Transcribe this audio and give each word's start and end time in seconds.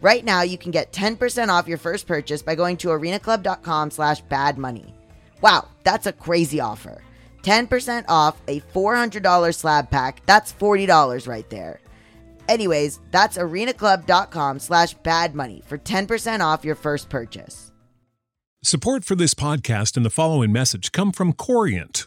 Right 0.00 0.24
now, 0.24 0.42
you 0.42 0.56
can 0.56 0.70
get 0.70 0.92
10% 0.92 1.48
off 1.48 1.68
your 1.68 1.78
first 1.78 2.06
purchase 2.06 2.42
by 2.42 2.54
going 2.54 2.76
to 2.78 2.88
arenaclub.com 2.88 3.90
slash 3.90 4.22
badmoney. 4.24 4.92
Wow, 5.42 5.68
that's 5.84 6.06
a 6.06 6.12
crazy 6.12 6.60
offer. 6.60 7.02
10% 7.42 8.04
off 8.08 8.40
a 8.48 8.60
$400 8.60 9.54
slab 9.54 9.90
pack. 9.90 10.22
That's 10.26 10.52
$40 10.52 11.28
right 11.28 11.48
there. 11.50 11.80
Anyways, 12.48 13.00
that's 13.10 13.38
arenaclub.com 13.38 14.58
slash 14.58 14.96
badmoney 14.98 15.64
for 15.64 15.78
10% 15.78 16.40
off 16.40 16.64
your 16.64 16.74
first 16.74 17.08
purchase. 17.08 17.70
Support 18.62 19.04
for 19.04 19.14
this 19.14 19.32
podcast 19.32 19.96
and 19.96 20.04
the 20.04 20.10
following 20.10 20.52
message 20.52 20.92
come 20.92 21.12
from 21.12 21.32
Corient. 21.32 22.06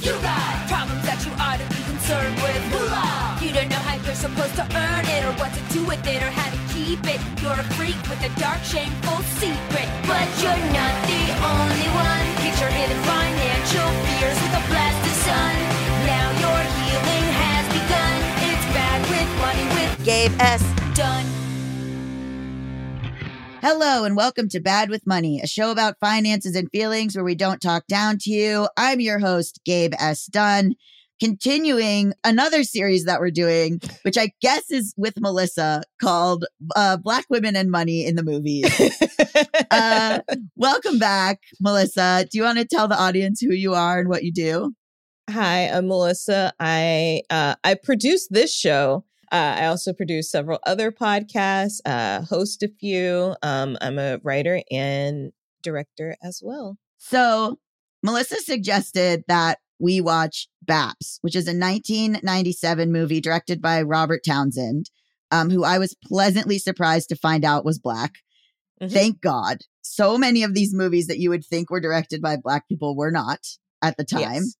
You 0.00 0.12
got 0.22 0.68
problems 0.70 1.02
that 1.10 1.18
you 1.26 1.32
ought 1.42 1.58
to 1.58 1.66
be 1.74 1.82
concerned 1.90 2.36
with. 2.38 2.62
Moolah! 2.70 3.34
You 3.42 3.50
don't 3.50 3.66
know 3.66 3.82
how 3.82 3.98
you're 3.98 4.14
supposed 4.14 4.54
to 4.54 4.62
earn 4.62 5.04
it, 5.10 5.26
or 5.26 5.34
what 5.42 5.50
to 5.50 5.62
do 5.74 5.82
with 5.84 6.06
it, 6.06 6.22
or 6.22 6.30
how 6.30 6.46
to 6.54 6.60
keep 6.70 7.02
it. 7.02 7.18
You're 7.42 7.58
a 7.58 7.66
freak 7.74 7.98
with 8.06 8.22
a 8.22 8.30
dark, 8.38 8.62
shameful 8.62 9.18
secret. 9.42 9.90
But 10.06 10.26
you're 10.38 10.62
not 10.70 10.94
the 11.10 11.24
only 11.42 11.88
one. 11.98 12.26
Get 12.46 12.54
your 12.62 12.70
hidden 12.70 13.00
financial 13.02 13.88
fears 14.06 14.38
with 14.38 14.54
a 14.54 14.64
blast 14.70 15.02
of 15.02 15.16
sun. 15.26 15.54
Now 16.06 16.26
your 16.46 16.60
healing 16.78 17.26
has 17.42 17.64
begun. 17.74 18.16
It's 18.46 18.66
bad 18.70 18.98
with 19.10 19.28
money 19.42 19.66
with 19.74 19.90
Gabe 20.06 20.34
S. 20.38 20.62
Dunn. 20.94 21.37
Hello 23.60 24.04
and 24.04 24.16
welcome 24.16 24.48
to 24.50 24.60
Bad 24.60 24.88
with 24.88 25.04
Money, 25.04 25.40
a 25.40 25.46
show 25.48 25.72
about 25.72 25.98
finances 25.98 26.54
and 26.54 26.70
feelings 26.70 27.16
where 27.16 27.24
we 27.24 27.34
don't 27.34 27.60
talk 27.60 27.88
down 27.88 28.16
to 28.20 28.30
you. 28.30 28.68
I'm 28.76 29.00
your 29.00 29.18
host, 29.18 29.60
Gabe 29.64 29.94
S. 29.98 30.26
Dunn. 30.26 30.76
Continuing 31.18 32.12
another 32.22 32.62
series 32.62 33.04
that 33.06 33.18
we're 33.18 33.32
doing, 33.32 33.80
which 34.02 34.16
I 34.16 34.30
guess 34.40 34.70
is 34.70 34.94
with 34.96 35.16
Melisa, 35.16 35.82
called 36.00 36.44
uh, 36.76 36.98
Black 36.98 37.26
Women 37.30 37.56
and 37.56 37.68
Money 37.68 38.06
in 38.06 38.14
the 38.14 38.22
Movies. 38.22 38.70
uh, 39.72 40.20
welcome 40.54 41.00
back, 41.00 41.40
Melisa. 41.60 42.28
Do 42.30 42.38
you 42.38 42.44
want 42.44 42.58
to 42.58 42.64
tell 42.64 42.86
the 42.86 43.00
audience 43.00 43.40
who 43.40 43.52
you 43.52 43.74
are 43.74 43.98
and 43.98 44.08
what 44.08 44.22
you 44.22 44.32
do? 44.32 44.72
Hi, 45.28 45.64
I'm 45.64 45.86
Melisa. 45.86 46.52
I 46.60 47.22
uh, 47.28 47.56
I 47.64 47.74
produce 47.74 48.28
this 48.28 48.54
show. 48.54 49.04
Uh, 49.30 49.56
I 49.60 49.66
also 49.66 49.92
produce 49.92 50.30
several 50.30 50.58
other 50.66 50.90
podcasts, 50.90 51.80
uh, 51.84 52.22
host 52.22 52.62
a 52.62 52.68
few. 52.68 53.34
Um, 53.42 53.76
I'm 53.80 53.98
a 53.98 54.18
writer 54.22 54.62
and 54.70 55.32
director 55.62 56.16
as 56.22 56.40
well. 56.42 56.78
So, 56.98 57.58
Melisa 58.06 58.36
suggested 58.36 59.24
that 59.28 59.58
we 59.78 60.00
watch 60.00 60.48
Baps, 60.64 61.18
which 61.20 61.36
is 61.36 61.46
a 61.46 61.54
1997 61.54 62.90
movie 62.90 63.20
directed 63.20 63.60
by 63.60 63.82
Robert 63.82 64.22
Townsend, 64.24 64.90
um, 65.30 65.50
who 65.50 65.64
I 65.64 65.78
was 65.78 65.94
pleasantly 66.04 66.58
surprised 66.58 67.08
to 67.10 67.16
find 67.16 67.44
out 67.44 67.64
was 67.64 67.78
black. 67.78 68.14
Mhm. 68.80 68.92
Thank 68.92 69.20
God. 69.20 69.58
So 69.82 70.16
many 70.18 70.42
of 70.42 70.54
these 70.54 70.72
movies 70.74 71.06
that 71.08 71.18
you 71.18 71.30
would 71.30 71.44
think 71.44 71.70
were 71.70 71.80
directed 71.80 72.22
by 72.22 72.36
black 72.36 72.68
people 72.68 72.96
were 72.96 73.10
not 73.10 73.40
at 73.82 73.96
the 73.96 74.04
time. 74.04 74.20
Yes. 74.44 74.54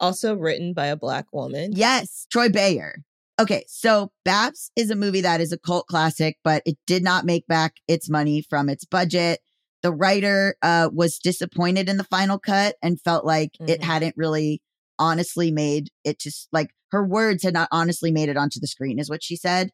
Also 0.00 0.34
written 0.34 0.74
by 0.74 0.86
a 0.86 0.96
black 0.96 1.26
woman. 1.32 1.72
Yes, 1.74 2.26
Troy 2.30 2.48
Beyer. 2.48 3.02
Okay, 3.40 3.64
so 3.68 4.10
Baps 4.24 4.70
is 4.74 4.90
a 4.90 4.96
movie 4.96 5.20
that 5.20 5.40
is 5.40 5.52
a 5.52 5.58
cult 5.58 5.86
classic, 5.86 6.38
but 6.42 6.62
it 6.66 6.76
did 6.86 7.04
not 7.04 7.24
make 7.24 7.46
back 7.46 7.74
its 7.86 8.10
money 8.10 8.42
from 8.42 8.68
its 8.68 8.84
budget. 8.84 9.40
The 9.82 9.92
writer 9.92 10.56
uh, 10.60 10.90
was 10.92 11.18
disappointed 11.18 11.88
in 11.88 11.98
the 11.98 12.04
final 12.04 12.38
cut 12.40 12.74
and 12.82 13.00
felt 13.00 13.24
like 13.24 13.52
it 13.60 13.80
Mhm. 13.80 13.84
hadn't 13.84 14.16
really 14.16 14.60
honestly 14.98 15.52
made 15.52 15.90
it 16.02 16.18
just 16.18 16.48
like 16.50 16.70
her 16.90 17.06
words 17.06 17.44
had 17.44 17.54
not 17.54 17.68
honestly 17.70 18.10
made 18.10 18.28
it 18.28 18.36
onto 18.36 18.58
the 18.58 18.66
screen, 18.66 18.98
is 18.98 19.08
what 19.08 19.22
she 19.22 19.36
said. 19.36 19.70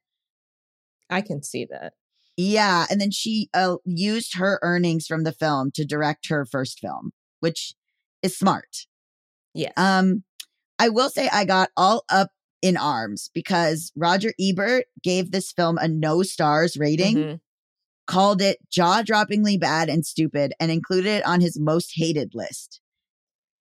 I 1.08 1.22
can 1.22 1.42
see 1.42 1.64
that. 1.70 1.94
Yeah, 2.36 2.86
and 2.90 3.00
then 3.00 3.10
she 3.12 3.48
uh, 3.54 3.76
used 3.86 4.36
her 4.36 4.58
earnings 4.60 5.06
from 5.06 5.22
the 5.24 5.32
film 5.32 5.70
to 5.72 5.86
direct 5.86 6.28
her 6.28 6.44
first 6.44 6.80
film, 6.80 7.12
which 7.40 7.74
is 8.22 8.36
smart. 8.36 8.86
Yeah. 9.54 9.72
Um, 9.76 10.24
I 10.78 10.88
will 10.90 11.08
say 11.08 11.28
I 11.32 11.44
got 11.44 11.70
all 11.76 12.04
up 12.10 12.30
in 12.64 12.78
arms 12.78 13.30
because 13.34 13.92
Roger 13.94 14.32
Ebert 14.40 14.86
gave 15.02 15.30
this 15.30 15.52
film 15.52 15.76
a 15.76 15.86
no 15.86 16.22
stars 16.22 16.78
rating, 16.78 17.16
Mhm. 17.16 17.40
called 18.06 18.40
it 18.40 18.58
jaw 18.70 19.02
droppingly 19.02 19.60
bad 19.60 19.90
and 19.90 20.06
stupid, 20.06 20.54
and 20.58 20.72
included 20.72 21.10
it 21.10 21.26
on 21.26 21.42
his 21.42 21.60
most 21.60 21.92
hated 21.94 22.34
list. 22.34 22.80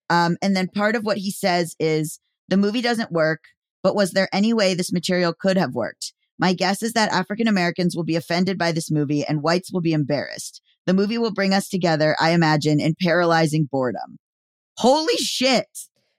Um, 0.09 0.37
and 0.41 0.55
then 0.55 0.69
part 0.69 0.95
of 0.95 1.03
what 1.03 1.17
he 1.17 1.31
says 1.31 1.75
is 1.79 2.21
the 2.47 2.55
movie 2.55 2.81
doesn't 2.81 3.11
work, 3.11 3.41
but 3.81 3.93
was 3.93 4.11
there 4.11 4.29
any 4.31 4.53
way 4.53 4.73
this 4.73 4.93
material 4.93 5.33
could 5.33 5.57
have 5.57 5.75
worked? 5.75 6.13
My 6.39 6.53
guess 6.53 6.81
is 6.81 6.93
that 6.93 7.11
African 7.11 7.47
Americans 7.49 7.95
will 7.95 8.05
be 8.05 8.15
offended 8.15 8.57
by 8.57 8.71
this 8.71 8.89
movie 8.89 9.25
and 9.25 9.43
whites 9.43 9.71
will 9.71 9.81
be 9.81 9.93
embarrassed. 9.93 10.61
The 10.85 10.93
movie 10.93 11.17
will 11.17 11.33
bring 11.33 11.53
us 11.53 11.67
together, 11.67 12.15
I 12.21 12.31
imagine, 12.31 12.79
in 12.79 12.95
paralyzing 13.01 13.67
boredom. 13.69 14.17
Holy 14.77 15.17
shit. 15.17 15.67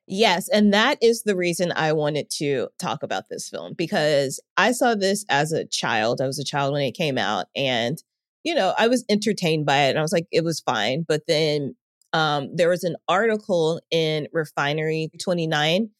Yes, 0.07 0.49
and 0.49 0.73
that 0.75 0.99
is 1.03 1.23
the 1.23 1.37
reason 1.37 1.73
I 1.75 1.93
wanted 1.95 2.29
to 2.39 2.69
talk 2.79 3.03
about 3.03 3.25
this 3.31 3.49
film 3.49 3.73
because 3.77 4.39
I 4.57 4.73
saw 4.73 4.95
this 4.95 5.25
as 5.31 5.53
a 5.53 5.65
child. 5.65 6.21
I 6.21 6.27
was 6.27 6.39
a 6.39 6.45
child 6.45 6.75
when 6.75 6.83
it 6.83 6.93
came 6.93 7.17
out 7.19 7.47
and 7.57 8.03
you 8.45 8.55
know, 8.55 8.75
I 8.77 8.89
was 8.89 9.07
entertained 9.09 9.65
by 9.65 9.85
it 9.85 9.91
and 9.91 9.99
I 9.99 10.03
was 10.03 10.13
like 10.13 10.27
it 10.31 10.45
was 10.45 10.61
fine, 10.61 11.05
but 11.09 11.23
then 11.27 11.75
um 12.13 12.55
there 12.55 12.69
was 12.69 12.85
an 12.85 12.97
article 13.09 13.81
in 13.91 14.29
Refinery 14.33 15.11
29 15.23 15.91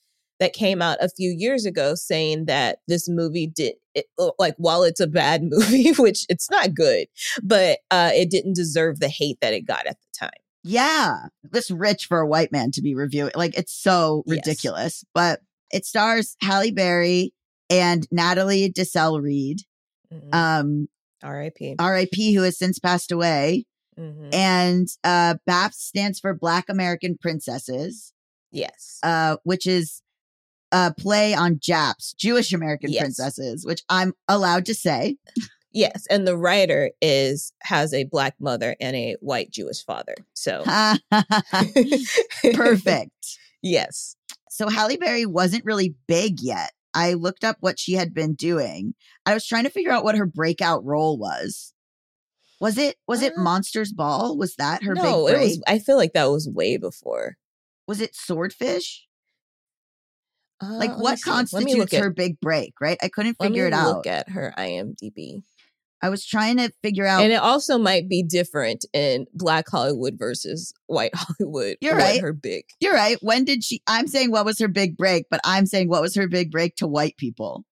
that 0.41 0.53
came 0.53 0.83
out 0.83 0.99
a 1.01 1.09
few 1.09 1.31
years 1.31 1.65
ago 1.65 1.95
saying 1.95 2.45
that 2.47 2.81
this 2.89 3.09
movie 3.09 3.47
did 3.47 3.75
it, 3.95 4.07
uh, 4.19 4.31
like 4.39 4.55
while 4.59 4.83
it's 4.83 5.01
a 5.01 5.07
bad 5.07 5.43
movie, 5.51 5.93
which 5.93 6.27
it's 6.29 6.51
not 6.51 6.75
good, 6.75 7.07
but 7.43 7.79
uh 7.91 8.11
it 8.13 8.31
didn't 8.31 8.55
deserve 8.55 9.01
the 9.01 9.09
hate 9.09 9.39
that 9.41 9.55
it 9.55 9.63
got 9.67 9.87
at 9.87 9.97
the 10.01 10.27
time. 10.27 10.44
Yeah. 10.65 11.27
This 11.43 11.71
rich 11.71 12.07
for 12.07 12.19
a 12.21 12.27
white 12.27 12.51
man 12.51 12.71
to 12.73 12.83
be 12.83 12.95
reviewing. 12.95 13.33
Like 13.35 13.57
it's 13.57 13.73
so 13.73 14.23
Yes. 14.27 14.37
ridiculous. 14.39 15.05
But 15.15 15.41
it 15.71 15.85
stars 15.85 16.37
Halle 16.41 16.71
Berry 16.73 17.33
and 17.71 18.07
Natalie 18.11 18.69
Desselle 18.71 19.21
Reid, 19.21 19.61
Mhm. 20.13 20.35
um, 20.35 20.89
R.I.P. 21.23 21.77
RIP, 21.81 22.35
who 22.35 22.43
has 22.43 22.59
since 22.59 22.79
passed 22.79 23.13
away. 23.13 23.67
Mhm. 23.99 24.35
And 24.35 24.89
uh 25.05 25.37
BAPS 25.47 25.79
stands 25.85 26.19
for 26.19 26.35
Black 26.35 26.69
American 26.69 27.17
Princesses, 27.19 28.13
Yes. 28.51 28.99
uh, 29.03 29.37
which 29.45 29.67
is 29.67 30.03
a 30.73 30.93
play 30.93 31.33
on 31.35 31.59
JAPs, 31.61 32.15
Jewish 32.15 32.53
American 32.53 32.91
Yes. 32.91 33.03
princesses, 33.03 33.65
which 33.65 33.83
I'm 33.89 34.13
allowed 34.29 34.67
to 34.67 34.75
say. 34.75 35.17
Yes, 35.75 36.07
and 36.09 36.25
the 36.27 36.37
writer 36.37 36.93
is 37.03 37.53
has 37.63 37.93
a 37.93 38.05
black 38.05 38.37
mother 38.41 38.77
and 38.81 38.95
a 38.95 39.17
white 39.21 39.51
Jewish 39.51 39.85
father. 39.85 40.15
So 40.33 40.63
Perfect. 42.55 43.39
yes. 43.63 44.17
so 44.51 44.69
Halle 44.69 44.97
Berry 44.97 45.27
wasn't 45.27 45.65
really 45.65 45.95
big 46.07 46.41
yet. 46.41 46.73
I 46.95 47.15
looked 47.15 47.43
up 47.43 47.57
what 47.61 47.79
she 47.81 47.95
had 47.95 48.15
been 48.15 48.35
doing. 48.35 48.95
I 49.27 49.35
was 49.35 49.45
trying 49.47 49.65
to 49.65 49.71
figure 49.71 49.91
out 49.91 50.05
what 50.05 50.17
her 50.17 50.27
breakout 50.27 50.85
role 50.85 51.19
was. 51.19 51.73
Was 52.61 52.79
it 52.79 52.97
was 53.09 53.21
it 53.23 53.33
Uh, 53.37 53.43
Monsters 53.43 53.93
Ball? 53.93 54.37
Was 54.39 54.55
that 54.57 54.85
her 54.85 54.95
no, 54.95 55.27
big 55.27 55.35
it 55.35 55.41
was. 55.41 55.63
I 55.67 55.81
feel 55.81 55.97
like 55.97 56.13
that 56.13 56.27
was 56.31 56.49
way 56.49 56.77
before. 56.77 57.37
was 57.89 58.01
it 58.01 58.15
Swordfish? 58.15 59.07
Uh, 60.63 60.75
Like 60.75 60.97
what 60.97 61.19
see. 61.19 61.29
Let 61.31 61.35
me 61.65 61.75
constitutes 61.75 61.95
at- 61.95 62.01
her 62.03 62.11
big 62.11 62.39
break, 62.41 62.75
right? 62.81 62.97
I 63.03 63.09
couldn't 63.09 63.37
figure 63.43 63.67
it 63.67 63.73
out. 63.73 63.97
Look 63.97 64.07
at 64.07 64.29
her 64.31 64.55
IMDb, 64.57 65.43
I 66.05 66.11
was 66.11 66.23
trying 66.27 66.59
to 66.59 66.71
figure 66.83 67.07
out 67.07 67.23
and 67.23 67.33
it 67.33 67.37
also 67.37 67.79
might 67.79 68.11
be 68.11 68.23
different 68.23 68.85
in 68.93 69.27
Black 69.33 69.65
Hollywood 69.71 70.19
versus 70.19 70.75
White 70.87 71.13
Hollywood. 71.15 71.79
You're 71.81 71.97
right. 71.97 72.21
Her 72.21 72.35
big. 72.35 72.67
You're 72.79 72.93
right. 72.93 73.17
When 73.23 73.47
did 73.47 73.65
she 73.65 73.81
I'm 73.87 74.07
saying 74.07 74.31
what 74.31 74.45
was 74.45 74.59
her 74.59 74.69
big 74.69 74.99
break, 74.99 75.25
but 75.31 75.41
I'm 75.47 75.65
saying 75.65 75.89
what 75.89 76.03
was 76.03 76.15
her 76.15 76.29
big 76.29 76.51
break 76.51 76.77
to 76.77 76.87
white 76.87 77.17
people. 77.17 77.65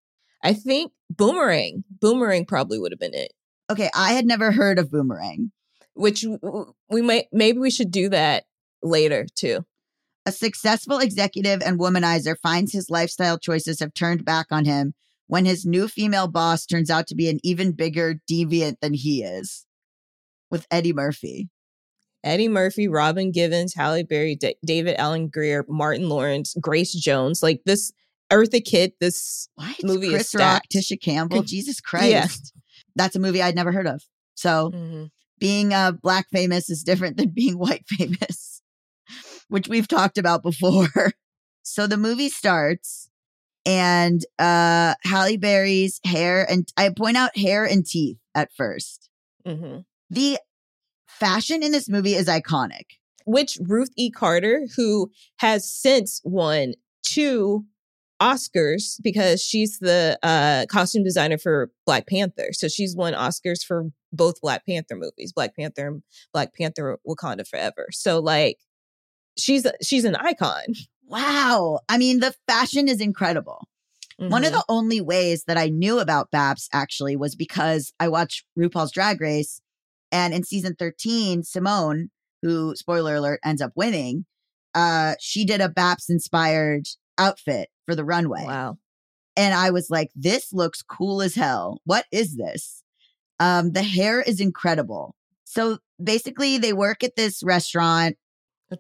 I 0.42 0.54
think 0.54 0.92
Boomerang. 1.10 1.84
Boomerang 2.00 2.46
probably 2.46 2.78
would 2.78 2.90
have 2.90 2.98
been 2.98 3.12
it. 3.12 3.34
Okay, 3.68 3.90
I 3.94 4.14
had 4.14 4.24
never 4.24 4.50
heard 4.50 4.78
of 4.78 4.90
Boomerang. 4.90 5.52
Which 5.92 6.24
we 6.88 7.02
might 7.02 7.26
maybe 7.32 7.58
we 7.58 7.70
should 7.70 7.90
do 7.90 8.08
that 8.08 8.44
later 8.82 9.26
too. 9.34 9.66
A 10.24 10.32
successful 10.32 11.00
executive 11.00 11.60
and 11.60 11.78
womanizer 11.78 12.36
finds 12.42 12.72
his 12.72 12.88
lifestyle 12.88 13.38
choices 13.38 13.80
have 13.80 13.92
turned 13.92 14.24
back 14.24 14.46
on 14.50 14.64
him 14.64 14.94
when 15.32 15.46
his 15.46 15.64
new 15.64 15.88
female 15.88 16.28
boss 16.28 16.66
turns 16.66 16.90
out 16.90 17.06
to 17.06 17.14
be 17.14 17.26
an 17.30 17.40
even 17.42 17.72
bigger 17.72 18.16
deviant 18.30 18.74
than 18.82 18.92
he 18.92 19.22
is. 19.22 19.64
With 20.50 20.66
Eddie 20.70 20.92
Murphy. 20.92 21.48
Eddie 22.22 22.48
Murphy, 22.48 22.86
Robin 22.86 23.32
Givens, 23.32 23.72
Halle 23.72 24.02
Berry, 24.02 24.36
D- 24.36 24.56
David 24.62 24.94
Alan 24.98 25.28
Grier, 25.28 25.64
Martin 25.70 26.10
Lawrence, 26.10 26.54
Grace 26.60 26.92
Jones. 26.92 27.42
Like 27.42 27.62
this 27.64 27.92
Eartha 28.30 28.62
Kitt, 28.62 28.92
this 29.00 29.48
What? 29.54 29.82
Movie 29.82 30.08
is 30.08 30.12
Chris 30.12 30.34
Rock, 30.34 30.64
stacked. 30.70 30.72
Tisha 30.74 31.00
Campbell. 31.00 31.42
Jesus 31.42 31.80
Christ. 31.88 32.10
Yeah. 32.10 32.26
That's 32.94 33.16
a 33.16 33.18
movie 33.18 33.40
I'd 33.42 33.54
never 33.54 33.72
heard 33.72 33.86
of. 33.86 34.02
So 34.34 34.70
Mm-hmm. 34.74 35.04
being 35.38 35.72
uh, 35.72 35.92
black 35.92 36.26
famous 36.30 36.68
is 36.68 36.82
different 36.82 37.16
than 37.16 37.30
being 37.34 37.56
white 37.58 37.86
famous, 37.88 38.60
which 39.48 39.66
we've 39.66 39.88
talked 39.88 40.18
about 40.18 40.42
before. 40.42 40.88
so 41.62 41.86
the 41.86 41.96
movie 41.96 42.28
starts 42.28 43.08
and 43.66 44.24
uh 44.38 44.94
Halle 45.04 45.36
Berry's 45.36 46.00
hair 46.04 46.48
and 46.50 46.68
I 46.76 46.90
point 46.90 47.16
out 47.16 47.36
hair 47.36 47.64
and 47.64 47.84
teeth 47.86 48.18
at 48.34 48.50
first. 48.56 49.08
hmm 49.46 49.78
The 50.10 50.38
fashion 51.06 51.62
in 51.62 51.72
this 51.72 51.88
movie 51.88 52.14
is 52.14 52.28
iconic. 52.28 52.98
which 53.24 53.56
Ruth 53.62 53.90
E. 53.96 54.10
Carter, 54.10 54.66
who 54.76 55.10
has 55.38 55.68
since 55.70 56.20
won 56.24 56.74
two 57.04 57.64
Oscars 58.20 59.00
because 59.02 59.42
she's 59.42 59.78
the 59.80 60.18
uh, 60.22 60.66
costume 60.70 61.02
designer 61.04 61.38
for 61.38 61.70
Black 61.86 62.06
Panther. 62.08 62.48
So 62.52 62.68
she's 62.68 62.94
won 62.96 63.14
Oscars 63.14 63.64
for 63.64 63.86
both 64.12 64.40
Black 64.40 64.64
Panther 64.66 64.96
movies, 64.96 65.32
Black 65.32 65.54
Panther 65.56 65.86
and 65.88 66.02
Black 66.32 66.54
Panther 66.54 66.98
Wakanda 67.06 67.46
Forever. 67.46 67.86
So 67.92 68.20
like 68.20 68.58
she's 69.38 69.64
a, 69.66 69.72
she's 69.82 70.04
an 70.04 70.16
icon. 70.16 70.62
Wow. 71.12 71.80
I 71.88 71.98
mean, 71.98 72.20
the 72.20 72.34
fashion 72.48 72.88
is 72.88 73.00
incredible. 73.00 73.68
One 74.18 74.44
of 74.44 74.50
Mhm. 74.52 74.56
the 74.56 74.64
only 74.68 75.00
ways 75.00 75.44
that 75.44 75.56
I 75.56 75.68
knew 75.68 75.98
about 75.98 76.30
Baps 76.30 76.68
actually 76.72 77.16
was 77.16 77.34
because 77.34 77.92
I 77.98 78.08
watched 78.08 78.44
RuPaul's 78.56 78.92
Drag 78.92 79.20
Race. 79.20 79.60
And 80.12 80.32
in 80.34 80.44
season 80.44 80.76
13, 80.78 81.42
Simone, 81.42 82.10
who, 82.42 82.76
spoiler 82.76 83.16
alert, 83.16 83.40
ends 83.44 83.60
up 83.62 83.72
winning, 83.74 84.26
uh, 84.74 85.14
she 85.18 85.44
did 85.44 85.60
a 85.60 85.68
Baps 85.68 86.08
inspired 86.08 86.86
outfit 87.18 87.68
for 87.86 87.94
the 87.94 88.04
runway. 88.04 88.44
wow. 88.44 88.78
And 89.36 89.54
I 89.54 89.70
was 89.70 89.88
like, 89.90 90.10
this 90.14 90.52
looks 90.52 90.82
cool 90.82 91.22
as 91.22 91.34
hell. 91.34 91.80
What 91.84 92.04
is 92.12 92.36
this? 92.36 92.82
Um, 93.40 93.72
the 93.72 93.82
hair 93.82 94.20
is 94.20 94.40
incredible. 94.40 95.16
So 95.44 95.78
basically, 96.02 96.58
they 96.58 96.72
work 96.74 97.02
at 97.02 97.16
this 97.16 97.42
restaurant. 97.42 98.16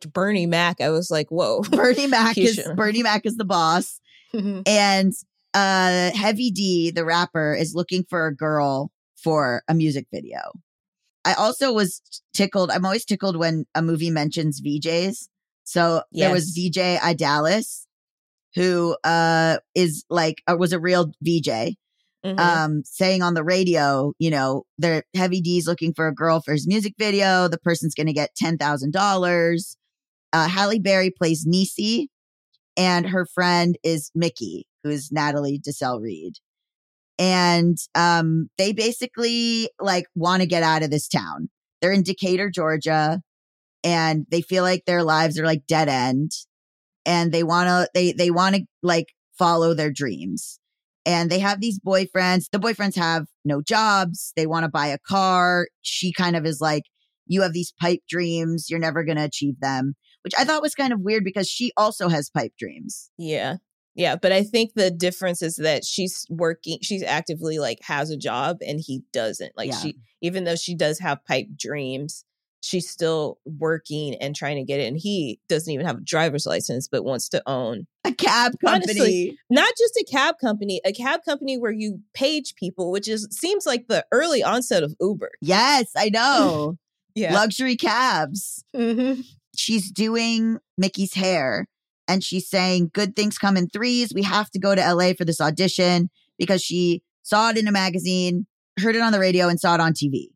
To 0.00 0.08
Bernie 0.08 0.46
Mac, 0.46 0.80
I 0.80 0.90
was 0.90 1.10
like, 1.10 1.28
whoa. 1.30 1.60
Bernie 1.70 2.06
Mac 2.06 2.38
is 2.38 2.60
Bernie 2.76 3.02
Mac 3.02 3.26
is 3.26 3.36
the 3.36 3.44
boss. 3.44 4.00
and 4.66 5.12
uh 5.54 6.10
heavy 6.14 6.50
d 6.50 6.90
the 6.90 7.04
rapper 7.04 7.54
is 7.54 7.74
looking 7.74 8.04
for 8.08 8.26
a 8.26 8.34
girl 8.34 8.90
for 9.22 9.62
a 9.68 9.74
music 9.74 10.06
video 10.10 10.38
i 11.26 11.34
also 11.34 11.70
was 11.74 12.00
tickled 12.32 12.70
i'm 12.70 12.86
always 12.86 13.04
tickled 13.04 13.36
when 13.36 13.66
a 13.74 13.82
movie 13.82 14.08
mentions 14.10 14.62
vjs 14.62 15.28
so 15.64 16.02
there 16.12 16.30
was 16.30 16.56
Yes. 16.56 16.70
vj 16.74 16.98
idalis 17.00 17.84
who 18.54 18.96
uh 19.04 19.58
is 19.74 20.04
like 20.08 20.40
uh, 20.48 20.56
was 20.58 20.72
a 20.72 20.78
real 20.80 21.12
vj 21.22 21.74
Mhm. 22.24 22.38
um 22.40 22.82
saying 22.86 23.20
on 23.22 23.34
the 23.34 23.44
radio 23.44 24.14
you 24.18 24.30
know 24.30 24.64
their 24.78 25.02
heavy 25.14 25.42
d's 25.42 25.66
looking 25.66 25.92
for 25.92 26.08
a 26.08 26.14
girl 26.14 26.40
for 26.40 26.52
his 26.52 26.66
music 26.66 26.94
video 26.98 27.46
the 27.48 27.58
person's 27.58 27.94
gonna 27.94 28.14
get 28.14 28.30
$10000 28.42 29.76
uh 30.32 30.48
halle 30.48 30.78
berry 30.78 31.10
plays 31.10 31.44
nisi 31.46 32.08
and 32.76 33.08
her 33.08 33.26
friend 33.26 33.76
is 33.82 34.10
mickey 34.14 34.66
who's 34.82 35.10
natalie 35.12 35.58
desselle 35.62 36.00
reid 36.00 36.34
and 37.18 37.78
um 37.94 38.48
they 38.58 38.72
basically 38.72 39.68
like 39.80 40.06
want 40.14 40.40
to 40.40 40.46
get 40.46 40.62
out 40.62 40.82
of 40.82 40.90
this 40.90 41.08
town 41.08 41.48
they're 41.80 41.92
in 41.92 42.02
decatur 42.02 42.50
georgia 42.50 43.20
and 43.84 44.26
they 44.30 44.42
feel 44.42 44.62
like 44.62 44.84
their 44.84 45.02
lives 45.02 45.38
are 45.38 45.46
like 45.46 45.66
dead 45.66 45.88
end 45.88 46.30
and 47.04 47.32
they 47.32 47.42
want 47.42 47.68
to 47.68 47.88
they 47.94 48.12
they 48.12 48.30
want 48.30 48.54
to 48.54 48.62
like 48.82 49.06
follow 49.38 49.74
their 49.74 49.90
dreams 49.90 50.60
and 51.04 51.30
they 51.30 51.38
have 51.40 51.60
these 51.60 51.78
boyfriends. 51.80 52.48
The 52.50 52.58
boyfriends 52.58 52.96
have 52.96 53.26
no 53.44 53.60
jobs. 53.60 54.32
They 54.36 54.46
want 54.46 54.64
to 54.64 54.70
buy 54.70 54.86
a 54.86 54.98
car. 54.98 55.68
She 55.82 56.12
kind 56.12 56.36
of 56.36 56.46
is 56.46 56.60
like, 56.60 56.84
You 57.26 57.42
have 57.42 57.52
these 57.52 57.72
pipe 57.80 58.00
dreams. 58.08 58.66
You're 58.70 58.78
never 58.78 59.04
going 59.04 59.16
to 59.16 59.24
achieve 59.24 59.58
them, 59.60 59.94
which 60.24 60.34
I 60.38 60.44
thought 60.44 60.62
was 60.62 60.74
kind 60.74 60.92
of 60.92 61.00
weird 61.00 61.24
because 61.24 61.48
she 61.48 61.72
also 61.76 62.08
has 62.08 62.30
pipe 62.30 62.52
dreams. 62.58 63.10
Yeah. 63.18 63.56
Yeah, 63.94 64.16
but 64.16 64.32
I 64.32 64.42
think 64.42 64.72
the 64.74 64.90
difference 64.90 65.42
is 65.42 65.56
that 65.56 65.84
she's 65.84 66.24
working, 66.30 66.78
she's 66.80 67.02
actively 67.02 67.58
like 67.58 67.78
has 67.82 68.08
a 68.10 68.16
job 68.16 68.58
and 68.66 68.80
he 68.80 69.02
doesn't. 69.12 69.52
Like 69.56 69.70
Yeah. 69.70 69.78
she 69.80 69.96
even 70.22 70.44
though 70.44 70.56
she 70.56 70.74
does 70.74 70.98
have 71.00 71.22
pipe 71.26 71.48
dreams, 71.58 72.24
she's 72.62 72.88
still 72.88 73.38
working 73.44 74.14
and 74.14 74.34
trying 74.36 74.56
to 74.56 74.62
get 74.64 74.80
it 74.80 74.84
and 74.86 74.96
he 74.96 75.40
doesn't 75.48 75.70
even 75.74 75.84
have 75.84 75.98
a 75.98 76.00
driver's 76.02 76.46
license 76.46 76.86
but 76.88 77.04
wants 77.04 77.28
to 77.30 77.42
own 77.46 77.86
A 78.04 78.12
cab 78.14 78.52
company. 78.64 78.92
Honestly, 78.92 79.38
not 79.50 79.72
just 79.76 79.94
a 79.96 80.04
cab 80.10 80.36
company, 80.40 80.80
a 80.86 80.92
cab 80.92 81.20
company 81.24 81.58
where 81.58 81.72
you 81.72 82.00
page 82.14 82.54
people, 82.54 82.92
which 82.92 83.08
is 83.08 83.28
seems 83.30 83.66
like 83.66 83.88
the 83.88 84.06
early 84.12 84.42
onset 84.42 84.82
of 84.84 84.94
Uber. 85.00 85.32
yes, 85.42 85.90
I 85.96 86.08
know. 86.08 86.78
Yeah. 87.14 87.34
Luxury 87.34 87.76
cabs. 87.76 88.64
hmm 88.74 89.20
She's 89.56 89.90
doing 89.90 90.58
Mickey's 90.78 91.14
hair 91.14 91.68
and 92.08 92.22
she's 92.22 92.48
saying, 92.48 92.90
Good 92.92 93.16
things 93.16 93.38
come 93.38 93.56
in 93.56 93.68
threes. 93.68 94.12
We 94.14 94.22
have 94.22 94.50
to 94.50 94.58
go 94.58 94.74
to 94.74 94.94
LA 94.94 95.12
for 95.12 95.24
this 95.24 95.40
audition 95.40 96.10
because 96.38 96.62
she 96.62 97.02
saw 97.22 97.50
it 97.50 97.58
in 97.58 97.68
a 97.68 97.72
magazine, 97.72 98.46
heard 98.80 98.96
it 98.96 99.02
on 99.02 99.12
the 99.12 99.20
radio, 99.20 99.48
and 99.48 99.60
saw 99.60 99.74
it 99.74 99.80
on 99.80 99.92
TV. 99.92 100.28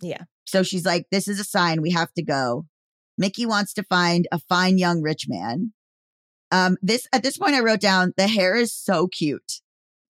Yeah. 0.00 0.22
So 0.44 0.62
she's 0.62 0.84
like, 0.84 1.06
This 1.10 1.28
is 1.28 1.40
a 1.40 1.44
sign. 1.44 1.82
We 1.82 1.92
have 1.92 2.12
to 2.14 2.22
go. 2.22 2.66
Mickey 3.16 3.46
wants 3.46 3.74
to 3.74 3.82
find 3.82 4.28
a 4.30 4.38
fine 4.38 4.78
young 4.78 5.02
rich 5.02 5.26
man. 5.28 5.72
Um, 6.50 6.76
this 6.80 7.06
at 7.12 7.22
this 7.22 7.36
point 7.36 7.54
I 7.54 7.60
wrote 7.60 7.80
down 7.80 8.14
the 8.16 8.28
hair 8.28 8.56
is 8.56 8.74
so 8.74 9.08
cute. 9.08 9.60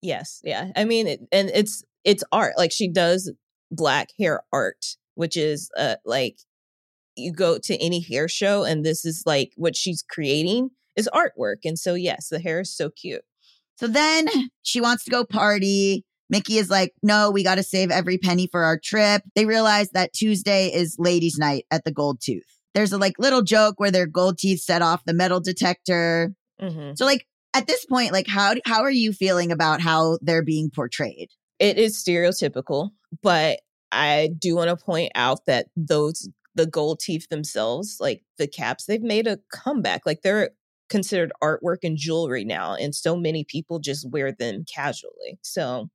Yes. 0.02 0.40
Yeah. 0.44 0.70
I 0.76 0.84
mean, 0.84 1.06
it, 1.06 1.20
and 1.32 1.50
it's 1.52 1.84
it's 2.04 2.22
art. 2.30 2.54
Like 2.56 2.70
she 2.70 2.88
does 2.88 3.32
black 3.70 4.10
hair 4.18 4.42
art, 4.52 4.96
which 5.14 5.36
is 5.36 5.70
uh 5.76 5.96
like 6.04 6.38
you 7.18 7.32
go 7.32 7.58
to 7.58 7.76
any 7.76 8.00
hair 8.00 8.28
show 8.28 8.64
and 8.64 8.84
this 8.84 9.04
is 9.04 9.22
like 9.26 9.52
what 9.56 9.76
she's 9.76 10.02
creating 10.08 10.70
is 10.96 11.08
artwork. 11.14 11.58
And 11.64 11.78
so 11.78 11.94
yes, 11.94 12.28
the 12.28 12.40
hair 12.40 12.60
is 12.60 12.74
so 12.74 12.90
cute. 12.90 13.22
So 13.76 13.86
then 13.86 14.26
she 14.62 14.80
wants 14.80 15.04
to 15.04 15.10
go 15.10 15.24
party. 15.24 16.04
Mickey 16.30 16.58
is 16.58 16.68
like, 16.68 16.92
no, 17.02 17.30
we 17.30 17.42
got 17.42 17.54
to 17.54 17.62
save 17.62 17.90
every 17.90 18.18
penny 18.18 18.48
for 18.50 18.64
our 18.64 18.78
trip. 18.78 19.22
They 19.34 19.46
realize 19.46 19.90
that 19.90 20.12
Tuesday 20.12 20.66
is 20.66 20.96
ladies' 20.98 21.38
night 21.38 21.64
at 21.70 21.84
the 21.84 21.92
Gold 21.92 22.20
Tooth. 22.20 22.44
There's 22.74 22.92
a 22.92 22.98
like 22.98 23.14
little 23.18 23.42
joke 23.42 23.80
where 23.80 23.90
their 23.90 24.06
gold 24.06 24.38
teeth 24.38 24.60
set 24.60 24.82
off 24.82 25.04
the 25.04 25.14
metal 25.14 25.40
detector. 25.40 26.34
hmm 26.60 26.90
So 26.96 27.06
like 27.06 27.26
at 27.54 27.66
this 27.66 27.84
point, 27.86 28.12
like 28.12 28.28
how 28.28 28.54
how 28.66 28.82
are 28.82 28.90
you 28.90 29.12
feeling 29.12 29.50
about 29.52 29.80
how 29.80 30.18
they're 30.20 30.44
being 30.44 30.70
portrayed? 30.70 31.30
It 31.58 31.78
is 31.78 31.96
stereotypical, 31.96 32.90
but 33.22 33.60
I 33.90 34.30
do 34.38 34.54
want 34.54 34.68
to 34.68 34.84
point 34.84 35.12
out 35.14 35.46
that 35.46 35.68
those 35.76 36.28
the 36.58 36.66
gold 36.66 37.00
teeth 37.00 37.28
themselves, 37.30 37.96
like 38.00 38.22
the 38.36 38.46
caps, 38.46 38.84
they've 38.84 39.00
made 39.00 39.26
a 39.26 39.38
comeback. 39.50 40.02
Like 40.04 40.20
they're 40.22 40.50
considered 40.90 41.32
artwork 41.42 41.78
and 41.84 41.96
jewelry 41.96 42.44
now, 42.44 42.74
and 42.74 42.94
so 42.94 43.16
many 43.16 43.44
people 43.44 43.78
just 43.78 44.10
wear 44.10 44.32
them 44.32 44.64
casually. 44.72 45.38
So 45.42 45.88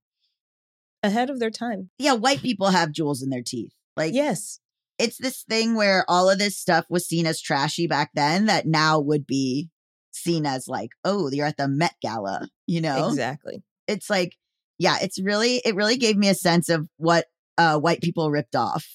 ahead 1.03 1.29
of 1.29 1.39
their 1.39 1.51
time. 1.51 1.89
Yeah, 1.99 2.13
white 2.13 2.41
people 2.41 2.69
have 2.69 2.91
jewels 2.91 3.21
in 3.21 3.29
their 3.29 3.43
teeth. 3.45 3.73
Like 3.97 4.13
Yes. 4.13 4.59
it's 4.97 5.17
this 5.17 5.43
thing 5.43 5.75
where 5.75 6.05
all 6.07 6.29
of 6.29 6.39
this 6.39 6.57
stuff 6.57 6.85
was 6.89 7.05
seen 7.07 7.25
as 7.27 7.41
trashy 7.41 7.87
back 7.87 8.11
then 8.15 8.45
that 8.45 8.65
now 8.65 8.99
would 8.99 9.27
be 9.27 9.69
seen 10.11 10.45
as 10.45 10.67
like, 10.67 10.91
oh, 11.03 11.29
you're 11.31 11.45
at 11.47 11.57
the 11.57 11.67
Met 11.67 11.95
Gala, 12.01 12.47
you 12.67 12.79
know? 12.81 13.07
Exactly. 13.09 13.63
it's 13.87 14.09
like 14.09 14.35
yeah 14.79 14.97
it's 15.01 15.21
really 15.21 15.57
it 15.65 15.75
really 15.75 15.97
gave 15.97 16.17
me 16.17 16.29
a 16.29 16.33
sense 16.33 16.67
of 16.69 16.87
what 16.97 17.25
uh 17.59 17.77
white 17.77 18.01
people 18.01 18.31
ripped 18.31 18.55
off 18.55 18.87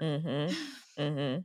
Mm-hmm. 0.00 0.54
Mm-hmm. 0.98 1.40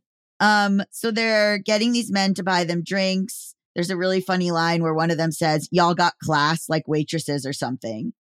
um 0.46 0.82
so 0.92 1.12
they're 1.12 1.58
getting 1.58 1.92
these 1.92 2.12
men 2.12 2.34
to 2.36 2.44
buy 2.44 2.64
them 2.64 2.84
drinks 2.84 3.56
there's 3.76 3.90
a 3.90 3.98
really 3.98 4.22
funny 4.22 4.52
line 4.52 4.82
where 4.84 4.94
one 4.94 5.12
of 5.12 5.18
them 5.18 5.32
says 5.32 5.68
y'all 5.72 5.94
got 5.96 6.14
class 6.24 6.68
like 6.70 6.88
waitresses 6.88 7.46
or 7.46 7.54
something 7.54 8.14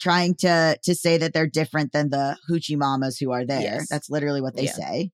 trying 0.00 0.34
to 0.36 0.78
to 0.82 0.94
say 0.94 1.16
that 1.18 1.32
they're 1.32 1.46
different 1.46 1.92
than 1.92 2.10
the 2.10 2.36
hoochie 2.50 2.76
mamas 2.76 3.18
who 3.18 3.30
are 3.30 3.44
there 3.46 3.60
Yes. 3.60 3.88
that's 3.88 4.10
literally 4.10 4.40
what 4.40 4.56
they 4.56 4.64
Yeah. 4.64 4.72
say 4.72 5.10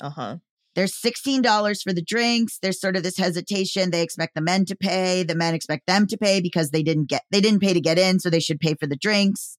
Uh-huh. 0.00 0.38
there's 0.74 0.92
$16 1.00 1.82
for 1.82 1.92
the 1.92 2.02
drinks 2.02 2.58
there's 2.60 2.80
sort 2.80 2.96
of 2.96 3.02
this 3.02 3.16
hesitation 3.18 3.90
they 3.90 4.02
expect 4.02 4.34
the 4.34 4.40
men 4.40 4.64
to 4.66 4.74
pay 4.76 5.22
the 5.22 5.34
men 5.36 5.54
expect 5.54 5.86
them 5.86 6.06
to 6.08 6.16
pay 6.16 6.40
because 6.40 6.70
they 6.70 6.82
didn't 6.82 7.08
get 7.08 7.22
they 7.30 7.40
didn't 7.40 7.60
pay 7.60 7.72
to 7.72 7.80
get 7.80 7.98
in 7.98 8.18
so 8.18 8.28
they 8.30 8.40
should 8.40 8.60
pay 8.60 8.74
for 8.74 8.86
the 8.86 8.96
drinks 8.96 9.56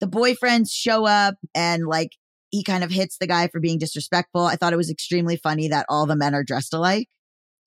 the 0.00 0.06
boyfriends 0.06 0.70
show 0.70 1.04
up 1.06 1.34
and 1.54 1.86
like 1.86 2.12
he 2.50 2.62
kind 2.64 2.82
of 2.84 2.90
hits 2.90 3.16
the 3.18 3.26
guy 3.26 3.48
for 3.48 3.60
being 3.60 3.78
disrespectful 3.78 4.42
i 4.44 4.56
thought 4.56 4.72
it 4.72 4.76
was 4.76 4.90
extremely 4.90 5.36
funny 5.36 5.68
that 5.68 5.86
all 5.88 6.06
the 6.06 6.16
men 6.16 6.34
are 6.34 6.44
dressed 6.44 6.74
alike 6.74 7.08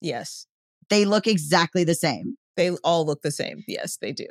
Yes. 0.02 0.46
they 0.90 1.06
look 1.06 1.28
exactly 1.28 1.84
the 1.84 1.96
same 1.96 2.36
They 2.58 2.70
all 2.84 3.06
look 3.06 3.22
the 3.22 3.32
same. 3.32 3.64
Yes, 3.68 3.98
they 4.02 4.12
do. 4.12 4.28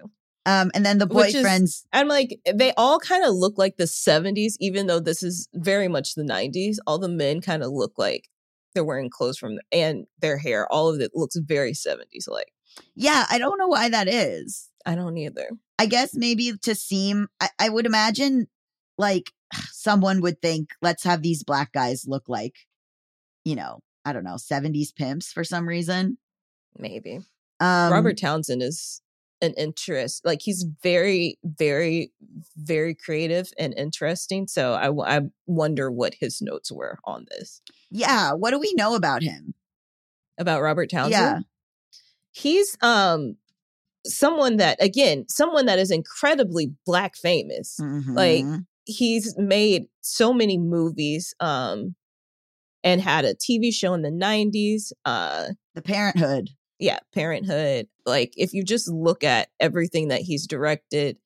um 0.47 0.71
and 0.75 0.85
then 0.87 0.99
the 0.99 1.06
Which 1.06 1.35
is- 1.35 1.44
boyfriends 1.44 1.82
I'm 1.92 2.09
like, 2.09 2.38
they 2.52 2.73
all 2.76 2.99
kind 2.99 3.25
of 3.25 3.35
look 3.35 3.56
like 3.59 3.76
the 3.78 3.85
70s, 3.85 4.54
even 4.61 4.87
though 4.87 5.00
this 5.00 5.23
is 5.23 5.49
very 5.54 5.88
much 5.88 6.14
the 6.14 6.23
90s. 6.25 6.76
All 6.87 6.99
the 6.99 7.09
men 7.09 7.40
kind 7.40 7.62
of 7.64 7.71
look 7.73 7.94
like 7.97 8.28
they're 8.75 8.85
wearing 8.85 9.11
clothes 9.11 9.38
from, 9.38 9.59
and 9.71 10.06
their 10.21 10.38
hair, 10.38 10.66
all 10.73 10.88
of 10.88 11.00
it 11.00 11.11
looks 11.14 11.37
very 11.37 11.73
70s 11.73 12.26
like. 12.28 12.52
yeah 12.94 13.25
i 13.30 13.38
don't 13.38 13.59
know 13.59 13.68
why 13.68 13.88
that 13.88 14.09
is 14.09 14.68
I 14.85 14.94
don't 14.97 15.16
either. 15.16 15.49
I 15.78 15.87
guess 15.87 16.11
maybe 16.12 16.52
to 16.62 16.75
seem, 16.75 17.28
I, 17.40 17.49
I 17.64 17.68
would 17.68 17.87
imagine 17.87 18.47
like 18.99 19.30
someone 19.71 20.21
would 20.21 20.40
think, 20.40 20.71
let's 20.80 21.04
have 21.04 21.23
these 21.23 21.42
black 21.44 21.73
guys 21.73 22.04
look 22.06 22.28
like, 22.28 22.54
you 23.44 23.54
know, 23.56 23.80
I 24.04 24.12
don't 24.12 24.25
know, 24.25 24.37
70s 24.37 24.94
pimps 24.94 25.32
for 25.32 25.44
some 25.44 25.66
reason. 25.68 26.18
Maybe. 26.78 27.21
Um, 27.61 27.92
Robert 27.92 28.18
Townsend 28.18 28.62
is 28.62 29.00
an 29.40 29.54
interest, 29.54 30.25
like 30.25 30.40
he's 30.42 30.64
very, 30.82 31.38
very, 31.44 32.12
very 32.56 32.94
creative 32.94 33.52
and 33.59 33.75
interesting. 33.76 34.47
So 34.47 34.75
I, 34.75 35.16
I 35.16 35.21
wonder 35.47 35.90
what 35.90 36.14
his 36.14 36.40
notes 36.40 36.71
were 36.73 36.99
on 37.04 37.26
this 37.30 37.61
Yeah. 37.90 38.32
What 38.32 38.50
do 38.52 38.59
we 38.61 38.73
know 38.76 38.94
about 38.94 39.23
him? 39.23 39.54
about 40.38 40.62
Robert 40.62 40.90
Townsend. 40.90 41.12
Yeah. 41.12 41.38
he's 42.32 42.76
um 42.80 43.37
someone 44.06 44.56
that 44.56 44.82
again 44.82 45.25
someone 45.28 45.66
that 45.66 45.78
is 45.78 45.90
incredibly 45.90 46.73
black 46.87 47.14
famous 47.16 47.78
Like, 47.78 48.44
Mhm. 48.44 48.66
He's 48.92 49.34
made 49.38 49.84
so 50.00 50.32
many 50.32 50.58
movies 50.58 51.34
um 51.40 51.94
and 52.84 53.00
had 53.00 53.25
a 53.25 53.34
tv 53.34 53.72
show 53.72 53.94
in 53.94 54.02
the 54.02 54.11
90s 54.11 54.92
uh 55.04 55.49
the 55.75 55.82
parenthood. 55.82 56.50
yeah 56.78 56.99
parenthood 57.14 57.87
like 58.06 58.32
if 58.37 58.52
you 58.52 58.62
just 58.62 58.88
look 58.88 59.22
at 59.25 59.49
everything 59.61 60.08
that 60.08 60.20
he's 60.20 60.46
directed 60.46 61.16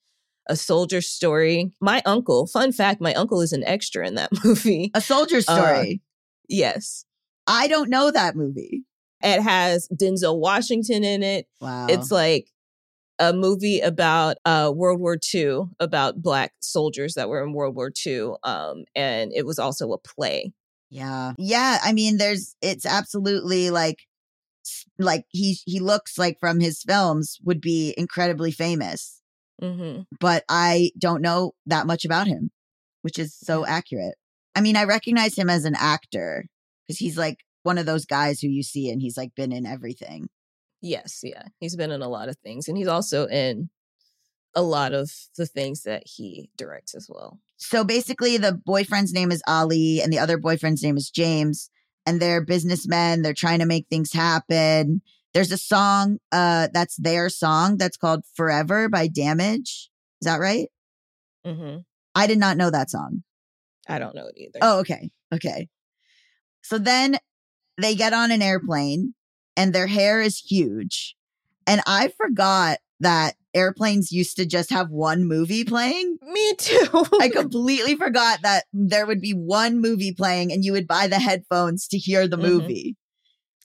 a 0.49 0.55
soldier 0.57 1.01
story 1.01 1.73
my 1.81 2.03
uncle 2.07 2.47
fun 2.47 2.71
fact 2.73 3.01
my 3.01 3.15
uncle 3.15 3.41
is 3.41 3.53
an 3.53 3.65
extra 3.65 4.07
in 4.07 4.15
that 4.15 4.31
movie 4.45 4.91
A 4.95 5.01
soldier 5.01 5.39
Uh, 5.39 5.41
story. 5.41 6.01
yes 6.49 7.05
I 7.49 7.69
don't 7.69 7.91
know 7.91 8.11
that 8.11 8.35
movie. 8.37 8.85
it 9.23 9.41
has 9.43 9.89
denzel 9.95 10.39
washington 10.39 11.03
in 11.05 11.23
it 11.23 11.47
Wow. 11.61 11.87
It's 11.89 12.11
like 12.11 12.49
a 13.19 13.33
movie 13.33 13.81
about 13.81 14.37
uh, 14.45 14.73
World 14.75 15.01
War 15.01 15.17
II, 15.35 15.63
about 15.81 16.23
Black 16.23 16.53
soldiers 16.61 17.15
that 17.15 17.29
were 17.29 17.43
in 17.43 17.53
World 17.53 17.75
War 17.75 17.91
II. 18.07 18.33
Um, 18.43 18.85
and 18.95 19.33
it 19.35 19.47
was 19.47 19.59
also 19.59 19.93
a 19.93 19.99
play. 19.99 20.53
yeah. 20.91 21.33
Yeah. 21.39 21.79
I 21.83 21.93
mean, 21.93 22.19
there's, 22.19 22.57
it's 22.61 22.87
absolutely 22.87 23.71
like, 23.71 24.07
like 24.99 25.25
he, 25.31 25.59
he 25.65 25.81
looks 25.81 26.19
like 26.19 26.39
from 26.41 26.61
his 26.61 26.83
films 26.83 27.39
would 27.45 27.61
be 27.61 27.95
incredibly 27.97 28.51
famous. 28.51 29.21
hmm 29.61 30.01
but 30.21 30.45
I 30.49 30.91
don't 30.99 31.23
know 31.23 31.53
that 31.67 31.87
much 31.87 32.05
about 32.05 32.27
him, 32.27 32.51
which 33.03 33.19
is 33.19 33.35
so 33.35 33.65
accurate. 33.65 34.17
I 34.55 34.61
mean, 34.61 34.77
I 34.77 34.85
recognize 34.85 35.37
him 35.37 35.51
as 35.51 35.65
an 35.65 35.75
actor 35.77 36.47
because 36.87 36.99
he's 36.99 37.19
like 37.19 37.39
one 37.63 37.79
of 37.79 37.87
those 37.87 38.07
guys 38.07 38.41
who 38.41 38.49
you 38.49 38.63
see 38.63 38.91
and 38.91 39.01
he's 39.01 39.17
like 39.17 39.35
been 39.35 39.53
in 39.53 39.67
everything. 39.67 40.29
Yes, 40.81 41.21
yeah. 41.23 41.45
He's 41.59 41.77
been 41.77 41.91
in 41.91 42.03
a 42.03 42.09
lot 42.09 42.29
of 42.29 42.37
things. 42.39 42.69
And 42.69 42.77
he's 42.77 42.89
also 42.89 43.27
in 43.27 43.71
a 44.55 44.63
lot 44.63 44.93
of 44.93 45.11
the 45.37 45.47
things 45.47 45.83
that 45.83 46.03
he 46.07 46.51
directs 46.57 46.95
as 46.95 47.07
well. 47.09 47.39
So 47.59 47.85
basically, 47.85 48.37
the 48.37 48.53
boyfriend's 48.53 49.13
name 49.13 49.31
is 49.31 49.43
Ali 49.47 50.01
and 50.01 50.13
the 50.13 50.19
other 50.19 50.39
boyfriend's 50.39 50.83
name 50.83 50.97
is 50.97 51.11
James, 51.11 51.71
and 52.05 52.21
they're 52.21 52.45
businessmen. 52.45 53.23
They're 53.23 53.35
trying 53.35 53.59
to 53.61 53.67
make 53.67 53.87
things 53.89 54.13
happen. 54.13 55.03
There's 55.35 55.53
a 55.53 55.59
song 55.59 56.19
uh, 56.33 56.69
that's 56.73 56.97
their 56.97 57.29
song 57.29 57.77
that's 57.77 57.97
called 57.99 58.25
Forever 58.35 58.89
by 58.89 59.09
Damage. 59.09 59.91
Is 60.23 60.27
that 60.27 60.41
right? 60.41 60.69
hmm 61.45 61.79
I 62.15 62.27
did 62.27 62.39
not 62.39 62.57
know 62.57 62.71
that 62.71 62.91
song. 62.91 63.23
I 63.87 63.99
don't 63.99 64.15
know 64.15 64.27
it 64.27 64.35
either. 64.39 64.59
Oh, 64.63 64.81
okay. 64.81 65.11
Okay. 65.35 65.69
So 66.63 66.79
then 66.79 67.19
they 67.77 67.95
get 67.95 68.15
on 68.15 68.31
an 68.33 68.41
airplane 68.41 69.15
and 69.57 69.73
their 69.73 69.87
hair 69.87 70.21
is 70.21 70.39
huge. 70.39 71.17
And 71.67 71.81
I 71.87 72.13
forgot 72.17 72.79
that 73.01 73.35
airplanes 73.55 74.13
used 74.13 74.37
to 74.37 74.47
just 74.47 74.71
have 74.71 74.91
one 74.91 75.25
movie 75.25 75.65
playing. 75.65 76.19
Me 76.23 76.55
too. 76.57 76.87
I 77.21 77.29
completely 77.29 77.97
forgot 77.97 78.43
that 78.43 78.65
there 78.73 79.07
would 79.07 79.21
be 79.21 79.33
one 79.33 79.81
movie 79.81 80.13
playing 80.13 80.53
and 80.53 80.65
you 80.65 80.73
would 80.73 80.87
buy 80.87 81.07
the 81.09 81.19
headphones 81.19 81.89
to 81.89 81.99
hear 81.99 82.29
the 82.29 82.37
Mhm. 82.39 82.43
movie. 82.43 82.97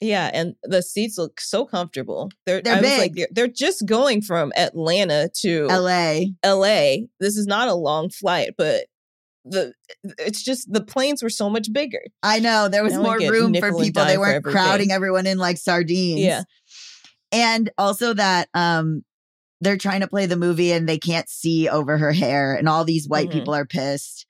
yeah, 0.04 0.32
and 0.34 0.56
the 0.64 0.82
seats 0.82 1.18
look 1.20 1.40
so 1.40 1.64
comfortable. 1.66 2.32
They're, 2.48 2.62
They're 2.62 2.78
I 2.78 2.82
was 2.82 2.98
like, 2.98 3.14
big. 3.14 3.16
they're, 3.16 3.28
they're 3.48 3.54
just 3.54 3.86
going 3.86 4.22
from 4.24 4.52
Atlanta 4.58 5.30
to 5.42 5.68
LA. 5.70 6.22
LA. 6.44 7.06
This 7.20 7.38
is 7.38 7.46
not 7.46 7.68
a 7.68 7.76
long 7.76 8.10
flight, 8.10 8.56
but 8.58 8.86
the 9.46 9.74
it's 10.20 10.44
just 10.44 10.72
the 10.72 10.84
planes 10.84 11.24
were 11.24 11.30
so 11.30 11.50
much 11.50 11.72
bigger. 11.74 12.02
I 12.24 12.40
know 12.40 12.68
there 12.68 12.84
was 12.84 12.94
Now 12.94 13.02
more 13.02 13.20
room 13.20 13.54
for 13.56 13.74
people. 13.74 14.06
They 14.06 14.18
weren't 14.18 14.44
crowding 14.44 14.92
everyone 14.92 15.26
in 15.28 15.38
like 15.38 15.58
sardines. 15.58 16.22
Yeah. 16.22 16.44
And 17.32 17.70
also 17.78 18.14
that 18.14 18.50
um 18.54 19.04
they're 19.62 19.78
trying 19.78 20.02
to 20.02 20.08
play 20.08 20.26
the 20.26 20.36
movie 20.36 20.72
and 20.72 20.88
they 20.90 20.98
can't 20.98 21.30
see 21.30 21.70
over 21.70 21.98
her 21.98 22.12
hair 22.12 22.56
and 22.56 22.68
all 22.68 22.84
these 22.84 23.08
white 23.08 23.30
Mhm. 23.30 23.34
people 23.34 23.54
are 23.54 23.66
pissed. 23.66 24.26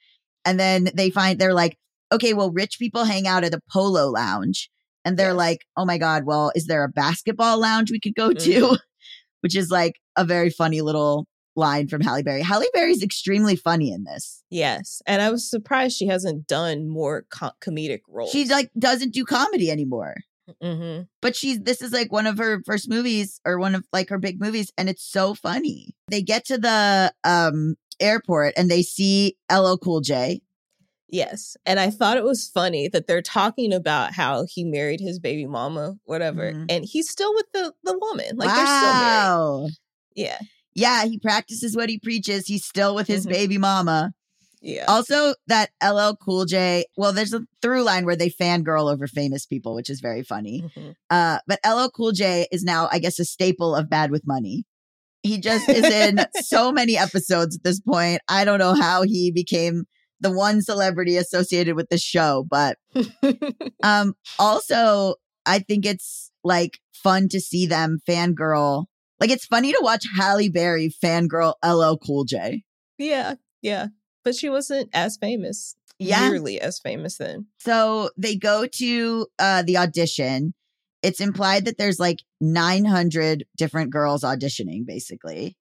And 0.45 0.59
then 0.59 0.89
they 0.93 1.09
find 1.09 1.39
they're 1.39 1.53
like, 1.53 1.77
okay, 2.11 2.33
well, 2.33 2.51
rich 2.51 2.77
people 2.79 3.05
hang 3.05 3.27
out 3.27 3.43
at 3.45 3.53
a 3.53 3.61
polo 3.71 4.09
lounge. 4.09 4.69
And 5.05 5.17
they're 5.17 5.29
Yes. 5.29 5.37
like, 5.37 5.59
oh 5.77 5.85
my 5.85 5.97
God, 5.97 6.25
well, 6.25 6.51
is 6.55 6.65
there 6.67 6.83
a 6.83 6.89
basketball 6.89 7.59
lounge 7.59 7.91
we 7.91 7.99
could 7.99 8.15
go 8.15 8.33
to? 8.33 8.59
Mhm. 8.61 8.77
Which 9.41 9.55
is 9.55 9.71
like 9.71 9.95
a 10.15 10.23
very 10.25 10.49
funny 10.49 10.81
little 10.81 11.25
line 11.55 11.87
from 11.87 12.01
Halle 12.01 12.23
Berry. 12.23 12.41
Halle 12.41 12.65
Berry's 12.73 13.03
extremely 13.03 13.55
funny 13.55 13.91
in 13.91 14.03
this. 14.03 14.43
Yes, 14.49 15.01
and 15.05 15.21
I 15.21 15.29
was 15.31 15.49
surprised 15.49 15.97
she 15.97 16.07
hasn't 16.07 16.47
done 16.47 16.87
more 16.87 17.25
co- 17.29 17.51
comedic 17.61 18.01
roles. 18.07 18.31
She 18.31 18.45
like 18.45 18.71
doesn't 18.77 19.13
do 19.13 19.25
comedy 19.25 19.69
anymore. 19.71 20.15
hmm 20.61 21.01
but 21.21 21.35
she's 21.35 21.59
this 21.61 21.81
is 21.81 21.91
like 21.93 22.11
one 22.11 22.27
of 22.27 22.37
her 22.37 22.61
first 22.65 22.89
movies 22.89 23.39
or 23.45 23.57
one 23.59 23.75
of 23.75 23.85
like 23.93 24.09
her 24.09 24.17
big 24.17 24.41
movies 24.41 24.71
and 24.77 24.89
it's 24.89 25.03
so 25.03 25.33
funny 25.33 25.95
they 26.09 26.21
get 26.21 26.43
to 26.45 26.57
the 26.57 27.13
um 27.23 27.75
airport 28.01 28.53
and 28.57 28.69
they 28.69 28.81
see 28.81 29.37
LL 29.51 29.77
Cool 29.77 30.01
J 30.01 30.41
Yes, 31.13 31.57
and 31.65 31.77
I 31.79 31.89
thought 31.89 32.15
it 32.15 32.23
was 32.23 32.47
funny 32.47 32.87
that 32.87 33.05
they're 33.05 33.21
talking 33.21 33.73
about 33.73 34.13
how 34.13 34.45
he 34.49 34.63
married 34.63 35.01
his 35.01 35.19
baby 35.19 35.45
mama, 35.45 35.95
whatever, 36.05 36.53
Mhm. 36.53 36.67
and 36.69 36.85
he's 36.85 37.09
still 37.09 37.33
with 37.35 37.51
the 37.53 37.73
the 37.83 37.97
woman. 37.99 38.37
Like 38.37 38.55
they're 38.55 38.65
still 38.65 38.93
married. 38.95 39.71
Yeah, 40.15 40.39
yeah 40.75 41.05
he 41.05 41.17
practices 41.19 41.75
what 41.75 41.89
he 41.89 41.99
preaches 41.99 42.47
he's 42.47 42.65
still 42.65 42.95
with 42.95 43.07
his 43.07 43.25
Mhm. 43.25 43.29
baby 43.31 43.57
mama 43.57 44.13
yeah. 44.61 44.85
also 44.87 45.33
that 45.47 45.69
LL 45.83 46.15
Cool 46.15 46.45
J 46.45 46.85
well 46.97 47.11
there's 47.13 47.33
a 47.33 47.41
through 47.61 47.83
line 47.83 48.05
where 48.05 48.15
they 48.15 48.29
fangirl 48.29 48.91
over 48.91 49.07
famous 49.07 49.45
people 49.45 49.73
which 49.75 49.89
is 49.89 49.99
very 50.01 50.23
funny 50.23 50.63
Mhm. 50.77 50.95
uh 51.09 51.39
but 51.47 51.59
LL 51.65 51.89
Cool 51.89 52.11
J 52.11 52.47
is 52.51 52.63
now 52.63 52.87
I 52.91 52.99
guess 52.99 53.19
a 53.19 53.25
staple 53.25 53.75
of 53.75 53.89
Bad 53.89 54.11
with 54.11 54.25
Money 54.25 54.65
he 55.23 55.39
just 55.39 55.67
is 55.69 55.85
in 55.85 56.19
so 56.41 56.71
many 56.71 56.97
episodes 56.97 57.55
at 57.57 57.63
this 57.63 57.79
point 57.79 58.21
I 58.27 58.45
don't 58.45 58.59
know 58.59 58.73
how 58.73 59.03
he 59.03 59.31
became 59.31 59.85
the 60.19 60.31
one 60.31 60.61
celebrity 60.61 61.17
associated 61.17 61.75
with 61.75 61.89
the 61.89 61.97
show, 61.97 62.45
but 62.47 62.77
um 63.83 64.13
also 64.37 65.15
I 65.45 65.59
think 65.59 65.85
it's 65.85 66.31
like 66.43 66.79
fun 66.93 67.27
to 67.29 67.39
see 67.41 67.65
them 67.65 67.99
fangirl. 68.07 68.85
Like 69.21 69.29
it's 69.29 69.45
funny 69.45 69.71
to 69.71 69.79
watch 69.81 70.03
Halle 70.17 70.49
Berry 70.49 70.93
fangirl 71.01 71.53
LL 71.63 71.95
Cool 71.97 72.25
J. 72.25 72.63
yeah, 72.97 73.35
yeah. 73.61 73.87
But 74.25 74.35
she 74.35 74.49
wasn't 74.49 74.89
as 74.93 75.15
famous. 75.17 75.75
Yeah. 75.99 76.29
nearly 76.29 76.59
as 76.59 76.79
famous 76.79 77.17
then. 77.17 77.45
So 77.59 78.09
they 78.17 78.35
go 78.35 78.65
to 78.65 79.27
uh 79.37 79.61
the 79.61 79.77
audition. 79.77 80.55
It's 81.03 81.19
implied 81.21 81.65
that 81.65 81.77
there's 81.77 81.99
like 81.99 82.23
900 82.41 83.45
different 83.55 83.91
girls 83.91 84.23
auditioning 84.23 84.85
basically. 84.85 85.57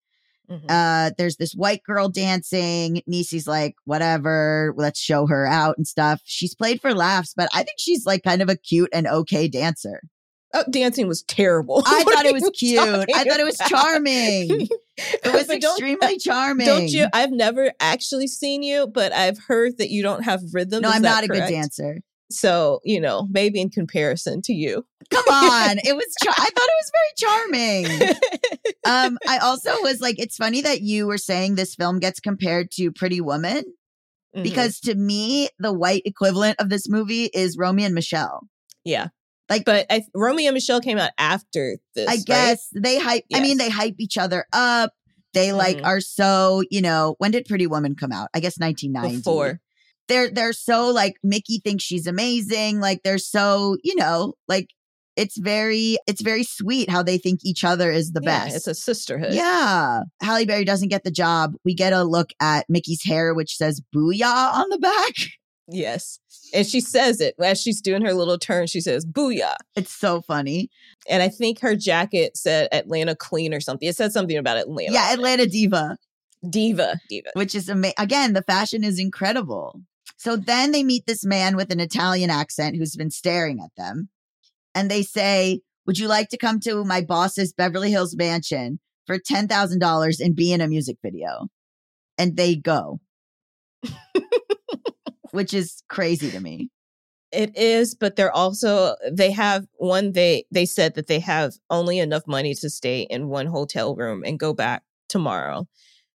Mhm. 0.51 0.65
Uh 0.69 1.11
there's 1.19 1.37
this 1.37 1.53
white 1.53 1.83
girl 1.83 2.09
dancing. 2.09 3.03
Nisi's 3.07 3.47
like, 3.47 3.75
"Whatever, 3.85 4.73
let's 4.79 4.99
show 4.99 5.27
her 5.27 5.47
out 5.47 5.77
and 5.77 5.87
stuff." 5.87 6.23
She's 6.25 6.55
played 6.55 6.81
for 6.81 6.95
laughs, 6.95 7.35
but 7.37 7.51
I 7.53 7.59
think 7.63 7.79
she's 7.79 8.07
like 8.07 8.23
kind 8.23 8.41
of 8.41 8.49
a 8.49 8.57
cute 8.57 8.89
and 8.95 9.07
okay 9.07 9.47
dancer. 9.47 10.01
Oh, 10.53 10.65
dancing 10.71 11.07
was 11.07 11.23
terrible. 11.23 11.83
I 11.87 12.03
thought 12.05 12.27
it 12.27 12.33
was 12.33 12.51
cute. 12.55 12.79
I 12.81 13.05
thought 13.25 13.41
it 13.41 13.45
was 13.45 13.59
charming. 13.69 14.69
It 15.25 15.33
was 15.33 15.49
extremely 15.49 16.19
charming. 16.19 16.67
Don't 16.67 16.89
you? 16.91 17.07
I've 17.15 17.31
never 17.31 17.73
actually 17.81 18.27
seen 18.27 18.63
you, 18.63 18.87
but 18.87 19.13
I've 19.15 19.39
heard 19.39 19.79
that 19.79 19.89
you 19.89 20.03
don't 20.03 20.25
have 20.25 20.43
rhythm. 20.53 20.83
No, 20.83 20.91
Is 20.91 20.97
I'm 20.97 21.01
not 21.01 21.25
a 21.25 21.27
good 21.27 21.49
dancer. 21.49 22.01
So 22.31 22.81
you 22.85 23.01
know, 23.01 23.27
maybe 23.31 23.63
in 23.63 23.71
comparison 23.71 24.43
to 24.43 24.53
you. 24.53 24.85
Come 25.11 25.25
on. 25.31 25.79
It 25.79 25.97
was 25.97 26.15
char- 26.23 26.35
I 26.37 26.45
thought 26.45 26.69
it 26.69 26.81
was 26.83 26.93
very 26.93 28.11
charming. 28.11 28.17
Um 28.87 29.19
I 29.27 29.39
also 29.39 29.71
was 29.81 30.03
like 30.03 30.19
it's 30.19 30.37
funny 30.37 30.61
that 30.61 30.83
you 30.83 31.07
were 31.07 31.17
saying 31.19 31.55
this 31.55 31.75
film 31.75 31.99
gets 31.99 32.21
compared 32.21 32.71
to 32.73 32.93
Pretty 32.93 33.23
Woman 33.23 33.65
Mhm. 34.37 34.43
because 34.43 34.81
to 34.81 34.95
me 34.95 35.49
the 35.59 35.73
white 35.73 36.03
equivalent 36.05 36.61
of 36.61 36.69
this 36.69 36.89
movie 36.91 37.25
is 37.33 37.57
Romy 37.57 37.85
and 37.85 37.95
Michele. 37.95 38.43
yeah, 38.85 39.09
Like 39.51 39.65
but 39.65 39.85
I, 39.91 40.03
Romy 40.15 40.47
and 40.47 40.55
Michele 40.55 40.81
came 40.81 40.97
out 40.99 41.11
after 41.19 41.77
this. 41.95 42.09
I 42.09 42.13
right? 42.15 42.25
guess 42.25 42.69
they 42.75 42.99
hype 42.99 43.25
I 43.35 43.41
mean 43.41 43.59
they 43.59 43.69
hype 43.69 43.97
each 43.99 44.17
other 44.17 44.47
up. 44.53 44.93
They 45.35 45.53
like 45.53 45.79
Mhm. 45.79 45.87
are 45.87 46.01
so, 46.01 46.63
you 46.71 46.81
know, 46.81 47.17
when 47.19 47.31
did 47.33 47.45
Pretty 47.47 47.67
Woman 47.67 47.95
come 47.97 48.13
out? 48.13 48.29
I 48.35 48.41
guess 48.41 48.59
1990. 48.59 49.19
before. 49.19 49.61
they're 50.09 50.31
they're 50.31 50.53
so 50.53 50.89
like 50.91 51.15
Mickey 51.23 51.61
thinks 51.65 51.85
she's 51.85 52.07
amazing. 52.07 52.81
Like 52.81 53.03
they're 53.05 53.19
so, 53.19 53.77
you 53.85 53.95
know, 53.97 54.35
like 54.49 54.69
it's 55.17 55.37
very 55.37 55.99
it's 56.07 56.21
very 56.23 56.45
sweet 56.45 56.89
how 56.89 57.03
they 57.03 57.19
think 57.19 57.41
each 57.45 57.63
other 57.65 57.91
is 57.91 58.13
the 58.13 58.21
Yeah, 58.23 58.45
best. 58.45 58.57
It's 58.57 58.67
a 58.69 58.75
sisterhood. 58.75 59.35
yeah. 59.35 60.01
Halle 60.23 60.47
Berry 60.47 60.65
doesn't 60.65 60.89
get 60.89 61.05
the 61.05 61.11
job. 61.11 61.55
We 61.65 61.75
get 61.75 61.93
a 61.93 62.05
look 62.05 62.31
at 62.41 62.67
Mickey's 62.69 63.05
hair, 63.05 63.35
which 63.35 63.57
says 63.57 63.81
booyah 63.95 64.55
on 64.55 64.69
the 64.71 64.79
back. 64.79 65.15
Yes, 65.71 66.19
and 66.53 66.67
she 66.67 66.81
says 66.81 67.21
it 67.21 67.35
as 67.41 67.61
she's 67.61 67.81
doing 67.81 68.03
her 68.03 68.13
little 68.13 68.39
turn. 68.39 68.67
She 68.67 68.81
says 68.81 69.07
"booyah," 69.07 69.55
It's 69.77 69.93
so 69.93 70.21
funny. 70.23 70.69
and 71.09 71.23
I 71.23 71.29
think 71.29 71.61
her 71.61 71.77
jacket 71.77 72.37
said 72.37 72.69
Atlanta 72.73 73.15
Queen 73.15 73.55
or 73.55 73.61
something. 73.61 73.89
It 73.89 73.97
said 73.97 74.13
something 74.13 74.37
about 74.37 74.57
Atlanta. 74.57 74.93
Yeah. 74.93 75.13
Atlanta 75.13 75.47
Diva, 75.47 75.97
diva, 76.49 76.99
diva. 77.09 77.31
which 77.35 77.55
is 77.55 77.69
amazing. 77.69 77.95
Again, 77.99 78.33
the 78.33 78.43
fashion 78.43 78.83
is 78.85 78.99
incredible. 78.99 79.81
So 80.17 80.37
then 80.37 80.73
they 80.73 80.83
meet 80.83 81.07
this 81.07 81.25
man 81.25 81.57
with 81.57 81.71
an 81.73 81.81
Italian 81.81 82.31
accent 82.31 82.77
who's 82.77 82.97
been 82.97 83.11
staring 83.11 83.61
at 83.65 83.71
them. 83.77 84.09
And 84.75 84.91
they 84.91 85.03
say, 85.03 85.61
Would 85.87 85.99
you 85.99 86.09
like 86.09 86.29
to 86.31 86.37
come 86.37 86.61
to 86.61 86.85
my 86.85 87.01
boss's 87.01 87.53
Beverly 87.53 87.91
Hills 87.91 88.15
mansion 88.17 88.81
for 89.07 89.19
$10,000 89.19 90.21
and 90.21 90.37
be 90.37 90.53
in 90.53 90.61
a 90.61 90.69
music 90.69 90.97
video? 91.03 91.49
And 92.19 92.37
they 92.37 92.55
go, 92.55 93.01
which 95.33 95.55
is 95.55 95.83
crazy 95.89 96.31
to 96.31 96.41
me. 96.41 96.71
It 97.33 97.57
is, 97.57 97.95
but 97.95 98.17
they're 98.17 98.33
also 98.33 98.97
they 99.11 99.31
have 99.31 99.67
one. 99.77 100.13
They 100.13 100.45
they 100.51 100.67
said 100.67 100.95
that 100.95 101.07
they 101.07 101.21
have 101.21 101.55
only 101.71 101.99
enough 101.99 102.27
money 102.27 102.55
to 102.55 102.69
stay 102.69 103.03
in 103.03 103.29
one 103.29 103.47
hotel 103.47 103.95
room 103.95 104.23
and 104.25 104.39
go 104.39 104.53
back 104.53 104.83
tomorrow. 105.09 105.67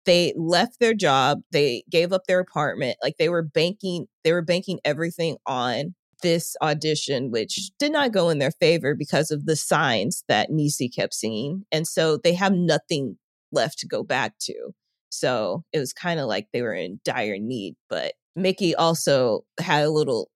They 0.06 0.32
left 0.36 0.80
their 0.80 0.94
job. 0.94 1.42
They 1.52 1.84
gave 1.90 2.12
up 2.12 2.22
their 2.26 2.40
apartment. 2.40 2.96
Like 3.02 3.16
they 3.18 3.28
were 3.28 3.42
banking. 3.42 4.06
They 4.24 4.32
were 4.32 4.42
banking 4.42 4.80
everything 4.84 5.36
on 5.46 5.94
this 6.22 6.56
audition, 6.62 7.30
which 7.30 7.72
did 7.78 7.92
not 7.92 8.12
go 8.12 8.30
in 8.30 8.38
their 8.38 8.52
favor 8.52 8.94
because 8.94 9.30
of 9.30 9.44
the 9.44 9.56
signs 9.56 10.24
that 10.28 10.50
Nisi 10.50 10.88
kept 10.88 11.14
seeing, 11.14 11.64
and 11.70 11.86
so 11.86 12.16
they 12.16 12.34
have 12.34 12.52
nothing 12.54 13.18
left 13.52 13.78
to 13.80 13.86
go 13.86 14.02
back 14.02 14.38
to. 14.40 14.72
So 15.10 15.64
it 15.72 15.78
was 15.78 15.92
kind 15.92 16.18
of 16.20 16.26
like 16.26 16.48
they 16.52 16.62
were 16.62 16.74
in 16.74 17.00
dire 17.04 17.38
need. 17.38 17.74
But 17.90 18.14
Mickey 18.36 18.74
also 18.74 19.44
had 19.60 19.84
a 19.84 19.90
little 19.90 20.30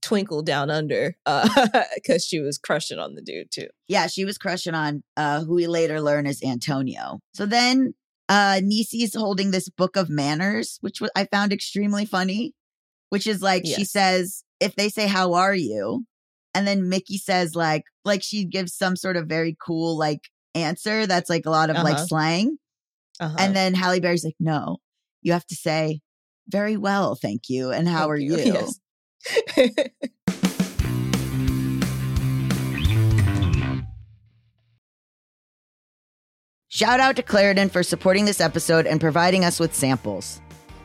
twinkle 0.00 0.42
down 0.42 0.68
under 0.70 1.16
because 1.94 2.24
she 2.24 2.40
was 2.40 2.58
crushing 2.58 2.98
on 2.98 3.14
the 3.14 3.22
dude 3.22 3.50
too. 3.50 3.68
Yeah, 3.88 4.06
she 4.08 4.24
was 4.24 4.36
crushing 4.38 4.74
on 4.74 5.02
uh, 5.16 5.44
who 5.44 5.54
we 5.54 5.66
later 5.66 6.00
learn 6.00 6.26
is 6.26 6.42
Antonio. 6.42 7.20
So 7.34 7.46
then 7.46 7.94
uh, 8.28 8.60
Nisi's 8.62 9.14
holding 9.14 9.50
this 9.50 9.68
book 9.68 9.96
of 9.96 10.08
manners, 10.10 10.78
which 10.80 11.00
wa- 11.00 11.08
I 11.16 11.26
found 11.26 11.52
extremely 11.52 12.04
funny, 12.04 12.52
which 13.10 13.26
is 13.26 13.42
like 13.42 13.64
she 13.76 13.84
says, 13.84 14.42
if 14.60 14.74
they 14.76 14.88
say, 14.88 15.06
How 15.06 15.34
are 15.34 15.54
you? 15.54 16.04
And 16.54 16.66
then 16.66 16.88
Mickey 16.88 17.16
says, 17.16 17.54
like, 17.54 17.84
like 18.04 18.22
she 18.22 18.44
gives 18.44 18.74
some 18.74 18.94
sort 18.94 19.16
of 19.16 19.26
very 19.26 19.56
cool, 19.64 19.96
like, 19.96 20.20
answer 20.54 21.06
that's 21.06 21.30
like 21.30 21.46
a 21.46 21.50
lot 21.50 21.70
of 21.70 21.76
like 21.76 21.94
Uh-huh. 21.94 22.06
slang. 22.06 22.58
Uh-huh. 23.20 23.36
And 23.38 23.56
then 23.56 23.72
Halle 23.74 24.00
Berry's 24.00 24.24
like, 24.24 24.36
No, 24.38 24.78
you 25.22 25.32
have 25.32 25.46
to 25.46 25.54
say, 25.54 26.00
Very 26.48 26.76
well, 26.76 27.14
thank 27.14 27.48
you. 27.48 27.70
And 27.70 27.88
how 27.88 28.08
Thank 28.08 28.10
are 28.10 28.16
you? 28.16 28.36
Yes. 28.36 28.78
Shout 36.68 37.00
out 37.00 37.16
to 37.16 37.22
Claritin 37.22 37.70
for 37.70 37.82
supporting 37.82 38.24
this 38.24 38.40
episode 38.40 38.86
and 38.86 39.00
providing 39.00 39.44
us 39.44 39.60
with 39.60 39.74
samples. 39.74 40.40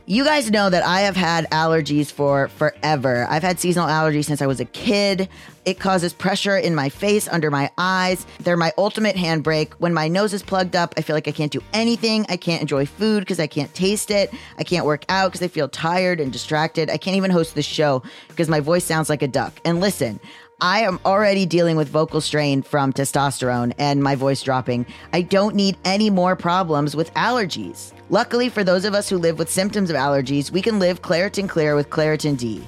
You 0.09 0.23
guys 0.23 0.49
know 0.49 0.69
that 0.69 0.85
I 0.85 1.01
have 1.01 1.17
had 1.17 1.49
allergies 1.49 2.09
for 2.09 2.47
forever. 2.47 3.27
I've 3.29 3.43
had 3.43 3.59
seasonal 3.59 3.89
allergies 3.89 4.23
since 4.23 4.41
I 4.41 4.47
was 4.47 4.61
a 4.61 4.65
kid. 4.65 5.27
It 5.65 5.81
causes 5.81 6.13
pressure 6.13 6.55
in 6.55 6.73
my 6.73 6.87
face, 6.87 7.27
under 7.27 7.51
my 7.51 7.69
eyes. 7.77 8.25
They're 8.39 8.55
my 8.55 8.71
ultimate 8.77 9.17
handbrake. 9.17 9.73
When 9.79 9.93
my 9.93 10.07
nose 10.07 10.31
is 10.31 10.41
plugged 10.41 10.77
up, 10.77 10.93
I 10.95 11.01
feel 11.01 11.13
like 11.13 11.27
I 11.27 11.33
can't 11.33 11.51
do 11.51 11.61
anything. 11.73 12.25
I 12.29 12.37
can't 12.37 12.61
enjoy 12.61 12.85
food 12.85 13.19
because 13.19 13.41
I 13.41 13.47
can't 13.47 13.73
taste 13.73 14.09
it. 14.09 14.33
I 14.57 14.63
can't 14.63 14.85
work 14.85 15.03
out 15.09 15.33
because 15.33 15.43
I 15.43 15.49
feel 15.49 15.67
tired 15.67 16.21
and 16.21 16.31
distracted. 16.31 16.89
I 16.89 16.95
can't 16.95 17.17
even 17.17 17.29
host 17.29 17.53
the 17.53 17.61
show 17.61 18.01
because 18.29 18.47
my 18.47 18.61
voice 18.61 18.85
sounds 18.85 19.09
like 19.09 19.23
a 19.23 19.27
duck. 19.27 19.59
And 19.65 19.81
listen, 19.81 20.21
I 20.59 20.79
am 20.79 20.99
already 21.05 21.45
dealing 21.45 21.77
with 21.77 21.87
vocal 21.87 22.19
strain 22.19 22.63
from 22.63 22.91
testosterone 22.91 23.73
and 23.77 24.01
my 24.01 24.15
voice 24.15 24.41
dropping. 24.41 24.87
I 25.13 25.21
don't 25.21 25.53
need 25.53 25.77
any 25.85 26.09
more 26.09 26.35
problems 26.35 26.95
with 26.95 27.13
allergies. 27.13 27.93
Luckily, 28.09 28.49
for 28.49 28.63
those 28.63 28.83
of 28.83 28.95
us 28.95 29.07
who 29.07 29.19
live 29.19 29.37
with 29.37 29.51
symptoms 29.51 29.91
of 29.91 29.95
allergies, 29.95 30.49
we 30.49 30.63
can 30.63 30.79
live 30.79 31.03
Claritin 31.03 31.47
Clear 31.47 31.75
with 31.75 31.91
Claritin 31.91 32.37
D. 32.37 32.67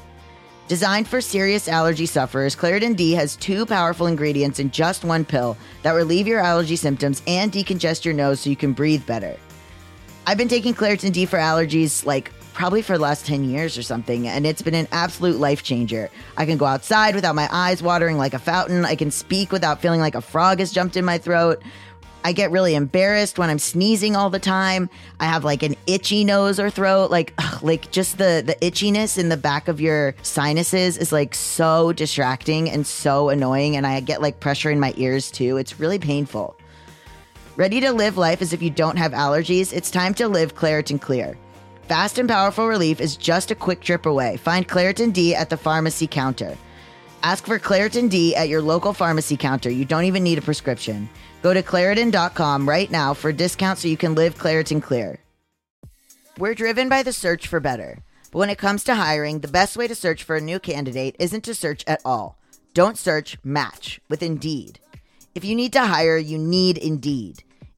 Designed 0.67 1.07
for 1.07 1.19
serious 1.19 1.67
allergy 1.67 2.05
sufferers, 2.05 2.55
Claritin 2.55 2.95
D 2.95 3.13
has 3.13 3.35
two 3.35 3.65
powerful 3.65 4.05
ingredients 4.05 4.59
in 4.59 4.69
just 4.69 5.03
one 5.03 5.25
pill 5.25 5.57
that 5.81 5.93
relieve 5.93 6.27
your 6.27 6.41
allergy 6.41 6.75
symptoms 6.75 7.23
and 7.25 7.51
decongest 7.51 8.05
your 8.05 8.13
nose 8.13 8.41
so 8.41 8.51
you 8.51 8.55
can 8.55 8.73
breathe 8.73 9.03
better. 9.07 9.35
I've 10.27 10.37
been 10.37 10.47
taking 10.47 10.75
Claritin 10.75 11.11
D 11.11 11.25
for 11.25 11.39
allergies 11.39 12.05
like 12.05 12.31
probably 12.59 12.81
for 12.81 12.97
the 12.97 13.01
last 13.01 13.25
10 13.25 13.45
years 13.45 13.77
or 13.77 13.81
something, 13.81 14.27
and 14.27 14.45
it's 14.45 14.61
been 14.61 14.75
an 14.75 14.87
absolute 14.91 15.39
life 15.39 15.63
changer. 15.63 16.09
I 16.35 16.45
can 16.45 16.57
go 16.57 16.65
outside 16.65 17.15
without 17.15 17.33
my 17.33 17.47
eyes 17.53 17.81
watering 17.81 18.17
like 18.17 18.33
a 18.33 18.39
fountain. 18.39 18.83
I 18.83 18.95
can 18.95 19.11
speak 19.11 19.53
without 19.53 19.81
feeling 19.81 20.01
like 20.01 20.13
a 20.13 20.19
frog 20.19 20.59
has 20.59 20.73
jumped 20.73 20.97
in 20.97 21.05
my 21.05 21.17
throat. 21.19 21.63
I 22.25 22.33
get 22.33 22.51
really 22.51 22.75
embarrassed 22.75 23.39
when 23.39 23.49
I'm 23.49 23.59
sneezing 23.59 24.17
all 24.17 24.29
the 24.29 24.39
time. 24.39 24.89
I 25.21 25.27
have 25.27 25.45
like 25.45 25.63
an 25.63 25.77
itchy 25.87 26.25
nose 26.25 26.59
or 26.59 26.69
throat. 26.69 27.09
Like, 27.09 27.33
ugh, 27.37 27.63
like 27.63 27.91
just 27.91 28.17
the 28.17 28.43
the 28.45 28.55
itchiness 28.55 29.17
in 29.17 29.29
the 29.29 29.37
back 29.37 29.69
of 29.69 29.79
your 29.79 30.13
sinuses 30.21 30.97
is 30.97 31.13
like 31.13 31.35
so 31.35 31.93
distracting 31.93 32.69
and 32.69 32.85
so 32.85 33.29
annoying. 33.29 33.77
And 33.77 33.87
I 33.87 34.01
get 34.01 34.21
like 34.21 34.41
pressure 34.41 34.69
in 34.69 34.81
my 34.81 34.93
ears 34.97 35.31
too. 35.31 35.55
It's 35.55 35.79
really 35.79 35.97
painful. 35.97 36.57
Ready 37.55 37.79
to 37.79 37.93
live 37.93 38.17
life 38.17 38.41
as 38.41 38.51
if 38.51 38.61
you 38.61 38.69
don't 38.69 38.97
have 38.97 39.13
allergies? 39.13 39.71
It's 39.71 39.89
time 39.89 40.13
to 40.15 40.27
live 40.27 40.55
Claritin 40.55 40.99
Clear. 40.99 41.37
Fast 41.89 42.19
and 42.19 42.29
powerful 42.29 42.67
relief 42.67 43.01
is 43.01 43.17
just 43.17 43.49
a 43.49 43.55
quick 43.55 43.81
trip 43.81 44.05
away. 44.05 44.37
Find 44.37 44.67
Claritin 44.67 45.11
D 45.11 45.33
at 45.33 45.49
the 45.49 45.57
pharmacy 45.57 46.05
counter. 46.05 46.55
Ask 47.23 47.47
for 47.47 47.57
Claritin 47.57 48.11
D 48.11 48.35
at 48.35 48.47
your 48.47 48.61
local 48.61 48.93
pharmacy 48.93 49.35
counter. 49.35 49.71
You 49.71 49.85
don't 49.85 50.03
even 50.03 50.21
need 50.21 50.37
a 50.37 50.43
prescription. 50.43 51.09
Go 51.41 51.51
to 51.51 51.63
Claritin.com 51.63 52.69
right 52.69 52.91
now 52.91 53.15
for 53.15 53.29
a 53.29 53.33
discount 53.33 53.79
so 53.79 53.87
you 53.87 53.97
can 53.97 54.13
live 54.13 54.37
Claritin 54.37 54.83
Clear. 54.83 55.19
We're 56.37 56.53
driven 56.53 56.89
by 56.89 57.01
the 57.01 57.11
search 57.11 57.47
for 57.47 57.59
better. 57.59 58.03
But 58.31 58.37
when 58.37 58.51
it 58.51 58.59
comes 58.59 58.83
to 58.83 58.93
hiring, 58.93 59.39
the 59.39 59.47
best 59.47 59.75
way 59.75 59.87
to 59.87 59.95
search 59.95 60.21
for 60.21 60.35
a 60.35 60.41
new 60.41 60.59
candidate 60.59 61.15
isn't 61.17 61.43
to 61.45 61.55
search 61.55 61.83
at 61.87 62.01
all. 62.05 62.37
Don't 62.75 62.99
search, 62.99 63.39
match 63.43 63.99
with 64.09 64.21
Indeed. 64.21 64.77
If 65.33 65.43
you 65.43 65.55
need 65.55 65.73
to 65.73 65.85
hire, 65.85 66.17
you 66.17 66.37
need 66.37 66.77
Indeed. 66.77 67.41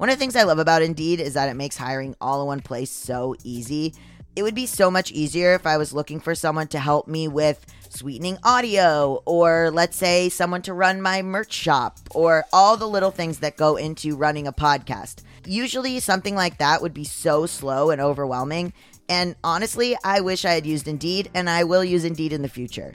One 0.00 0.08
of 0.08 0.16
the 0.16 0.20
things 0.20 0.34
I 0.34 0.44
love 0.44 0.58
about 0.58 0.80
Indeed 0.80 1.20
is 1.20 1.34
that 1.34 1.50
it 1.50 1.56
makes 1.56 1.76
hiring 1.76 2.16
all 2.22 2.40
in 2.40 2.46
one 2.46 2.60
place 2.60 2.90
so 2.90 3.34
easy. 3.44 3.92
It 4.34 4.42
would 4.42 4.54
be 4.54 4.64
so 4.64 4.90
much 4.90 5.12
easier 5.12 5.52
if 5.52 5.66
I 5.66 5.76
was 5.76 5.92
looking 5.92 6.20
for 6.20 6.34
someone 6.34 6.68
to 6.68 6.78
help 6.78 7.06
me 7.06 7.28
with 7.28 7.66
sweetening 7.90 8.38
audio, 8.42 9.22
or 9.26 9.70
let's 9.70 9.98
say 9.98 10.30
someone 10.30 10.62
to 10.62 10.72
run 10.72 11.02
my 11.02 11.20
merch 11.20 11.52
shop, 11.52 11.98
or 12.12 12.46
all 12.50 12.78
the 12.78 12.88
little 12.88 13.10
things 13.10 13.40
that 13.40 13.58
go 13.58 13.76
into 13.76 14.16
running 14.16 14.46
a 14.46 14.54
podcast. 14.54 15.22
Usually, 15.44 16.00
something 16.00 16.34
like 16.34 16.56
that 16.56 16.80
would 16.80 16.94
be 16.94 17.04
so 17.04 17.44
slow 17.44 17.90
and 17.90 18.00
overwhelming. 18.00 18.72
And 19.10 19.36
honestly, 19.44 19.98
I 20.02 20.22
wish 20.22 20.46
I 20.46 20.54
had 20.54 20.64
used 20.64 20.88
Indeed, 20.88 21.30
and 21.34 21.50
I 21.50 21.64
will 21.64 21.84
use 21.84 22.06
Indeed 22.06 22.32
in 22.32 22.40
the 22.40 22.48
future. 22.48 22.94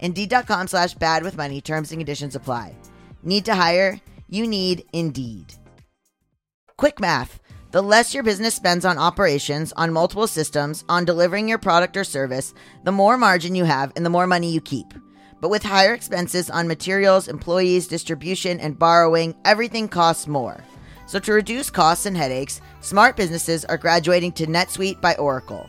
Indeed.com 0.00 0.68
slash 0.68 0.94
bad 0.94 1.22
with 1.22 1.36
money. 1.36 1.60
Terms 1.60 1.90
and 1.90 1.98
conditions 1.98 2.34
apply. 2.34 2.76
Need 3.22 3.44
to 3.46 3.54
hire? 3.54 4.00
You 4.28 4.46
need 4.46 4.84
Indeed. 4.92 5.54
Quick 6.76 7.00
math. 7.00 7.40
The 7.70 7.82
less 7.82 8.14
your 8.14 8.22
business 8.22 8.54
spends 8.54 8.86
on 8.86 8.96
operations, 8.96 9.72
on 9.76 9.92
multiple 9.92 10.26
systems, 10.26 10.84
on 10.88 11.04
delivering 11.04 11.48
your 11.48 11.58
product 11.58 11.96
or 11.98 12.04
service, 12.04 12.54
the 12.84 12.92
more 12.92 13.18
margin 13.18 13.54
you 13.54 13.64
have 13.64 13.92
and 13.94 14.06
the 14.06 14.10
more 14.10 14.26
money 14.26 14.50
you 14.50 14.60
keep. 14.60 14.86
But 15.40 15.50
with 15.50 15.62
higher 15.62 15.92
expenses 15.92 16.48
on 16.48 16.66
materials, 16.66 17.28
employees, 17.28 17.86
distribution, 17.86 18.58
and 18.58 18.78
borrowing, 18.78 19.34
everything 19.44 19.86
costs 19.88 20.26
more. 20.26 20.64
So 21.06 21.18
to 21.18 21.32
reduce 21.32 21.70
costs 21.70 22.06
and 22.06 22.16
headaches, 22.16 22.60
smart 22.80 23.16
businesses 23.16 23.64
are 23.64 23.78
graduating 23.78 24.32
to 24.32 24.46
NetSuite 24.46 25.00
by 25.00 25.14
Oracle. 25.16 25.68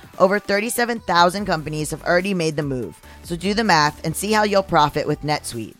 Over 0.21 0.37
37,000 0.37 1.47
companies 1.47 1.89
have 1.89 2.03
already 2.03 2.35
made 2.35 2.55
the 2.55 2.61
move, 2.61 3.01
so 3.23 3.35
do 3.35 3.55
the 3.55 3.63
math 3.63 4.05
and 4.05 4.15
see 4.15 4.31
how 4.31 4.43
you'll 4.43 4.61
profit 4.61 5.07
with 5.07 5.23
NetSuite. 5.23 5.73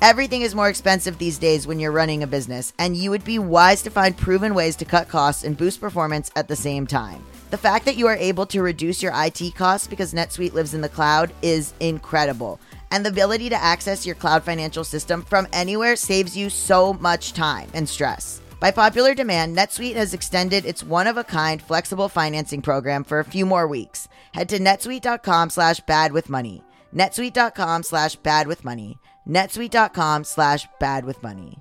Everything 0.00 0.40
is 0.40 0.54
more 0.54 0.70
expensive 0.70 1.18
these 1.18 1.36
days 1.36 1.66
when 1.66 1.78
you're 1.78 1.92
running 1.92 2.22
a 2.22 2.26
business, 2.26 2.72
and 2.78 2.96
you 2.96 3.10
would 3.10 3.22
be 3.22 3.38
wise 3.38 3.82
to 3.82 3.90
find 3.90 4.16
proven 4.16 4.54
ways 4.54 4.76
to 4.76 4.86
cut 4.86 5.10
costs 5.10 5.44
and 5.44 5.58
boost 5.58 5.78
performance 5.78 6.30
at 6.36 6.48
the 6.48 6.56
same 6.56 6.86
time. 6.86 7.22
The 7.50 7.58
fact 7.58 7.84
that 7.84 7.98
you 7.98 8.06
are 8.06 8.16
able 8.16 8.46
to 8.46 8.62
reduce 8.62 9.02
your 9.02 9.12
IT 9.14 9.54
costs 9.56 9.86
because 9.86 10.14
NetSuite 10.14 10.54
lives 10.54 10.72
in 10.72 10.80
the 10.80 10.88
cloud 10.88 11.30
is 11.42 11.74
incredible. 11.78 12.58
And 12.90 13.04
the 13.04 13.10
ability 13.10 13.50
to 13.50 13.62
access 13.62 14.06
your 14.06 14.14
cloud 14.14 14.42
financial 14.42 14.84
system 14.84 15.20
from 15.20 15.48
anywhere 15.52 15.96
saves 15.96 16.34
you 16.34 16.48
so 16.48 16.94
much 16.94 17.34
time 17.34 17.68
and 17.74 17.86
stress. 17.86 18.40
By 18.60 18.70
popular 18.70 19.14
demand, 19.14 19.56
NetSuite 19.56 19.96
has 19.96 20.14
extended 20.14 20.64
its 20.64 20.82
one-of-a-kind 20.82 21.62
flexible 21.62 22.08
financing 22.08 22.62
program 22.62 23.04
for 23.04 23.20
a 23.20 23.24
few 23.24 23.46
more 23.46 23.66
weeks. 23.68 24.08
Head 24.32 24.48
to 24.50 24.58
netsuite.com 24.58 25.50
slash 25.50 25.80
bad 25.80 26.12
with 26.12 26.28
money. 26.28 26.62
netsuite.com 26.94 27.82
slash 27.82 28.16
bad 28.16 28.46
with 28.46 28.64
money 28.64 28.98
netsuite.com 29.26 30.24
slash 30.24 30.66
bad 30.78 31.04
with 31.04 31.22
money. 31.22 31.58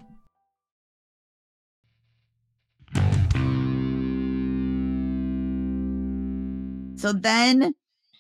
So 6.98 7.12
then 7.12 7.76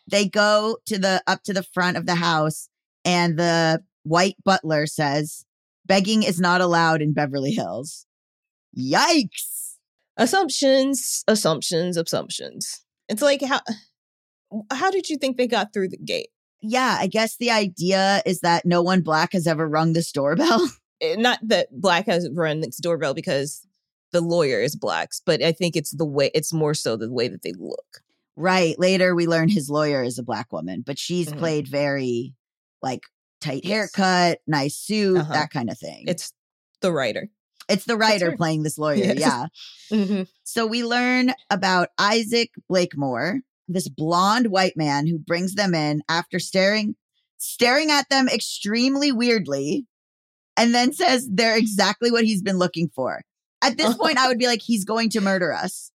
they 0.09 0.27
go 0.27 0.77
to 0.85 0.99
the 0.99 1.23
up 1.25 1.43
to 1.43 1.53
the 1.53 1.63
front 1.63 1.97
of 1.97 2.05
the 2.05 2.15
house 2.15 2.69
and 3.03 3.38
the 3.38 3.81
white 4.03 4.35
butler 4.43 4.85
says, 4.85 5.45
begging 5.85 6.23
is 6.23 6.39
not 6.39 6.61
allowed 6.61 7.01
in 7.01 7.13
Beverly 7.13 7.51
Hills. 7.51 8.05
Yikes. 8.77 9.75
Assumptions, 10.17 11.23
assumptions, 11.27 11.97
assumptions. 11.97 12.81
It's 13.09 13.21
like 13.21 13.41
how 13.43 13.59
how 14.71 14.89
did 14.91 15.09
you 15.09 15.17
think 15.17 15.38
they 15.38 15.47
got 15.47 15.73
through 15.73 15.89
the 15.89 15.97
gate? 15.97 16.29
yeah, 16.61 16.97
I 16.99 17.05
guess 17.05 17.38
the 17.38 17.51
idea 17.51 18.23
is 18.25 18.39
that 18.39 18.65
no 18.65 18.81
one 18.81 19.01
black 19.01 19.33
has 19.33 19.45
ever 19.45 19.67
rung 19.67 19.93
this 19.93 20.11
doorbell. 20.11 20.67
eh, 21.01 21.15
not 21.15 21.38
that 21.43 21.67
black 21.71 22.07
has 22.07 22.27
rung 22.33 22.61
this 22.61 22.77
doorbell 22.77 23.13
because 23.13 23.67
the 24.13 24.21
lawyer 24.21 24.61
is 24.61 24.75
blacks, 24.75 25.21
but 25.23 25.43
I 25.43 25.51
think 25.51 25.75
it's 25.75 25.91
the 25.91 26.05
way 26.05 26.31
it's 26.33 26.51
more 26.53 26.73
so 26.73 26.95
the 26.97 27.11
way 27.11 27.27
that 27.27 27.43
they 27.43 27.51
look. 27.59 28.01
Right. 28.35 28.79
Later, 28.79 29.13
we 29.13 29.27
learn 29.27 29.47
his 29.49 29.69
lawyer 29.69 30.01
is 30.01 30.17
a 30.17 30.23
black 30.23 30.51
woman, 30.51 30.81
but 30.83 30.97
she's 30.97 31.27
Mhm. 31.31 31.38
played 31.38 31.67
very 31.67 32.33
like 32.81 33.01
tight 33.41 33.63
Yes. 33.63 33.71
haircut, 33.71 34.39
nice 34.47 34.75
suit, 34.77 35.17
Uh-huh. 35.17 35.33
that 35.33 35.51
kind 35.51 35.69
of 35.69 35.77
thing. 35.77 36.05
It's 36.07 36.33
the 36.81 36.91
writer. 36.91 37.29
It's 37.67 37.86
the 37.86 37.97
writer 37.97 38.32
her. 38.32 38.38
playing 38.38 38.63
this 38.63 38.78
lawyer. 38.78 38.95
Yes. 38.95 39.19
Yeah. 39.19 39.45
Mm-hmm. 39.91 40.23
So 40.43 40.65
we 40.65 40.84
learn 40.84 41.34
about 41.49 41.89
Isaac 41.97 42.51
Blakemore, 42.69 43.41
this 43.67 43.89
blonde 43.89 44.47
white 44.47 44.78
man 44.78 45.08
who 45.08 45.17
brings 45.17 45.56
them 45.56 45.73
in 45.73 46.01
after 46.10 46.39
staring 46.39 46.95
staring 47.38 47.91
at 47.91 48.10
them 48.10 48.30
extremely 48.30 49.12
weirdly 49.12 49.86
and 50.58 50.73
then 50.73 50.93
says 50.93 51.28
they're 51.32 51.58
exactly 51.58 52.10
what 52.10 52.23
he's 52.23 52.41
been 52.41 52.58
looking 52.58 52.89
for. 52.95 53.21
At 53.62 53.78
this 53.78 53.93
point 53.97 54.17
I 54.17 54.28
would 54.28 54.39
be 54.39 54.47
like 54.47 54.62
he's 54.62 54.86
going 54.86 55.10
to 55.12 55.21
murder 55.21 55.54
us. 55.54 55.91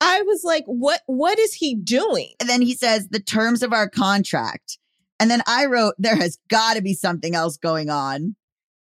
I 0.00 0.22
was 0.22 0.42
like, 0.44 0.64
what 0.66 1.02
what 1.06 1.38
is 1.38 1.54
he 1.54 1.74
doing? 1.74 2.32
And 2.40 2.48
then 2.48 2.62
he 2.62 2.74
says 2.74 3.08
the 3.08 3.20
terms 3.20 3.62
of 3.62 3.72
our 3.72 3.88
contract. 3.88 4.78
And 5.18 5.30
then 5.30 5.42
I 5.46 5.66
wrote 5.66 5.94
there 5.98 6.16
has 6.16 6.38
got 6.48 6.74
to 6.74 6.82
be 6.82 6.94
something 6.94 7.34
else 7.34 7.58
going 7.58 7.90
on. 7.90 8.36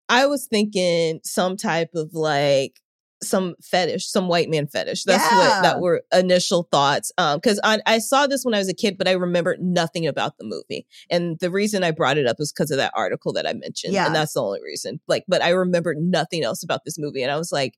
I 0.10 0.26
was 0.26 0.48
thinking 0.48 1.20
some 1.24 1.58
type 1.58 1.90
of 1.96 2.14
like 2.14 2.80
some 3.24 3.56
fetish, 3.62 4.10
some 4.10 4.28
white 4.28 4.50
man 4.50 4.68
fetish. 4.68 5.06
That's 5.06 5.24
Yeah. 5.24 5.38
what 5.38 5.64
that 5.64 5.80
were 5.80 6.04
initial 6.14 6.68
thoughts. 6.72 7.12
Um, 7.18 7.38
because 7.38 7.60
I, 7.64 7.80
I 7.86 8.00
saw 8.00 8.28
this 8.28 8.44
when 8.44 8.54
I 8.54 8.58
was 8.60 8.68
a 8.70 8.74
kid, 8.74 8.98
but 8.98 9.08
I 9.08 9.12
remember 9.14 9.56
nothing 9.60 10.06
about 10.06 10.38
the 10.38 10.44
movie. 10.44 10.86
And 11.10 11.40
the 11.40 11.50
reason 11.50 11.84
I 11.84 11.92
brought 11.92 12.18
it 12.18 12.28
up 12.28 12.38
is 12.40 12.52
because 12.52 12.72
of 12.72 12.78
that 12.78 12.92
article 12.96 13.34
that 13.34 13.48
I 13.48 13.54
mentioned. 13.54 13.94
Yeah. 13.94 14.08
And 14.08 14.16
that's 14.16 14.34
the 14.34 14.42
only 14.44 14.62
reason. 14.62 15.00
Like, 15.08 15.24
but 15.28 15.42
I 15.42 15.50
remembered 15.50 15.98
nothing 16.00 16.44
else 16.44 16.64
about 16.64 16.82
this 16.86 17.00
movie. 17.00 17.24
And 17.24 17.32
I 17.32 17.38
was 17.38 17.52
like, 17.52 17.76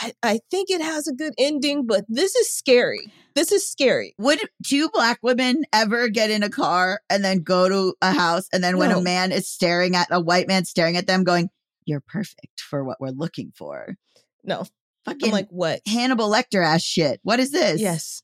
I, 0.00 0.12
I 0.22 0.38
think 0.50 0.70
it 0.70 0.80
has 0.80 1.06
a 1.08 1.12
good 1.14 1.34
ending, 1.38 1.86
but 1.86 2.04
this 2.08 2.34
is 2.36 2.54
scary. 2.54 3.12
This 3.34 3.52
is 3.52 3.68
scary. 3.68 4.14
Would 4.18 4.40
two 4.64 4.88
black 4.90 5.18
women 5.22 5.64
ever 5.72 6.08
get 6.08 6.30
in 6.30 6.42
a 6.42 6.50
car 6.50 7.00
and 7.10 7.24
then 7.24 7.42
go 7.42 7.68
to 7.68 7.94
a 8.00 8.12
house 8.12 8.48
and 8.52 8.62
then 8.62 8.78
when 8.78 8.90
a 8.90 9.00
man 9.00 9.32
is 9.32 9.48
staring 9.48 9.96
at 9.96 10.06
a 10.10 10.20
white 10.20 10.46
man 10.48 10.64
staring 10.64 10.96
at 10.96 11.06
them 11.06 11.24
going, 11.24 11.50
You're 11.88 12.04
perfect 12.06 12.60
for 12.60 12.84
what 12.84 13.00
we're 13.00 13.08
looking 13.08 13.52
for. 13.56 13.96
No. 14.44 14.66
Fucking 15.06 15.28
I'm 15.28 15.32
like, 15.32 15.48
what? 15.48 15.80
Hannibal 15.86 16.30
Lecter 16.30 16.62
ass 16.62 16.82
shit. 16.82 17.18
What 17.22 17.40
is 17.40 17.50
this? 17.50 17.80
Yes. 17.80 18.22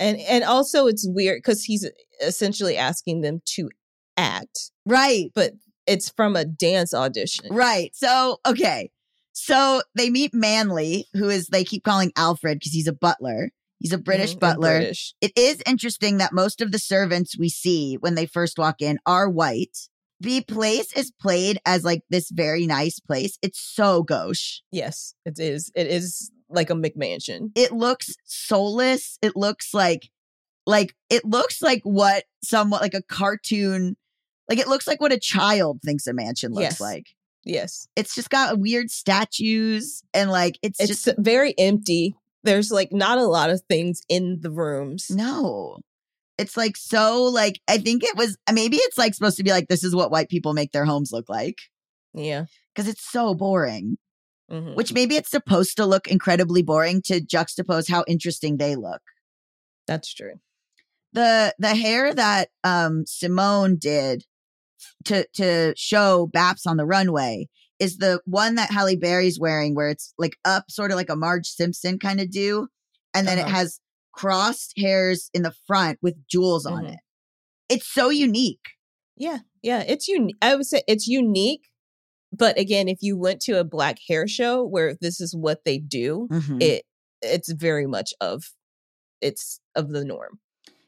And 0.00 0.18
and 0.18 0.42
also 0.42 0.86
it's 0.88 1.06
weird 1.08 1.38
because 1.38 1.62
he's 1.64 1.88
essentially 2.20 2.76
asking 2.76 3.20
them 3.20 3.40
to 3.54 3.70
act, 4.16 4.72
Right. 4.84 5.30
but 5.34 5.52
it's 5.86 6.10
from 6.10 6.36
a 6.36 6.44
dance 6.44 6.92
audition. 6.92 7.54
Right. 7.54 7.94
So, 7.94 8.38
okay. 8.46 8.90
So 9.32 9.82
they 9.94 10.10
meet 10.10 10.34
Manley, 10.34 11.06
who 11.14 11.28
is, 11.28 11.46
they 11.46 11.64
keep 11.64 11.84
calling 11.84 12.12
Alfred 12.16 12.58
because 12.58 12.72
he's 12.72 12.88
a 12.88 12.92
butler. 12.92 13.50
He's 13.78 13.92
a 13.92 13.98
British 13.98 14.30
mm-hmm, 14.30 14.44
and 14.44 14.56
butler. 14.56 14.78
British. 14.78 15.14
It 15.20 15.32
is 15.36 15.62
interesting 15.64 16.18
that 16.18 16.32
most 16.32 16.60
of 16.60 16.72
the 16.72 16.80
servants 16.80 17.38
we 17.38 17.48
see 17.48 17.94
when 17.94 18.16
they 18.16 18.26
first 18.26 18.58
walk 18.58 18.82
in 18.82 18.98
are 19.06 19.30
white. 19.30 19.78
The 20.20 20.40
place 20.42 20.92
is 20.96 21.10
played 21.12 21.60
as 21.64 21.84
like 21.84 22.02
this 22.10 22.30
very 22.30 22.66
nice 22.66 22.98
place. 22.98 23.38
It's 23.42 23.60
so 23.60 24.02
gauche. 24.02 24.60
Yes, 24.72 25.14
it 25.24 25.38
is. 25.38 25.70
It 25.76 25.86
is 25.86 26.30
like 26.50 26.70
a 26.70 26.74
McMansion. 26.74 27.50
It 27.54 27.72
looks 27.72 28.14
soulless. 28.24 29.18
It 29.22 29.36
looks 29.36 29.72
like 29.74 30.10
like 30.66 30.94
it 31.08 31.24
looks 31.24 31.62
like 31.62 31.80
what 31.84 32.24
somewhat 32.42 32.82
like 32.82 32.94
a 32.94 33.02
cartoon 33.02 33.96
like 34.48 34.58
it 34.58 34.68
looks 34.68 34.86
like 34.86 35.00
what 35.00 35.12
a 35.12 35.18
child 35.20 35.80
thinks 35.84 36.06
a 36.06 36.12
mansion 36.12 36.52
looks 36.52 36.62
Yes. 36.62 36.80
like. 36.80 37.06
Yes. 37.44 37.86
It's 37.96 38.14
just 38.14 38.28
got 38.30 38.58
weird 38.58 38.90
statues 38.90 40.02
and 40.12 40.30
like 40.30 40.58
it's, 40.62 40.80
It's 40.80 40.88
just 41.04 41.16
very 41.18 41.54
empty. 41.58 42.14
There's 42.44 42.70
like 42.70 42.92
not 42.92 43.18
a 43.18 43.24
lot 43.26 43.50
of 43.50 43.62
things 43.68 44.02
in 44.08 44.38
the 44.40 44.50
rooms. 44.50 45.10
no. 45.10 45.78
It's 46.38 46.56
like 46.56 46.76
so 46.76 47.24
like 47.24 47.60
I 47.68 47.78
think 47.78 48.04
it 48.04 48.16
was 48.16 48.36
maybe 48.52 48.76
it's 48.78 48.96
like 48.96 49.14
supposed 49.14 49.36
to 49.38 49.42
be 49.44 49.50
like 49.50 49.68
this 49.68 49.82
is 49.84 49.94
what 49.94 50.10
white 50.10 50.28
people 50.28 50.54
make 50.54 50.72
their 50.72 50.84
homes 50.84 51.10
look 51.12 51.28
like 51.28 51.56
Yeah. 52.14 52.44
because 52.74 52.88
it's 52.88 53.04
so 53.10 53.34
boring. 53.34 53.98
Mhm. 54.50 54.76
Which 54.76 54.94
maybe 54.94 55.16
it's 55.16 55.30
supposed 55.30 55.76
to 55.76 55.84
look 55.84 56.08
incredibly 56.08 56.62
boring 56.62 57.02
to 57.02 57.20
juxtapose 57.20 57.90
how 57.90 58.04
interesting 58.08 58.56
they 58.56 58.76
look. 58.76 59.02
That's 59.86 60.14
true. 60.14 60.40
The 61.12 61.54
the 61.58 61.74
hair 61.74 62.14
that 62.14 62.48
um 62.64 63.04
Simone 63.06 63.76
did 63.76 64.24
to 65.06 65.26
to 65.34 65.74
show 65.76 66.28
Baps 66.32 66.66
on 66.66 66.76
the 66.76 66.86
runway 66.86 67.48
is 67.78 67.98
the 67.98 68.20
one 68.24 68.54
that 68.56 68.70
Halle 68.70 68.96
Berry's 68.96 69.38
wearing 69.38 69.74
where 69.74 69.88
it's 69.90 70.14
like 70.18 70.36
up 70.44 70.70
sort 70.70 70.90
of 70.92 70.96
like 70.96 71.10
a 71.10 71.16
Marge 71.16 71.46
Simpson 71.48 71.98
kind 71.98 72.20
of 72.20 72.30
do 72.30 72.68
and 73.14 73.26
then 73.26 73.38
it 73.38 73.42
Uh-huh. 73.46 73.54
has 73.56 73.80
crossed 74.18 74.72
hairs 74.76 75.30
in 75.32 75.42
the 75.42 75.54
front 75.66 75.96
with 76.02 76.26
jewels 76.26 76.66
on 76.66 76.84
Mhm. 76.84 76.94
it. 76.94 76.98
It's 77.68 77.86
so 77.86 78.10
unique. 78.10 78.66
Yeah. 79.16 79.38
Yeah. 79.62 79.84
It's 79.86 80.08
unique. 80.08 80.36
I 80.42 80.56
would 80.56 80.66
say 80.66 80.82
it's 80.88 81.06
unique. 81.06 81.68
But 82.32 82.58
again, 82.58 82.88
if 82.88 82.98
you 83.00 83.16
went 83.16 83.40
to 83.42 83.60
a 83.60 83.64
black 83.64 83.98
hair 84.08 84.26
show 84.26 84.64
where 84.64 84.96
this 85.00 85.20
is 85.20 85.36
what 85.36 85.64
they 85.64 85.78
do, 85.78 86.26
Mhm. 86.32 86.60
it 86.62 86.84
it's 87.22 87.50
very 87.52 87.86
much 87.86 88.12
of 88.20 88.54
it's 89.20 89.60
of 89.76 89.90
the 89.90 90.04
norm. 90.04 90.40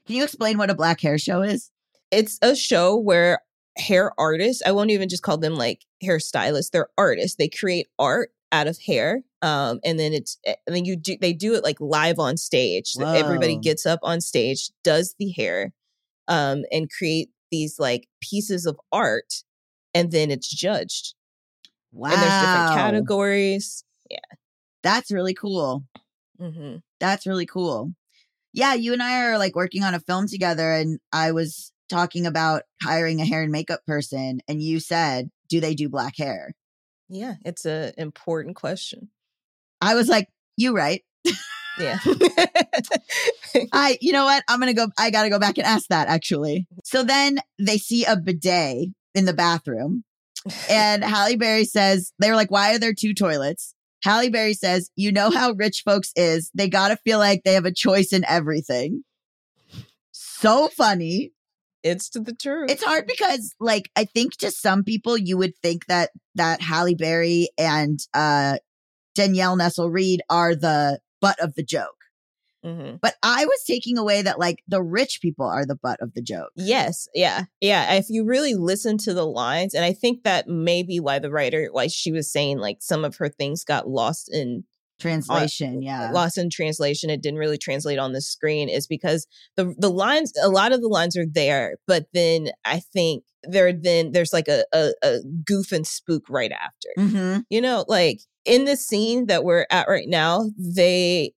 Can 0.07 0.17
you 0.17 0.25
explain 0.25 0.59
what 0.59 0.71
a 0.71 0.75
black 0.75 1.01
hair 1.01 1.19
show 1.19 1.43
is? 1.43 1.71
It's 2.11 2.37
a 2.43 2.57
show 2.57 2.97
where 2.97 3.41
hair 3.77 4.13
artists, 4.19 4.61
I 4.67 4.73
won't 4.73 4.91
even 4.91 5.09
just 5.09 5.23
call 5.23 5.39
them 5.39 5.55
like 5.55 5.85
hairstylists, 6.03 6.71
they're 6.71 6.91
artists. 6.99 7.37
They 7.37 7.49
create 7.49 7.87
art 7.99 8.33
out 8.53 8.67
of 8.67 8.79
hair. 8.79 9.23
Um, 9.43 9.81
and 9.85 9.99
then 9.99 10.13
it's 10.13 10.39
and 10.45 10.57
then 10.67 10.85
you 10.85 10.97
do 10.97 11.17
they 11.21 11.33
do 11.33 11.55
it 11.55 11.65
like 11.65 11.81
live 11.81 12.19
on 12.19 12.37
stage. 12.37 12.89
So 12.89 13.07
Everybody 13.07 13.57
gets 13.57 13.87
up 13.87 14.01
on 14.03 14.21
stage, 14.21 14.71
does 14.85 15.15
the 15.19 15.31
hair, 15.31 15.73
um, 16.29 16.65
and 16.71 16.91
create 16.91 17.31
these 17.51 17.79
like 17.79 18.09
pieces 18.21 18.67
of 18.67 18.79
art, 18.93 19.43
and 19.95 20.11
then 20.11 20.31
it's 20.31 20.49
judged. 20.49 21.15
Wow. 21.93 22.11
And 22.11 22.23
there's 22.23 22.41
different 22.41 22.75
categories. 22.75 23.85
Yeah. 24.11 24.19
That's 24.83 25.11
really 25.11 25.35
cool. 25.35 25.85
hmm 26.39 26.77
That's 26.99 27.27
really 27.27 27.47
cool. 27.47 27.93
Yeah, 28.53 28.75
you 28.75 28.93
and 28.93 29.03
I 29.03 29.23
are 29.23 29.39
like 29.39 29.55
working 29.55 29.85
on 29.85 29.95
a 29.95 30.01
film 30.01 30.27
together, 30.27 30.73
and 30.73 30.99
I 31.13 31.33
was 31.33 31.73
talking 31.89 32.27
about 32.27 32.63
hiring 32.83 33.21
a 33.21 33.27
hair 33.27 33.43
and 33.43 33.53
makeup 33.53 33.85
person, 33.87 34.41
and 34.49 34.63
you 34.63 34.81
said, 34.81 35.31
"Do 35.49 35.61
they 35.61 35.75
do 35.75 35.89
black 35.89 36.17
hair?" 36.17 36.53
Yeah, 37.11 37.35
it's 37.45 37.67
a 37.67 37.93
important 37.99 38.57
question. 38.57 39.11
I 39.81 39.95
was 39.95 40.09
like, 40.09 40.29
"You 40.57 40.75
right." 40.75 41.03
Yeah. 41.79 41.99
I, 43.73 43.99
you 44.01 44.13
know 44.13 44.25
what? 44.25 44.45
I'm 44.49 44.61
gonna 44.61 44.75
go. 44.75 44.89
I 44.99 45.11
gotta 45.11 45.31
go 45.31 45.39
back 45.39 45.59
and 45.59 45.67
ask 45.67 45.89
that 45.89 46.09
actually. 46.09 46.67
Mm-hmm. 46.73 46.79
So 46.85 47.03
then 47.03 47.41
they 47.59 47.79
see 47.79 48.05
a 48.05 48.17
bidet 48.17 48.89
in 49.15 49.25
the 49.25 49.33
bathroom, 49.33 50.05
and 50.71 51.03
Halle 51.03 51.37
Berry 51.37 51.65
says, 51.65 52.13
"They 52.19 52.31
were 52.31 52.37
like, 52.37 52.51
why 52.51 52.75
are 52.75 52.79
there 52.79 52.95
two 52.95 53.15
toilets?" 53.15 53.75
Halle 54.05 54.31
Berry 54.31 54.55
says, 54.55 54.91
"You 54.95 55.11
know 55.11 55.31
how 55.31 55.53
rich 55.53 55.83
folks 55.85 56.13
is. 56.15 56.51
They 56.55 56.69
gotta 56.69 56.97
feel 56.97 57.19
like 57.19 57.43
they 57.45 57.55
have 57.55 57.67
a 57.67 57.75
choice 57.75 58.13
in 58.13 58.25
everything." 58.27 59.03
So 60.13 60.69
funny. 60.69 61.33
It's 61.83 62.09
to 62.11 62.21
the 62.21 62.35
truth. 62.35 62.71
It's 62.71 62.83
hard 62.83 63.07
because, 63.07 63.55
like, 63.61 63.91
I 63.97 64.05
think 64.05 64.37
to 64.39 64.51
some 64.51 64.85
people 64.85 65.17
you 65.17 65.37
would 65.39 65.57
think 65.59 65.87
that 65.87 66.11
that 66.35 66.61
Halle 66.61 66.95
Berry 66.95 67.49
and 67.59 67.99
uh, 68.15 68.59
Danielle 69.15 69.57
Nessel 69.57 69.93
Reed 69.93 70.23
are 70.29 70.55
the 70.55 71.01
butt 71.21 71.39
of 71.41 71.55
the 71.55 71.63
joke, 71.63 71.97
hmm 72.63 72.97
but 73.03 73.15
I 73.23 73.45
was 73.45 73.65
taking 73.67 73.99
away 73.99 74.23
that 74.23 74.39
like 74.39 74.63
the 74.69 74.83
rich 74.83 75.21
people 75.23 75.47
are 75.47 75.65
the 75.65 75.77
butt 75.77 76.01
of 76.01 76.15
the 76.15 76.23
joke. 76.23 76.51
Yes, 76.57 77.09
yeah, 77.15 77.45
yeah. 77.61 77.95
If 77.95 78.07
you 78.09 78.25
really 78.25 78.55
listen 78.55 78.99
to 78.99 79.15
the 79.15 79.27
lines, 79.27 79.75
and 79.75 79.85
I 79.85 79.93
think 79.93 80.23
that 80.23 80.49
may 80.49 80.83
be 80.83 81.01
why 81.01 81.19
the 81.19 81.31
writer, 81.31 81.69
why 81.73 81.87
she 81.87 82.13
was 82.13 82.31
saying 82.31 82.59
like 82.59 82.79
some 82.81 83.05
of 83.05 83.17
her 83.17 83.29
things 83.29 83.65
got 83.65 83.89
lost 83.89 84.31
in 84.33 84.65
Translation, 85.01 85.83
yeah, 85.83 86.11
lost 86.13 86.39
in 86.39 86.51
translation. 86.51 87.11
It 87.11 87.23
didn't 87.23 87.39
really 87.39 87.59
translate 87.59 87.99
on 87.99 88.13
the 88.13 88.21
screen, 88.21 88.69
is 88.69 88.87
because 88.87 89.27
the 89.57 89.75
the 89.79 89.91
lines, 89.91 90.33
a 90.43 90.49
lot 90.49 90.73
of 90.73 90.81
the 90.81 90.89
lines 90.89 91.17
are 91.17 91.27
there, 91.27 91.77
but 91.87 92.07
then 92.13 92.51
I 92.65 92.81
think 92.81 93.25
there 93.43 93.73
then 93.73 94.13
there's 94.13 94.33
like 94.33 94.49
a 94.49 94.65
a, 94.73 94.93
a 95.03 95.19
goof 95.45 95.73
and 95.73 95.87
spook 95.87 96.29
right 96.29 96.53
after. 96.53 96.89
hmm 96.97 97.39
You 97.51 97.61
know, 97.61 97.85
like 97.89 98.21
in 98.45 98.65
the 98.65 98.77
scene 98.77 99.27
that 99.27 99.45
we're 99.45 99.67
at 99.71 99.89
right 99.89 100.09
now, 100.09 100.51
they 100.59 101.33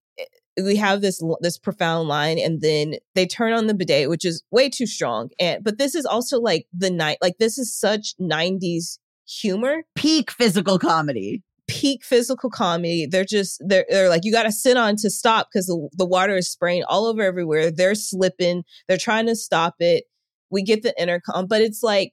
we 0.62 0.76
have 0.76 1.02
this 1.02 1.22
this 1.42 1.58
profound 1.58 2.08
line 2.08 2.38
and 2.38 2.62
then 2.62 2.96
they 3.16 3.26
turn 3.26 3.54
on 3.54 3.66
the 3.66 3.74
bidet 3.74 4.08
which 4.08 4.24
is 4.24 4.44
way 4.52 4.70
too 4.70 4.86
strong 4.86 5.30
and 5.40 5.64
but 5.64 5.80
this 5.80 5.96
is 5.96 6.06
also 6.06 6.40
like 6.40 6.68
the 6.72 6.92
night 6.92 7.18
like 7.24 7.40
this 7.40 7.58
is 7.58 7.76
such 7.76 8.14
90s 8.22 9.00
humor 9.26 9.84
peak 9.96 10.32
physical 10.32 10.78
comedy. 10.78 11.42
Peak 11.68 12.04
physical 12.04 12.50
comedy 12.50 13.06
they're 13.06 13.24
just 13.24 13.62
they're, 13.66 13.86
they're 13.90 14.10
like 14.10 14.26
you 14.26 14.32
got 14.32 14.44
to 14.44 14.52
sit 14.52 14.76
on 14.76 14.96
to 14.98 15.10
stop 15.10 15.48
because 15.52 15.68
the, 15.68 15.90
the 15.94 16.06
water 16.06 16.36
is 16.36 16.52
spraying 16.52 16.84
all 16.90 17.06
over 17.06 17.22
everywhere 17.22 17.72
they're 17.72 17.96
slipping 17.96 18.64
they're 18.88 18.98
trying 18.98 19.26
to 19.26 19.36
stop 19.36 19.76
it 19.80 20.04
we 20.50 20.62
get 20.62 20.84
the 20.84 20.94
intercom 21.02 21.48
but 21.48 21.62
it's 21.62 21.82
like 21.82 22.12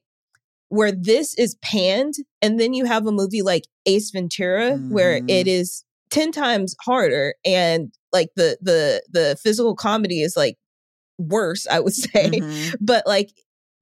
where 0.69 0.93
this 0.93 1.37
is 1.37 1.55
panned 1.61 2.13
and 2.41 2.59
then 2.59 2.73
you 2.73 2.85
have 2.85 3.05
a 3.05 3.11
movie 3.11 3.41
like 3.41 3.63
Ace 3.85 4.09
Ventura 4.11 4.77
where 4.89 5.19
Mhm. 5.19 5.25
it 5.29 5.47
is 5.47 5.83
10 6.11 6.31
times 6.31 6.75
harder 6.85 7.35
and 7.43 7.93
like 8.13 8.29
the 8.37 8.57
the 8.61 9.01
the 9.09 9.37
physical 9.43 9.75
comedy 9.75 10.21
is 10.21 10.37
like 10.37 10.57
worse, 11.17 11.67
I 11.67 11.79
would 11.81 11.93
say. 12.13 12.29
Mhm. 12.39 12.75
But 12.79 13.05
like 13.05 13.31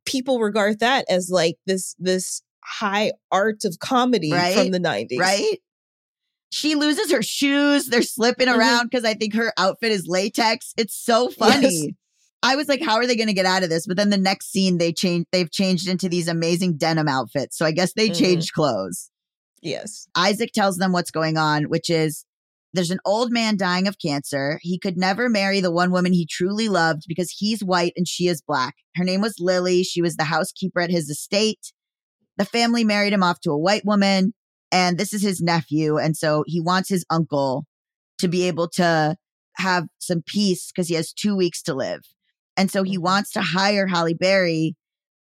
people 0.05 0.39
regard 0.39 0.79
that 0.79 1.05
as 1.09 1.29
like 1.29 1.57
this 1.67 1.95
this 1.99 2.41
high 2.63 3.11
art 3.31 3.65
of 3.65 3.79
comedy 3.79 4.31
Right, 4.31 4.55
from 4.55 4.71
the 4.71 4.79
90s. 4.79 5.19
right? 5.19 5.57
She 6.51 6.75
loses 6.75 7.11
her 7.11 7.21
shoes. 7.21 7.87
They're 7.87 8.01
slipping 8.01 8.47
Mhm. 8.47 8.57
around 8.57 8.89
because 8.89 9.05
I 9.05 9.13
think 9.13 9.35
her 9.35 9.53
outfit 9.57 9.91
is 9.91 10.07
latex. 10.07 10.73
It's 10.77 10.95
so 10.95 11.29
funny. 11.37 11.95
I 12.41 12.55
was 12.55 12.67
like, 12.67 12.81
how 12.81 12.95
are 12.95 13.05
they 13.05 13.15
going 13.17 13.27
to 13.27 13.33
get 13.33 13.45
out 13.45 13.63
of 13.63 13.69
this? 13.69 13.85
But 13.85 13.97
then 13.97 14.09
the 14.09 14.17
next 14.17 14.51
scene, 14.51 14.77
they 14.77 14.93
change. 14.93 15.25
They've 15.31 15.51
changed 15.51 15.87
into 15.87 16.07
these 16.09 16.27
amazing 16.27 16.77
denim 16.77 17.07
outfits. 17.07 17.57
So 17.57 17.65
I 17.65 17.71
guess 17.71 17.93
they 17.93 18.09
Mhm. 18.09 18.17
changed 18.17 18.53
clothes. 18.53 19.11
Yes. 19.61 20.07
Isaac 20.15 20.51
tells 20.53 20.77
them 20.77 20.91
what's 20.93 21.11
going 21.11 21.37
on, 21.37 21.65
which 21.65 21.89
is 21.89 22.25
there's 22.73 22.91
an 22.91 22.99
old 23.03 23.31
man 23.31 23.57
dying 23.57 23.87
of 23.87 23.97
cancer. 23.99 24.59
He 24.61 24.79
could 24.79 24.95
never 24.95 25.27
marry 25.27 25.59
the 25.59 25.71
one 25.71 25.91
woman 25.91 26.13
he 26.13 26.25
truly 26.25 26.69
loved 26.69 27.03
because 27.07 27.29
he's 27.31 27.61
white 27.63 27.93
and 27.97 28.07
she 28.07 28.27
is 28.27 28.41
black. 28.41 28.75
Her 28.95 29.03
name 29.03 29.21
was 29.21 29.35
Lily. 29.39 29.83
She 29.83 30.01
was 30.01 30.15
the 30.15 30.23
housekeeper 30.25 30.79
at 30.79 30.91
his 30.91 31.09
estate. 31.09 31.73
The 32.39 32.45
family 32.45 32.83
married 32.83 33.13
him 33.13 33.21
off 33.21 33.39
to 33.41 33.51
a 33.51 33.57
white 33.57 33.85
woman, 33.85 34.33
and 34.71 34.97
this 34.97 35.13
is 35.13 35.21
his 35.21 35.41
nephew. 35.41 35.97
And 35.97 36.17
so 36.17 36.43
he 36.47 36.59
wants 36.59 36.89
his 36.89 37.05
uncle 37.11 37.65
to 38.17 38.27
be 38.27 38.47
able 38.47 38.69
to 38.69 39.15
have 39.57 39.87
some 39.99 40.23
peace 40.25 40.71
because 40.71 40.87
he 40.87 40.95
has 40.95 41.13
two 41.13 41.35
weeks 41.35 41.61
to 41.63 41.75
live. 41.75 42.01
And 42.55 42.71
so 42.71 42.83
he 42.83 42.97
Mhm. 42.97 43.01
wants 43.01 43.31
to 43.33 43.41
hire 43.41 43.87
Halle 43.87 44.13
Berry 44.13 44.75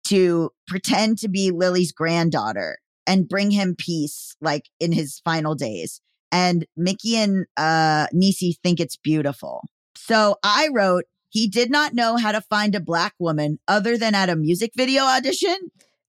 to 0.06 0.52
pretend 0.68 1.18
to 1.20 1.28
be 1.28 1.52
Lily's 1.52 1.92
granddaughter 1.92 2.78
and 3.06 3.28
bring 3.28 3.52
him 3.52 3.76
peace 3.76 4.36
like 4.40 4.70
in 4.80 4.92
his 4.92 5.20
final 5.26 5.56
days. 5.56 6.02
And 6.32 6.66
Mickey 6.76 7.16
and 7.16 7.46
uh 7.58 8.08
Nisi 8.14 8.58
think 8.64 8.80
it's 8.80 8.96
beautiful. 8.96 9.64
So 9.96 10.38
I 10.44 10.70
wrote, 10.72 11.06
he 11.30 11.48
did 11.48 11.70
not 11.72 11.94
know 11.94 12.18
how 12.18 12.32
to 12.32 12.42
find 12.42 12.76
a 12.76 12.80
black 12.80 13.14
woman 13.20 13.60
other 13.68 13.98
than 13.98 14.14
at 14.14 14.30
a 14.30 14.36
music 14.36 14.72
video 14.76 15.04
audition. 15.04 15.58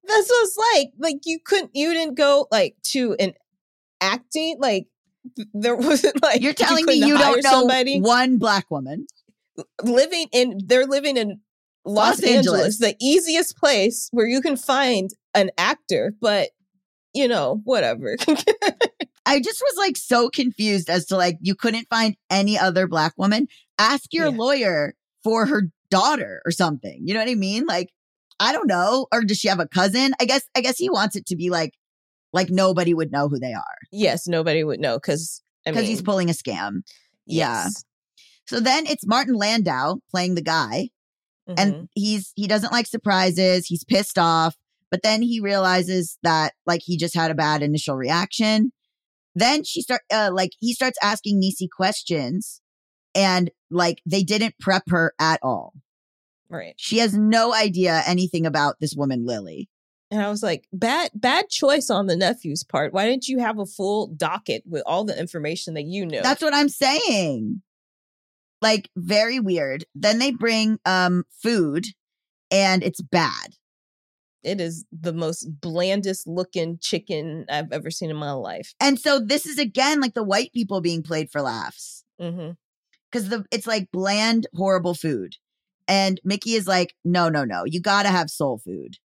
That's 0.08 0.28
what 0.28 0.44
it's 0.46 0.56
like. 0.74 0.88
Like 0.98 1.20
you 1.24 1.38
couldn't 1.44 1.70
you 1.74 1.92
didn't 1.92 2.16
go 2.16 2.46
like 2.50 2.74
to 2.88 3.14
an 3.20 3.34
acting 4.00 4.56
like 4.58 4.86
there 5.54 5.76
wasn't 5.76 6.20
like 6.22 6.40
You're 6.42 6.54
telling 6.54 6.86
me 6.86 6.94
you 6.94 7.18
don't 7.18 7.42
know 7.44 7.50
somebody 7.50 8.00
one 8.00 8.38
black 8.38 8.70
woman. 8.70 9.06
living 9.82 10.26
in 10.32 10.58
they're 10.66 10.86
living 10.86 11.16
in 11.16 11.40
Los, 11.84 12.20
Los 12.20 12.22
Angeles, 12.22 12.60
Angeles. 12.60 12.78
the 12.78 12.96
easiest 13.00 13.56
place 13.56 14.08
where 14.12 14.26
you 14.26 14.40
can 14.40 14.56
find 14.56 15.10
an 15.34 15.50
actor, 15.58 16.12
but 16.20 16.50
you 17.14 17.26
know, 17.28 17.60
whatever. 17.64 18.16
I 19.26 19.40
just 19.40 19.60
was 19.62 19.74
like 19.76 19.96
so 19.96 20.28
confused 20.30 20.88
as 20.88 21.04
to 21.06 21.16
like 21.16 21.36
you 21.40 21.54
couldn't 21.54 21.86
find 21.90 22.16
any 22.30 22.58
other 22.58 22.86
black 22.86 23.12
woman. 23.18 23.46
Ask 23.78 24.12
your 24.12 24.26
Yeah. 24.28 24.36
lawyer 24.36 24.94
for 25.24 25.46
her 25.46 25.64
daughter 25.90 26.40
or 26.44 26.50
something. 26.50 27.00
You 27.04 27.14
know 27.14 27.20
what 27.20 27.28
I 27.30 27.34
mean? 27.34 27.66
Like 27.66 27.90
I 28.40 28.52
don't 28.52 28.68
know. 28.68 29.06
Or 29.12 29.22
does 29.24 29.38
she 29.38 29.48
have 29.48 29.60
a 29.60 29.66
cousin? 29.68 30.12
I 30.20 30.24
guess 30.24 30.42
I 30.56 30.60
guess 30.60 30.78
he 30.78 30.88
wants 30.90 31.16
it 31.16 31.26
to 31.26 31.36
be 31.36 31.50
like 31.50 31.72
like 32.32 32.50
nobody 32.50 32.94
would 32.94 33.10
know 33.10 33.28
who 33.28 33.38
they 33.38 33.52
are 33.54 33.76
yes, 33.92 34.26
nobody 34.26 34.62
would 34.64 34.80
know 34.80 34.96
because 34.98 35.42
because 35.64 35.86
he's 35.86 36.02
pulling 36.02 36.28
a 36.30 36.32
scam. 36.34 36.82
yeah. 37.26 37.68
So 38.46 38.60
then 38.60 38.86
it's 38.86 39.06
Martin 39.06 39.34
Landau 39.34 39.96
playing 40.10 40.34
the 40.34 40.42
guy 40.42 40.88
Mhm. 41.48 41.54
and 41.58 41.88
he's 41.94 42.32
he 42.36 42.46
doesn't 42.46 42.72
like 42.72 42.86
surprises. 42.86 43.66
He's 43.66 43.84
pissed 43.84 44.18
off, 44.18 44.56
but 44.90 45.02
then 45.02 45.22
he 45.22 45.40
realizes 45.40 46.18
that 46.22 46.52
like 46.66 46.82
he 46.84 46.96
just 46.98 47.14
had 47.14 47.30
a 47.30 47.34
bad 47.34 47.62
initial 47.62 47.96
reaction. 47.96 48.72
Then 49.34 49.64
she 49.64 49.80
start 49.82 50.02
uh, 50.12 50.30
like 50.32 50.50
he 50.60 50.74
starts 50.74 50.98
asking 51.02 51.38
Nisi 51.40 51.68
questions, 51.68 52.60
and 53.14 53.50
like 53.70 54.02
they 54.04 54.22
didn't 54.22 54.54
prep 54.60 54.84
her 54.88 55.12
at 55.18 55.40
all. 55.42 55.72
Right. 56.50 56.74
She 56.76 56.98
has 56.98 57.16
no 57.16 57.54
idea 57.54 58.02
anything 58.06 58.46
about 58.46 58.76
this 58.80 58.94
woman 58.94 59.24
Lily. 59.26 59.68
And 60.10 60.22
I 60.22 60.30
was 60.30 60.42
like, 60.42 60.66
bad 60.72 61.10
bad 61.14 61.50
choice 61.50 61.90
on 61.90 62.06
the 62.06 62.16
nephew's 62.16 62.64
part. 62.64 62.94
Why 62.94 63.06
didn't 63.06 63.28
you 63.28 63.38
have 63.40 63.58
a 63.58 63.66
full 63.66 64.06
docket 64.06 64.62
with 64.66 64.82
all 64.86 65.04
the 65.04 65.18
information 65.18 65.74
that 65.74 65.84
you 65.84 66.06
knew? 66.06 66.22
That's 66.22 66.40
what 66.42 66.54
I'm 66.54 66.70
saying. 66.70 67.62
Like 68.60 68.90
very 68.96 69.38
weird. 69.38 69.84
Then 69.94 70.18
they 70.18 70.30
bring 70.32 70.78
um 70.84 71.24
food, 71.42 71.86
and 72.50 72.82
it's 72.82 73.00
bad. 73.02 73.54
it 74.42 74.60
is 74.60 74.84
the 74.92 75.12
most 75.12 75.44
blandest 75.60 76.26
looking 76.26 76.78
chicken 76.80 77.44
I've 77.50 77.70
ever 77.72 77.90
seen 77.90 78.08
in 78.08 78.16
my 78.16 78.32
life. 78.32 78.72
And 78.80 78.98
so 78.98 79.18
this 79.20 79.44
is 79.46 79.58
again 79.58 80.00
like 80.00 80.14
the 80.14 80.22
white 80.24 80.52
people 80.52 80.80
being 80.80 81.02
played 81.02 81.30
for 81.30 81.42
laughs. 81.42 82.04
hmm 82.18 82.50
because 83.10 83.28
the 83.28 83.44
it's 83.50 83.66
like 83.66 83.90
bland, 83.92 84.46
horrible 84.54 84.94
food. 84.94 85.36
And 85.88 86.20
Mickey 86.22 86.52
is 86.54 86.68
like, 86.68 86.94
no, 87.04 87.28
no, 87.30 87.44
no, 87.44 87.64
you 87.64 87.80
got 87.80 88.02
to 88.04 88.10
have 88.10 88.28
soul 88.30 88.58
food. 88.64 88.96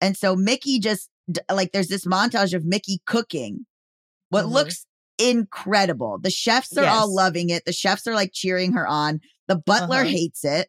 And 0.00 0.16
so 0.16 0.34
Mickey 0.36 0.78
just 0.78 1.10
like 1.52 1.72
there's 1.72 1.88
this 1.88 2.06
montage 2.06 2.54
of 2.54 2.64
Mickey 2.64 3.02
cooking 3.06 3.66
what 4.30 4.46
Mhm. 4.46 4.52
looks 4.52 4.86
incredible. 5.18 6.18
The 6.22 6.30
chefs 6.30 6.76
are 6.76 6.86
all 6.86 7.12
loving 7.14 7.50
it. 7.50 7.64
The 7.66 7.72
chefs 7.72 8.06
are 8.06 8.14
like 8.14 8.30
cheering 8.32 8.72
her 8.72 8.86
on. 8.86 9.20
The 9.48 9.56
butler 9.56 9.98
Uh-huh. 9.98 10.08
hates 10.08 10.44
it, 10.44 10.68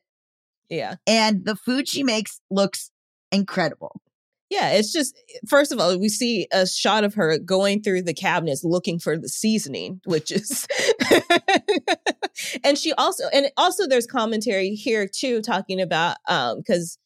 Yeah. 0.69 0.95
and 1.07 1.45
the 1.45 1.55
food 1.55 1.87
she 1.87 2.03
makes 2.03 2.41
looks 2.49 2.89
incredible. 3.31 4.01
Yeah, 4.49 4.71
it's 4.71 4.91
just 4.91 5.15
first 5.47 5.71
of 5.71 5.79
all, 5.79 5.97
we 5.97 6.09
see 6.09 6.47
a 6.51 6.67
shot 6.67 7.03
of 7.05 7.13
her 7.13 7.37
going 7.39 7.81
through 7.83 8.01
the 8.01 8.13
cabinets 8.13 8.63
looking 8.65 8.99
for 8.99 9.17
the 9.17 9.29
seasoning, 9.29 10.01
which 10.05 10.29
is 10.31 10.67
and 12.63 12.77
she 12.77 12.93
also 12.93 13.23
and 13.33 13.51
also 13.57 13.87
there's 13.87 14.07
commentary 14.07 14.69
here 14.71 15.07
too 15.07 15.41
talking 15.41 15.79
about 15.81 16.17
um 16.27 16.57
because 16.59 16.97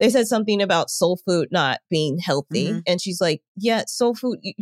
they 0.00 0.10
said 0.10 0.26
something 0.26 0.60
about 0.60 0.90
soul 0.90 1.18
food 1.24 1.48
not 1.50 1.80
being 1.90 2.18
healthy 2.18 2.72
Mhm. 2.72 2.82
and 2.86 3.00
she's 3.00 3.20
like 3.20 3.42
yeah 3.56 3.84
soul 3.86 4.14
food 4.14 4.38
you, 4.42 4.52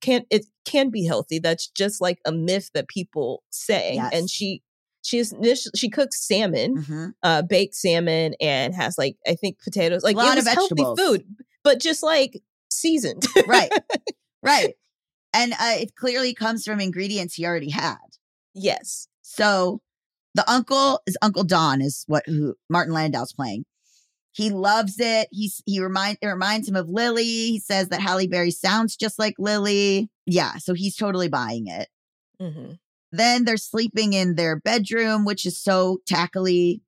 can't 0.00 0.26
it 0.30 0.46
can 0.64 0.90
be 0.90 1.04
healthy 1.04 1.38
that's 1.40 1.66
just 1.68 2.00
like 2.00 2.18
a 2.24 2.30
myth 2.32 2.70
that 2.74 2.86
people 2.88 3.42
say 3.50 3.94
Yes. 3.94 4.12
and 4.14 4.30
she 4.30 4.62
she's 5.02 5.34
she 5.74 5.88
cooks 5.90 6.24
salmon 6.26 6.76
Mhm. 6.76 7.14
uh 7.24 7.42
baked 7.42 7.74
salmon 7.74 8.34
and 8.40 8.74
has 8.74 8.96
like 8.96 9.16
I 9.26 9.34
think 9.34 9.58
potatoes 9.62 10.04
like 10.04 10.14
a 10.14 10.18
Lot 10.18 10.38
of 10.38 10.44
was 10.44 10.54
healthy 10.54 10.84
food 10.96 11.24
but 11.64 11.80
just 11.80 12.02
like 12.04 12.40
seasoned 12.70 13.26
Right, 13.46 13.72
right. 14.42 14.74
And 15.34 15.54
uh, 15.54 15.76
it 15.80 15.94
clearly 15.96 16.34
comes 16.34 16.62
from 16.64 16.78
ingredients 16.78 17.34
he 17.34 17.46
already 17.46 17.70
had. 17.70 17.96
yes 18.54 19.08
So 19.34 19.80
the 20.34 20.48
uncle 20.50 21.00
is 21.06 21.16
Uncle 21.22 21.44
Don 21.44 21.80
is 21.80 22.04
what 22.06 22.24
who 22.26 22.54
Martin 22.68 22.92
Landau's 22.92 23.32
playing. 23.32 23.64
He 24.32 24.50
loves 24.50 24.96
it. 24.98 25.28
He's 25.30 25.62
he 25.64 25.80
remind 25.80 26.18
it 26.20 26.26
reminds 26.26 26.68
him 26.68 26.76
of 26.76 26.88
Lily. 26.88 27.24
He 27.24 27.60
says 27.60 27.88
that 27.88 28.00
Halle 28.00 28.26
Berry 28.26 28.50
sounds 28.50 28.94
just 28.94 29.18
like 29.18 29.34
Lily. 29.38 30.10
Yeah, 30.26 30.56
so 30.58 30.74
he's 30.74 30.96
totally 30.96 31.28
buying 31.28 31.66
it. 31.66 31.88
hmm 32.38 32.72
Then 33.10 33.44
they're 33.44 33.56
sleeping 33.56 34.12
in 34.12 34.34
their 34.34 34.60
bedroom, 34.60 35.24
which 35.24 35.46
is 35.46 35.58
so 35.58 35.98
tackily, 36.06 36.82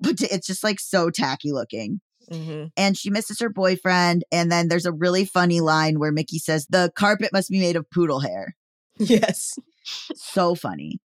but 0.00 0.20
it's 0.20 0.46
just 0.48 0.64
like 0.64 0.80
so 0.80 1.10
tacky 1.10 1.52
looking. 1.52 2.00
hmm 2.28 2.66
And 2.76 2.96
she 2.98 3.10
misses 3.10 3.38
her 3.40 3.50
boyfriend. 3.50 4.24
And 4.32 4.50
then 4.50 4.68
there's 4.68 4.86
a 4.86 4.92
really 4.92 5.24
funny 5.24 5.60
line 5.60 5.98
where 6.00 6.12
Mickey 6.12 6.38
says, 6.38 6.66
The 6.66 6.92
carpet 6.96 7.30
must 7.32 7.50
be 7.50 7.60
made 7.60 7.76
of 7.76 7.88
poodle 7.90 8.20
hair. 8.20 8.56
yes 8.98 9.58
So 10.14 10.54
funny. 10.56 11.00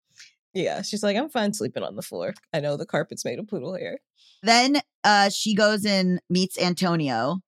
Yeah 0.53 0.81
she's 0.81 1.03
like 1.03 1.17
I'm 1.17 1.29
fine 1.29 1.53
sleeping 1.53 1.83
on 1.83 1.95
the 1.95 2.01
floor. 2.01 2.33
I 2.53 2.59
know 2.59 2.77
the 2.77 2.85
carpet's 2.85 3.25
made 3.25 3.39
of 3.39 3.47
poodle 3.47 3.75
hair. 3.75 3.99
Then 4.41 4.81
uh 5.03 5.29
she 5.29 5.55
goes 5.55 5.85
and 5.85 6.21
meets 6.29 6.59
Antonio 6.59 7.39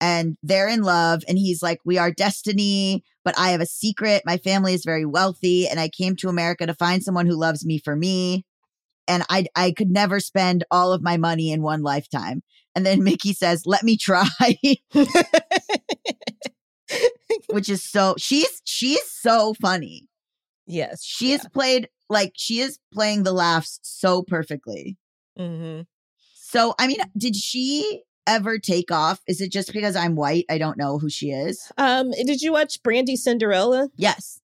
and 0.00 0.36
they're 0.42 0.68
in 0.68 0.82
love 0.82 1.22
and 1.28 1.38
he's 1.38 1.62
like 1.62 1.78
we 1.84 1.98
are 1.98 2.10
destiny 2.10 3.04
but 3.24 3.38
I 3.38 3.50
have 3.50 3.60
a 3.60 3.66
secret. 3.66 4.22
My 4.26 4.36
family 4.36 4.74
is 4.74 4.84
very 4.84 5.06
wealthy 5.06 5.68
and 5.68 5.78
I 5.78 5.88
came 5.88 6.16
to 6.16 6.28
America 6.28 6.66
to 6.66 6.74
find 6.74 7.04
someone 7.04 7.26
who 7.26 7.36
loves 7.36 7.64
me 7.64 7.78
for 7.78 7.94
me 7.94 8.44
and 9.08 9.24
I 9.28 9.46
I 9.54 9.72
could 9.72 9.90
never 9.90 10.20
spend 10.20 10.64
all 10.70 10.92
of 10.92 11.02
my 11.02 11.16
money 11.16 11.52
in 11.52 11.62
one 11.62 11.82
lifetime. 11.82 12.42
And 12.74 12.86
then 12.86 13.04
Mickey 13.04 13.32
says 13.32 13.66
let 13.66 13.82
me 13.82 13.96
try. 13.96 14.26
Which 17.50 17.68
is 17.68 17.82
so 17.82 18.14
she's 18.18 18.60
she's 18.64 19.10
so 19.10 19.54
funny. 19.54 20.08
Yes 20.66 21.02
she 21.04 21.32
is 21.32 21.46
played 21.52 21.88
like 22.12 22.32
she 22.36 22.60
is 22.60 22.78
playing 22.92 23.22
the 23.24 23.32
laughs 23.32 23.78
so 23.82 24.22
perfectly 24.22 24.96
hmm 25.36 25.80
So, 26.34 26.74
I 26.78 26.86
mean, 26.86 26.98
did 27.16 27.34
she 27.34 28.02
ever 28.26 28.58
take 28.58 28.90
off? 28.92 29.20
Is 29.26 29.40
it 29.40 29.50
just 29.50 29.72
because 29.72 29.96
I'm 29.96 30.14
white? 30.14 30.44
I 30.50 30.58
don't 30.58 30.76
know 30.78 30.98
who 30.98 31.08
she 31.08 31.30
is. 31.30 31.72
um 31.78 32.10
did 32.12 32.40
you 32.42 32.52
watch 32.52 32.82
Brandy 32.82 33.16
Cinderella 33.16 33.88
Yes. 33.96 34.40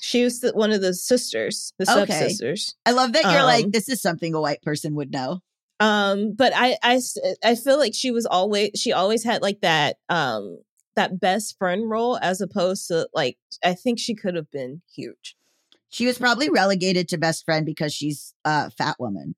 she 0.00 0.24
was 0.24 0.40
the, 0.40 0.52
one 0.52 0.72
of 0.72 0.80
the 0.80 0.94
sisters 0.94 1.72
the 1.78 1.84
Okay. 1.90 2.04
stepsisters 2.04 2.74
I 2.86 2.92
love 2.92 3.12
that 3.12 3.24
you're 3.24 3.44
like, 3.44 3.66
Um, 3.66 3.70
this 3.70 3.88
is 3.88 4.00
something 4.00 4.34
a 4.34 4.40
white 4.40 4.62
person 4.62 4.94
would 4.94 5.10
know. 5.12 5.40
um 5.80 6.34
but 6.34 6.52
I, 6.54 6.76
I, 6.82 7.00
I 7.44 7.54
feel 7.56 7.78
like 7.78 7.94
she 7.94 8.10
was 8.10 8.26
always 8.26 8.70
she 8.76 8.92
always 8.92 9.24
had 9.24 9.42
like 9.42 9.60
that 9.62 9.96
um 10.08 10.58
that 10.96 11.18
best 11.20 11.56
friend 11.58 11.88
role 11.90 12.18
as 12.22 12.40
opposed 12.40 12.86
to 12.88 13.08
like 13.14 13.36
I 13.64 13.74
think 13.74 13.98
she 13.98 14.14
could 14.14 14.34
have 14.36 14.50
been 14.50 14.82
huge. 14.94 15.36
She 15.92 16.06
was 16.06 16.16
probably 16.18 16.48
relegated 16.48 17.08
to 17.08 17.18
best 17.18 17.44
friend 17.44 17.66
because 17.66 17.92
she's 17.92 18.32
a 18.46 18.70
fat 18.70 18.96
woman. 18.98 19.34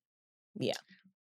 Yeah. 0.54 0.76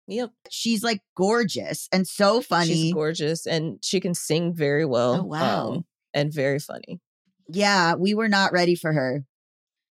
Yep. 0.09 0.33
She's 0.51 0.83
like 0.83 1.03
gorgeous 1.17 1.89
and 1.93 2.07
so 2.07 2.41
funny. 2.41 2.75
She's 2.75 2.93
gorgeous 2.93 3.47
and 3.47 3.79
she 3.81 4.01
can 4.01 4.13
sing 4.13 4.53
very 4.53 4.85
well. 4.85 5.21
Oh, 5.21 5.23
wow. 5.23 5.71
um, 5.71 5.85
and 6.13 6.35
very 6.35 6.59
funny. 6.59 7.01
Yeah, 7.49 7.95
we 7.95 8.13
were 8.13 8.29
not 8.29 8.53
ready 8.53 8.75
for 8.75 8.93
her. 8.93 9.25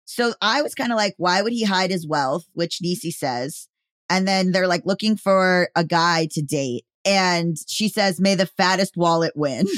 So 0.06 0.34
I 0.42 0.62
was 0.62 0.74
kind 0.74 0.90
of 0.90 0.96
like, 0.96 1.14
why 1.18 1.40
would 1.40 1.52
he 1.52 1.62
hide 1.62 1.92
his 1.92 2.06
wealth? 2.06 2.44
Which 2.54 2.80
Nisi 2.82 3.12
says. 3.12 3.68
And 4.10 4.26
then 4.26 4.50
they're 4.50 4.66
like 4.66 4.82
looking 4.84 5.16
for 5.16 5.68
a 5.76 5.84
guy 5.84 6.26
to 6.32 6.42
date. 6.42 6.84
And 7.04 7.56
she 7.68 7.88
says, 7.88 8.20
may 8.20 8.34
the 8.34 8.46
fattest 8.46 8.96
wallet 8.96 9.34
win. 9.36 9.68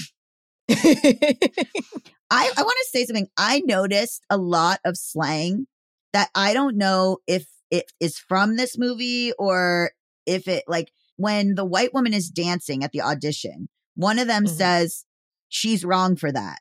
I, 2.31 2.51
I 2.57 2.63
want 2.63 2.77
to 2.83 2.89
say 2.91 3.05
something. 3.07 3.29
I 3.37 3.61
noticed 3.65 4.25
a 4.31 4.37
lot 4.37 4.81
of 4.85 4.97
slang 4.97 5.67
that 6.13 6.31
I 6.35 6.55
don't 6.55 6.77
know 6.77 7.19
if 7.27 7.47
it 7.71 7.93
is 8.01 8.19
from 8.19 8.57
this 8.57 8.79
movie 8.79 9.33
or 9.39 9.93
if 10.27 10.49
it 10.49 10.65
like 10.69 10.91
when 11.17 11.55
the 11.55 11.65
white 11.65 11.93
woman 11.95 12.15
is 12.15 12.31
dancing 12.31 12.83
at 12.85 12.93
the 12.93 13.03
audition, 13.03 13.69
one 13.97 14.19
of 14.19 14.27
them 14.27 14.45
Mhm. 14.45 14.49
says, 14.49 15.05
she's 15.49 15.85
wrong 15.85 16.17
for 16.17 16.33
that. 16.33 16.61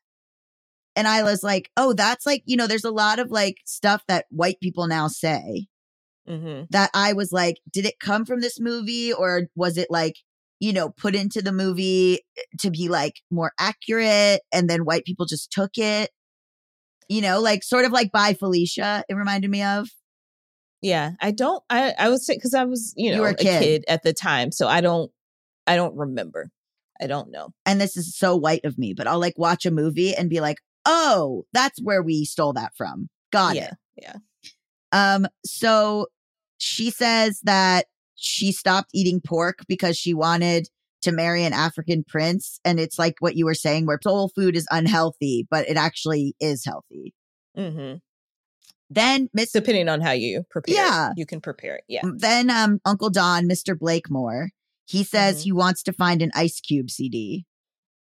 And 0.95 1.07
I 1.07 1.24
was 1.24 1.43
like, 1.43 1.72
oh, 1.78 1.93
that's 1.93 2.26
like, 2.26 2.43
you 2.45 2.57
know, 2.57 2.67
there's 2.67 2.84
a 2.86 2.91
lot 2.91 3.20
of 3.20 3.32
like 3.32 3.57
stuff 3.65 4.03
that 4.07 4.26
white 4.30 4.59
people 4.59 4.88
now 4.88 5.07
say 5.07 5.67
hmm 6.28 6.70
that 6.70 6.91
I 6.93 7.13
was 7.13 7.32
like, 7.32 7.57
did 7.72 7.86
it 7.86 7.99
come 7.99 8.26
from 8.26 8.41
this 8.41 8.59
movie 8.59 9.11
or 9.13 9.43
was 9.55 9.78
it 9.78 9.88
like, 9.89 10.17
you 10.60 10.74
know, 10.74 10.89
put 10.89 11.16
into 11.16 11.41
the 11.41 11.51
movie 11.51 12.20
eh, 12.38 12.41
to 12.60 12.70
be 12.72 12.89
like 12.89 13.16
more 13.32 13.51
accurate 13.60 14.41
and 14.51 14.70
then 14.70 14.86
white 14.86 15.05
people 15.05 15.26
just 15.26 15.51
took 15.51 15.78
it? 15.78 16.12
You 17.07 17.22
know, 17.22 17.39
like 17.39 17.64
sort 17.64 17.86
of 17.86 17.91
like 17.91 18.12
by 18.12 18.34
Felicia, 18.34 19.03
it 19.10 19.14
reminded 19.16 19.49
me 19.49 19.64
of. 19.64 19.89
Yeah, 20.82 21.12
I 21.20 21.32
don't. 21.32 21.64
I 21.70 21.93
I 21.97 22.10
would 22.10 22.22
say 22.22 22.36
because 22.36 22.53
I 22.53 22.66
was 22.66 22.93
you 22.95 23.12
You 23.12 23.18
know 23.18 23.24
a 23.26 23.32
a 23.32 23.36
kid. 23.36 23.62
kid. 23.62 23.86
at 23.88 24.03
the 24.03 24.14
time, 24.14 24.51
so 24.51 24.68
I 24.68 24.82
don't. 24.82 25.12
I 25.68 25.76
don't 25.76 25.95
remember. 25.95 26.51
I 27.01 27.07
don't 27.07 27.32
know. 27.32 27.49
And 27.66 27.80
this 27.80 27.95
is 27.97 28.16
so 28.18 28.36
white 28.36 28.66
of 28.66 28.78
me, 28.78 28.93
but 28.93 29.07
I'll 29.07 29.20
like 29.20 29.38
watch 29.38 29.66
a 29.66 29.72
movie 29.72 30.14
and 30.14 30.30
be 30.30 30.39
like, 30.41 30.57
oh, 30.86 31.45
that's 31.53 31.82
where 31.82 32.01
we 32.03 32.26
stole 32.26 32.53
that 32.53 32.74
from. 32.76 33.10
Got 33.32 33.55
yeah, 33.55 33.72
it. 33.97 34.03
yeah. 34.03 34.16
Um, 34.91 35.28
so 35.45 36.07
she 36.57 36.91
says 36.91 37.39
that 37.43 37.86
she 38.20 38.51
stopped 38.51 38.89
eating 38.93 39.22
pork 39.22 39.59
because 39.67 39.97
she 39.97 40.13
wanted 40.13 40.70
to 41.01 41.11
marry 41.11 41.43
an 41.45 41.53
African 41.53 42.03
prince. 42.03 42.59
And 42.65 42.80
it's 42.80 42.99
like 42.99 43.15
what 43.20 43.36
you 43.36 43.45
were 43.45 43.53
saying, 43.53 43.86
where 43.86 43.99
soul 44.03 44.30
food 44.36 44.55
is 44.55 44.67
unhealthy, 44.70 45.47
but 45.49 45.67
it 45.70 45.78
actually 45.78 46.36
is 46.39 46.65
healthy. 46.65 47.13
hmm 47.55 47.93
Then 48.89 49.30
Miss 49.34 49.51
Depending 49.51 49.88
on 49.88 50.01
how 50.01 50.11
you 50.11 50.43
prepare, 50.49 50.74
it, 50.74 50.78
Yeah. 50.78 51.11
you 51.15 51.26
can 51.26 51.39
prepare 51.41 51.76
it. 51.78 51.84
Yeah. 51.88 52.01
then 52.17 52.49
um 52.49 52.80
Uncle 52.86 53.09
Don, 53.09 53.47
Mr. 53.47 53.78
Blakemore, 53.78 54.49
he 54.86 55.03
says 55.03 55.39
Mhm. 55.39 55.43
he 55.43 55.51
wants 55.53 55.84
to 55.84 55.93
find 55.93 56.22
an 56.22 56.32
Ice 56.36 56.59
Cube 56.59 56.89
CD. 56.89 57.45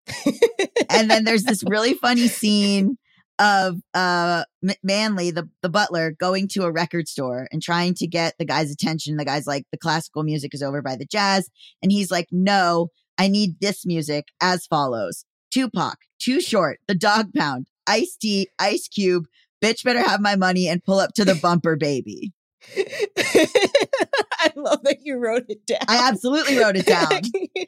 and 0.90 1.10
then 1.10 1.24
there's 1.24 1.44
this 1.44 1.64
really 1.64 1.94
funny 1.94 2.28
scene 2.28 2.98
of 3.42 3.82
uh 3.96 4.44
Manley, 4.84 5.32
the 5.32 5.50
the 5.62 5.70
butler, 5.70 6.12
going 6.12 6.48
to 6.50 6.64
a 6.64 6.72
record 6.72 7.08
store 7.08 7.48
and 7.52 7.62
trying 7.62 7.96
to 7.96 8.08
get 8.08 8.36
the 8.38 8.46
guy's 8.46 8.72
attention. 8.72 9.18
The 9.18 9.26
guy's 9.26 9.48
like, 9.48 9.66
the 9.72 9.78
classical 9.78 10.24
music 10.24 10.54
is 10.54 10.62
over 10.62 10.82
by 10.82 10.96
the 10.96 11.06
jazz, 11.06 11.50
and 11.82 11.92
he's 11.92 12.12
like, 12.12 12.28
no, 12.32 12.90
I 13.18 13.28
need 13.28 13.60
this 13.60 13.86
music 13.86 14.28
as 14.40 14.68
follows: 14.68 15.26
Tupac, 15.50 15.98
Too 16.20 16.40
Short, 16.40 16.80
The 16.88 16.96
Dog 16.96 17.34
Pound, 17.34 17.68
Ice 17.88 18.16
T, 18.16 18.48
Ice 18.60 18.88
Cube. 18.88 19.26
Bitch 19.62 19.84
better 19.84 20.02
have 20.02 20.22
my 20.22 20.36
money 20.36 20.68
and 20.68 20.84
pull 20.84 21.00
up 21.00 21.14
to 21.14 21.26
the 21.26 21.36
bumper, 21.36 21.76
baby. 21.76 22.34
I 22.78 24.52
love 24.56 24.84
that 24.84 25.00
you 25.02 25.18
wrote 25.18 25.46
it 25.50 25.66
down. 25.66 25.82
I 25.88 26.08
absolutely 26.10 26.58
wrote 26.58 26.78
it 26.78 26.86
down. 26.86 27.22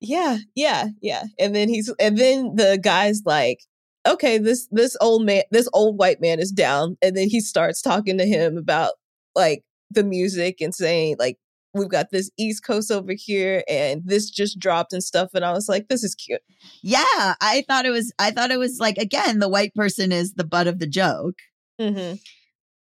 yeah, 0.00 0.38
yeah, 0.54 0.88
yeah. 1.00 1.24
And 1.38 1.54
then 1.54 1.68
he's 1.68 1.92
and 2.00 2.16
then 2.16 2.56
the 2.56 2.78
guy's 2.82 3.22
like, 3.24 3.60
okay, 4.06 4.38
this 4.38 4.68
this 4.70 4.96
old 5.00 5.24
man, 5.24 5.42
this 5.50 5.68
old 5.72 5.98
white 5.98 6.20
man 6.20 6.40
is 6.40 6.50
down. 6.50 6.96
And 7.02 7.16
then 7.16 7.28
he 7.28 7.40
starts 7.40 7.82
talking 7.82 8.18
to 8.18 8.26
him 8.26 8.56
about 8.56 8.92
like 9.34 9.62
the 9.90 10.04
music 10.04 10.60
and 10.60 10.74
saying 10.74 11.16
like 11.18 11.38
we've 11.74 11.88
got 11.88 12.10
this 12.10 12.30
East 12.38 12.64
Coast 12.64 12.90
over 12.90 13.12
here 13.16 13.62
and 13.68 14.02
this 14.04 14.30
just 14.30 14.58
dropped 14.58 14.92
and 14.92 15.02
stuff. 15.02 15.30
And 15.34 15.44
I 15.44 15.52
was 15.52 15.68
like, 15.68 15.88
this 15.88 16.02
is 16.02 16.14
cute. 16.14 16.40
Yeah, 16.82 17.04
I 17.14 17.64
thought 17.68 17.86
it 17.86 17.90
was. 17.90 18.12
I 18.18 18.30
thought 18.30 18.50
it 18.50 18.58
was 18.58 18.78
like 18.80 18.98
again, 18.98 19.38
the 19.38 19.48
white 19.48 19.74
person 19.74 20.12
is 20.12 20.34
the 20.34 20.44
butt 20.44 20.66
of 20.66 20.78
the 20.78 20.88
joke. 20.88 21.36
Mm-hmm. 21.80 22.16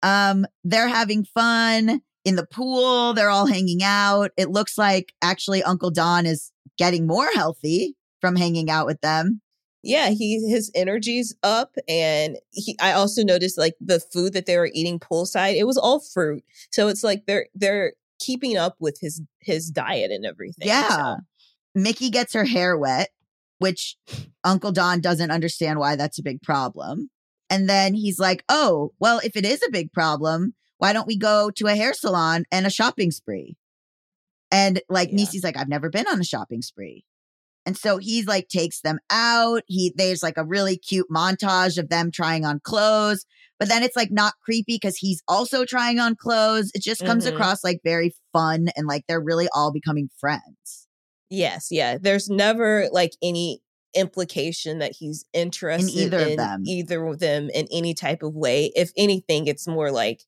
Um, 0.04 0.46
they're 0.64 0.88
having 0.88 1.26
fun 1.26 2.02
in 2.24 2.36
the 2.36 2.46
pool. 2.46 3.14
They're 3.14 3.30
all 3.30 3.48
hanging 3.48 3.84
out. 3.84 4.32
It 4.38 4.50
looks 4.50 4.78
like 4.78 5.14
actually 5.22 5.64
Uncle 5.64 5.92
Don 5.92 6.26
is 6.26 6.52
getting 6.78 7.08
more 7.08 7.30
healthy 7.34 7.96
from 8.22 8.36
hanging 8.36 8.70
out 8.70 8.86
with 8.86 9.02
them. 9.02 9.42
Yeah 9.88 10.10
he 10.10 10.48
his 10.50 10.70
energy's 10.76 11.36
up 11.44 11.76
and 11.88 12.38
he 12.52 12.76
i 12.80 12.92
also 12.92 13.24
noticed 13.24 13.58
like 13.58 13.74
the 13.82 14.00
food 14.00 14.34
that 14.34 14.46
they 14.46 14.58
were 14.58 14.70
eating 14.74 15.00
poolside 15.00 15.56
it 15.56 15.66
was 15.66 15.78
all 15.78 16.00
fruit 16.00 16.44
so 16.72 16.88
it's 16.88 17.04
like 17.04 17.24
they're 17.26 17.48
they're 17.56 17.94
keeping 18.20 18.58
up 18.58 18.76
with 18.80 18.98
his 19.02 19.22
his 19.40 19.70
diet 19.72 20.12
and 20.12 20.26
everything 20.26 20.68
Yeah. 20.68 20.90
so. 20.90 21.16
Mickey 21.76 22.10
gets 22.10 22.34
her 22.34 22.44
hair 22.46 22.76
wet, 22.76 23.10
which 23.60 23.96
Uncle 24.44 24.72
Don 24.72 25.00
doesn't 25.00 25.30
understand 25.30 25.78
why 25.78 25.96
that's 25.96 26.18
a 26.18 26.24
big 26.24 26.42
problem. 26.42 27.12
And 27.52 27.70
then 27.70 27.94
he's 27.94 28.18
like, 28.18 28.44
"Oh, 28.50 28.94
well, 29.00 29.20
if 29.24 29.36
it 29.36 29.46
is 29.46 29.62
a 29.62 29.70
big 29.72 29.94
problem, 29.94 30.56
why 30.80 30.92
don't 30.92 31.06
we 31.06 31.16
go 31.18 31.52
to 31.52 31.68
a 31.68 31.76
hair 31.76 31.94
salon 31.94 32.46
and 32.52 32.66
a 32.66 32.72
shopping 32.72 33.12
spree?" 33.12 33.56
And 34.52 34.82
like 34.90 35.10
Yeah. 35.12 35.18
Nisi's 35.18 35.44
like, 35.44 35.56
"I've 35.56 35.70
never 35.70 35.90
been 35.92 36.08
on 36.08 36.20
a 36.20 36.24
shopping 36.24 36.64
spree." 36.64 37.06
And 37.68 37.78
so 37.78 37.98
he's 37.98 38.26
like 38.28 38.48
takes 38.48 38.82
them 38.82 38.98
out. 39.12 39.62
He 39.68 39.94
there's 39.96 40.24
like 40.24 40.38
a 40.38 40.46
really 40.46 40.78
cute 40.78 41.08
montage 41.12 41.78
of 41.78 41.90
them 41.90 42.10
trying 42.12 42.46
on 42.46 42.62
clothes, 42.64 43.26
but 43.60 43.68
then 43.68 43.84
it's 43.84 43.96
like 43.98 44.10
not 44.10 44.34
creepy 44.44 44.76
because 44.82 44.98
he's 44.98 45.22
also 45.28 45.66
trying 45.66 46.00
on 46.00 46.16
clothes. 46.16 46.72
It 46.74 46.82
just 46.82 47.06
comes 47.06 47.26
Mhm. 47.26 47.34
across 47.34 47.64
like 47.66 47.82
very 47.84 48.16
fun 48.34 48.70
and 48.78 48.88
like 48.88 49.04
they're 49.08 49.22
really 49.22 49.50
all 49.54 49.72
becoming 49.74 50.10
friends. 50.18 50.88
yes 51.30 51.68
yeah 51.72 51.98
there's 52.00 52.30
never 52.30 52.88
like 52.94 53.12
any 53.22 53.60
implication 53.94 54.80
that 54.80 54.94
he's 54.98 55.26
interested 55.34 55.90
in 55.94 56.04
either 56.06 56.20
of 56.32 56.38
them. 56.38 56.64
either 56.66 57.06
of 57.06 57.20
them 57.20 57.50
in 57.54 57.68
any 57.70 57.94
type 57.94 58.24
of 58.24 58.34
way 58.34 58.72
if 58.76 58.92
anything 58.96 59.46
it's 59.48 59.68
more 59.68 59.92
like 59.92 60.22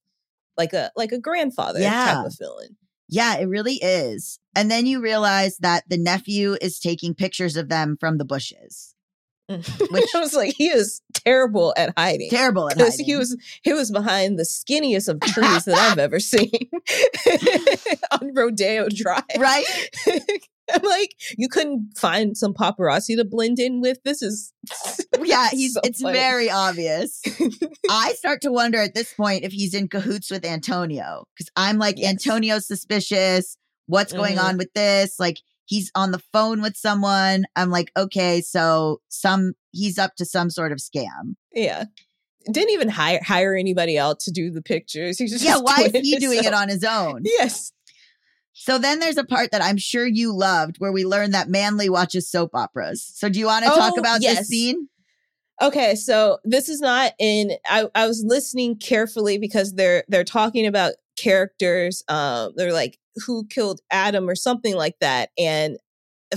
like 0.57 0.73
a 0.73 0.91
like 0.97 1.13
a 1.13 1.19
grandfather 1.19 1.79
Yeah. 1.79 2.15
type 2.15 2.25
of 2.25 2.35
feeling 2.35 2.75
Yeah, 3.09 3.37
it 3.37 3.45
really 3.45 3.79
is. 3.81 4.39
And 4.55 4.69
then 4.69 4.85
you 4.85 5.01
realize 5.01 5.57
that 5.57 5.83
the 5.89 5.97
nephew 5.97 6.57
is 6.61 6.79
taking 6.79 7.13
pictures 7.15 7.57
of 7.57 7.67
them 7.69 7.97
from 7.99 8.17
the 8.17 8.25
bushes. 8.25 8.95
which 9.49 10.15
I 10.15 10.19
was 10.19 10.35
like 10.35 10.53
he 10.55 10.67
is 10.67 11.01
terrible 11.15 11.73
at 11.75 11.91
hiding 11.97 12.29
Terrible 12.29 12.69
at 12.69 12.77
hiding. 12.79 13.03
he 13.03 13.15
was 13.15 13.35
he 13.63 13.73
was 13.73 13.89
behind 13.89 14.37
the 14.37 14.43
skinniest 14.43 15.09
of 15.09 15.19
trees 15.21 15.65
that 15.65 15.75
I've 15.75 15.97
ever 15.97 16.19
seen 16.19 16.51
on 18.11 18.31
Rodeo 18.35 18.89
Drive. 18.89 19.23
right. 19.39 19.65
I'm 20.73 20.81
like, 20.83 21.15
you 21.37 21.47
couldn't 21.49 21.91
find 21.97 22.37
some 22.37 22.53
paparazzi 22.53 23.15
to 23.17 23.25
blend 23.25 23.59
in 23.59 23.81
with. 23.81 23.97
This 24.03 24.21
is 24.21 24.53
Yeah, 25.23 25.49
he's 25.51 25.73
so 25.73 25.81
it's 25.83 26.01
funny. 26.01 26.17
very 26.17 26.49
obvious. 26.49 27.21
I 27.89 28.13
start 28.13 28.41
to 28.41 28.51
wonder 28.51 28.79
at 28.79 28.93
this 28.95 29.13
point 29.13 29.43
if 29.43 29.51
he's 29.51 29.73
in 29.73 29.87
cahoots 29.87 30.29
with 30.31 30.45
Antonio 30.45 31.23
because 31.35 31.49
I'm 31.55 31.77
like 31.77 31.97
Yes. 31.97 32.09
Antonio's 32.11 32.67
suspicious. 32.67 33.57
What's 33.87 34.13
going 34.13 34.37
Mhm. 34.37 34.43
on 34.43 34.57
with 34.57 34.71
this? 34.73 35.19
Like 35.19 35.37
he's 35.65 35.91
on 35.95 36.11
the 36.11 36.21
phone 36.31 36.61
with 36.61 36.77
someone. 36.77 37.45
I'm 37.55 37.69
like, 37.71 37.91
okay, 37.97 38.41
so 38.41 39.01
some 39.09 39.53
he's 39.71 39.97
up 39.97 40.15
to 40.17 40.25
some 40.25 40.49
sort 40.49 40.71
of 40.71 40.77
scam. 40.79 41.35
yeah. 41.53 41.85
Didn't 42.49 42.71
even 42.71 42.87
hire 42.89 43.19
hire 43.23 43.53
anybody 43.55 43.97
else 43.97 44.23
to 44.23 44.31
do 44.31 44.49
the 44.49 44.61
pictures. 44.61 45.19
He's 45.19 45.31
just 45.31 45.43
yeah, 45.43 45.57
why 45.57 45.89
is 45.93 46.01
he 46.01 46.15
doing 46.17 46.43
it 46.43 46.53
on 46.53 46.69
his 46.69 46.83
own? 46.83 47.21
Yes. 47.25 47.71
So 48.61 48.77
then 48.77 48.99
there's 48.99 49.17
a 49.17 49.23
part 49.23 49.51
that 49.51 49.63
I'm 49.63 49.77
sure 49.77 50.05
you 50.05 50.35
loved 50.35 50.75
where 50.79 50.91
we 50.91 51.05
learn 51.05 51.31
that 51.31 51.47
Manley 51.47 51.89
watches 51.89 52.29
soap 52.29 52.51
operas. 52.53 53.09
So 53.15 53.29
do 53.29 53.39
you 53.39 53.45
want 53.45 53.63
to 53.63 53.71
talk 53.71 53.93
Oh, 53.93 53.99
about 53.99 54.19
this 54.19 54.47
scene? 54.47 54.89
Okay, 55.61 55.95
so 55.95 56.39
this 56.43 56.67
is 56.67 56.81
not 56.81 57.13
in 57.19 57.51
I, 57.65 57.87
I 57.95 58.05
was 58.05 58.23
listening 58.25 58.77
carefully 58.77 59.37
because 59.37 59.73
they're 59.73 60.03
they're 60.09 60.23
talking 60.25 60.65
about 60.67 60.93
characters. 61.17 62.03
Um 62.09 62.51
they're 62.57 62.73
like 62.73 62.97
who 63.25 63.45
killed 63.47 63.79
Adam 63.91 64.29
or 64.29 64.35
something 64.35 64.75
like 64.75 64.95
that. 64.99 65.29
And 65.37 65.77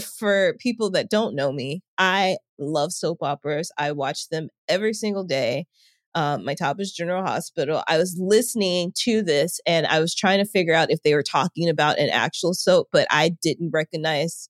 for 0.00 0.54
people 0.58 0.90
that 0.92 1.10
don't 1.10 1.34
know 1.34 1.52
me, 1.52 1.82
I 1.98 2.38
love 2.58 2.92
soap 2.92 3.18
operas. 3.22 3.70
I 3.78 3.92
watch 3.92 4.28
them 4.28 4.48
every 4.68 4.94
single 4.94 5.24
day. 5.24 5.66
Um, 6.14 6.44
my 6.44 6.54
top 6.54 6.78
is 6.78 6.92
General 6.92 7.22
Hospital. 7.22 7.82
I 7.88 7.96
was 7.98 8.16
listening 8.18 8.92
to 9.00 9.22
this 9.22 9.60
and 9.66 9.86
I 9.86 9.98
was 10.00 10.14
trying 10.14 10.38
to 10.38 10.50
figure 10.50 10.74
out 10.74 10.90
if 10.90 11.02
they 11.02 11.14
were 11.14 11.22
talking 11.22 11.68
about 11.68 11.98
an 11.98 12.10
actual 12.10 12.54
soap, 12.54 12.88
but 12.92 13.06
I 13.10 13.30
didn't 13.42 13.70
recognize 13.72 14.48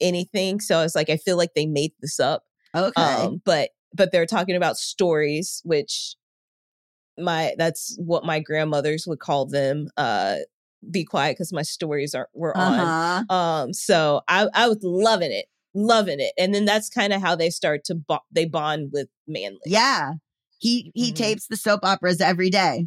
anything. 0.00 0.60
So 0.60 0.78
I 0.78 0.82
was 0.82 0.94
like 0.94 1.10
I 1.10 1.16
feel 1.16 1.36
like 1.36 1.54
they 1.54 1.66
made 1.66 1.92
this 2.00 2.20
up. 2.20 2.42
Okay. 2.74 3.02
Um, 3.02 3.40
but 3.44 3.70
but 3.94 4.12
they're 4.12 4.26
talking 4.26 4.56
about 4.56 4.76
stories, 4.76 5.62
which 5.64 6.16
my 7.18 7.54
that's 7.58 7.96
what 7.98 8.24
my 8.24 8.40
grandmothers 8.40 9.06
would 9.06 9.20
call 9.20 9.46
them. 9.46 9.88
Uh, 9.96 10.36
be 10.90 11.04
quiet 11.04 11.34
because 11.34 11.52
my 11.52 11.62
stories 11.62 12.14
are 12.14 12.28
were 12.34 12.56
on. 12.56 12.80
uh-huh. 12.80 13.34
Um, 13.34 13.72
so 13.72 14.22
I 14.28 14.48
I 14.54 14.68
was 14.68 14.78
loving 14.82 15.32
it, 15.32 15.46
loving 15.74 16.20
it, 16.20 16.32
and 16.38 16.54
then 16.54 16.64
that's 16.64 16.88
kind 16.88 17.12
of 17.12 17.20
how 17.20 17.36
they 17.36 17.50
start 17.50 17.84
to 17.84 17.94
bo- 17.94 18.20
they 18.30 18.46
bond 18.46 18.90
with 18.92 19.08
Manley. 19.26 19.58
Yeah. 19.66 20.14
He 20.60 20.92
he 20.94 21.10
Mhm. 21.10 21.16
tapes 21.16 21.46
the 21.48 21.56
soap 21.56 21.80
operas 21.84 22.20
every 22.20 22.50
day. 22.50 22.86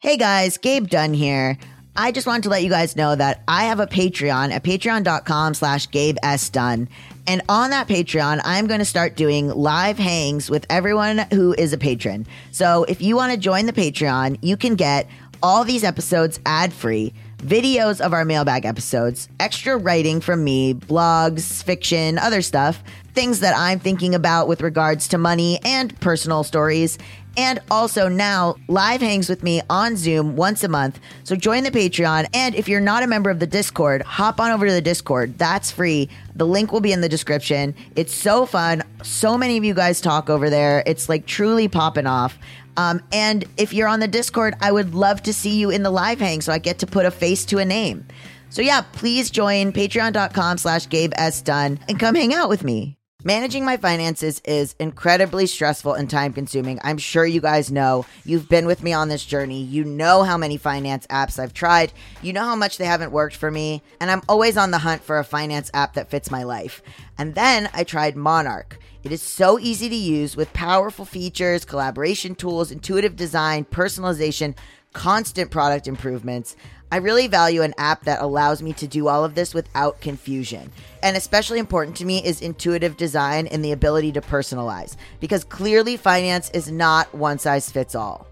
Hey 0.00 0.16
guys, 0.16 0.58
Gabe 0.58 0.88
Dunn 0.88 1.14
here. 1.14 1.58
I 1.96 2.12
just 2.12 2.26
wanted 2.26 2.42
to 2.44 2.50
let 2.50 2.62
you 2.62 2.68
guys 2.68 2.94
know 2.94 3.14
that 3.16 3.42
I 3.48 3.64
have 3.64 3.80
a 3.80 3.86
Patreon 3.86 4.52
at 4.52 4.62
patreon.com 4.62 5.54
slash 5.54 5.90
Gabe 5.90 6.16
S. 6.22 6.50
Dunn. 6.50 6.88
And 7.26 7.40
on 7.48 7.70
that 7.70 7.88
Patreon, 7.88 8.40
I'm 8.44 8.66
going 8.66 8.78
to 8.80 8.84
start 8.84 9.16
doing 9.16 9.48
live 9.48 9.98
hangs 9.98 10.50
with 10.50 10.66
everyone 10.68 11.20
who 11.32 11.54
is 11.54 11.72
a 11.72 11.78
patron. 11.78 12.26
So 12.52 12.84
if 12.84 13.00
you 13.00 13.16
want 13.16 13.32
to 13.32 13.38
join 13.38 13.66
the 13.66 13.72
Patreon, 13.72 14.38
you 14.42 14.56
can 14.58 14.74
get 14.76 15.08
all 15.42 15.64
these 15.64 15.82
episodes 15.82 16.38
ad 16.46 16.72
free, 16.72 17.14
videos 17.38 18.00
of 18.00 18.12
our 18.12 18.24
mailbag 18.24 18.64
episodes, 18.64 19.28
extra 19.38 19.76
writing 19.76 20.20
from 20.20 20.42
me, 20.42 20.74
blogs, 20.74 21.62
fiction, 21.62 22.18
other 22.18 22.42
stuff, 22.42 22.82
things 23.14 23.40
that 23.40 23.56
I'm 23.56 23.78
thinking 23.78 24.14
about 24.14 24.48
with 24.48 24.60
regards 24.62 25.08
to 25.08 25.18
money 25.18 25.60
and 25.64 25.98
personal 26.00 26.44
stories. 26.44 26.98
And 27.38 27.60
also 27.70 28.08
now 28.08 28.56
live 28.66 29.02
hangs 29.02 29.28
with 29.28 29.42
me 29.42 29.60
on 29.68 29.96
Zoom 29.96 30.36
once 30.36 30.64
a 30.64 30.68
month. 30.68 30.98
So 31.24 31.36
join 31.36 31.64
the 31.64 31.70
Patreon. 31.70 32.28
And 32.32 32.54
if 32.54 32.66
you're 32.66 32.80
not 32.80 33.02
a 33.02 33.06
member 33.06 33.28
of 33.28 33.40
the 33.40 33.46
Discord, 33.46 34.00
hop 34.02 34.40
on 34.40 34.52
over 34.52 34.66
to 34.66 34.72
the 34.72 34.80
Discord. 34.80 35.36
That's 35.36 35.70
free. 35.70 36.08
The 36.34 36.46
link 36.46 36.72
will 36.72 36.80
be 36.80 36.92
in 36.92 37.02
the 37.02 37.10
description. 37.10 37.74
It's 37.94 38.14
so 38.14 38.46
fun. 38.46 38.82
So 39.02 39.36
many 39.36 39.58
of 39.58 39.64
you 39.64 39.74
guys 39.74 40.00
talk 40.00 40.30
over 40.30 40.48
there. 40.48 40.82
It's 40.86 41.10
like 41.10 41.26
truly 41.26 41.68
popping 41.68 42.06
off. 42.06 42.38
Um, 42.76 43.02
and 43.12 43.44
if 43.56 43.72
you're 43.72 43.88
on 43.88 44.00
the 44.00 44.08
Discord, 44.08 44.54
I 44.60 44.72
would 44.72 44.94
love 44.94 45.22
to 45.24 45.32
see 45.32 45.58
you 45.58 45.70
in 45.70 45.82
the 45.82 45.90
live 45.90 46.18
hang 46.18 46.40
so 46.40 46.52
I 46.52 46.58
get 46.58 46.78
to 46.80 46.86
put 46.86 47.06
a 47.06 47.10
face 47.10 47.44
to 47.46 47.58
a 47.58 47.64
name. 47.64 48.06
So 48.50 48.62
yeah, 48.62 48.82
please 48.92 49.30
join 49.30 49.72
patreon.com 49.72 50.58
slash 50.58 50.88
Gabe 50.88 51.12
S. 51.16 51.42
Dunn 51.42 51.78
and 51.88 51.98
come 51.98 52.14
hang 52.14 52.32
out 52.32 52.48
with 52.48 52.64
me. 52.64 52.96
Managing 53.24 53.64
my 53.64 53.76
finances 53.76 54.40
is 54.44 54.76
incredibly 54.78 55.46
stressful 55.46 55.94
and 55.94 56.08
time 56.08 56.32
consuming. 56.32 56.78
I'm 56.84 56.96
sure 56.96 57.26
you 57.26 57.40
guys 57.40 57.72
know. 57.72 58.06
You've 58.24 58.48
been 58.48 58.66
with 58.66 58.84
me 58.84 58.92
on 58.92 59.08
this 59.08 59.24
journey. 59.24 59.64
You 59.64 59.82
know 59.82 60.22
how 60.22 60.36
many 60.36 60.58
finance 60.58 61.08
apps 61.08 61.40
I've 61.40 61.52
tried. 61.52 61.92
You 62.22 62.32
know 62.32 62.44
how 62.44 62.54
much 62.54 62.78
they 62.78 62.84
haven't 62.84 63.10
worked 63.10 63.34
for 63.34 63.50
me. 63.50 63.82
And 64.00 64.12
I'm 64.12 64.22
always 64.28 64.56
on 64.56 64.70
the 64.70 64.78
hunt 64.78 65.02
for 65.02 65.18
a 65.18 65.24
finance 65.24 65.72
app 65.74 65.94
that 65.94 66.08
fits 66.08 66.30
my 66.30 66.44
life. 66.44 66.82
And 67.18 67.34
then 67.34 67.68
I 67.74 67.82
tried 67.82 68.14
Monarch. 68.14 68.78
It 69.06 69.12
is 69.12 69.22
so 69.22 69.56
easy 69.60 69.88
to 69.88 69.94
use 69.94 70.36
with 70.36 70.52
powerful 70.52 71.04
features, 71.04 71.64
collaboration 71.64 72.34
tools, 72.34 72.72
intuitive 72.72 73.14
design, 73.14 73.64
personalization, 73.64 74.56
constant 74.94 75.52
product 75.52 75.86
improvements. 75.86 76.56
I 76.90 76.96
really 76.96 77.28
value 77.28 77.62
an 77.62 77.72
app 77.78 78.02
that 78.06 78.20
allows 78.20 78.62
me 78.62 78.72
to 78.72 78.88
do 78.88 79.06
all 79.06 79.24
of 79.24 79.36
this 79.36 79.54
without 79.54 80.00
confusion. 80.00 80.72
And 81.04 81.16
especially 81.16 81.60
important 81.60 81.96
to 81.98 82.04
me 82.04 82.18
is 82.24 82.40
intuitive 82.42 82.96
design 82.96 83.46
and 83.46 83.64
the 83.64 83.70
ability 83.70 84.10
to 84.10 84.20
personalize, 84.20 84.96
because 85.20 85.44
clearly 85.44 85.96
finance 85.96 86.50
is 86.50 86.68
not 86.68 87.14
one 87.14 87.38
size 87.38 87.70
fits 87.70 87.94
all. 87.94 88.26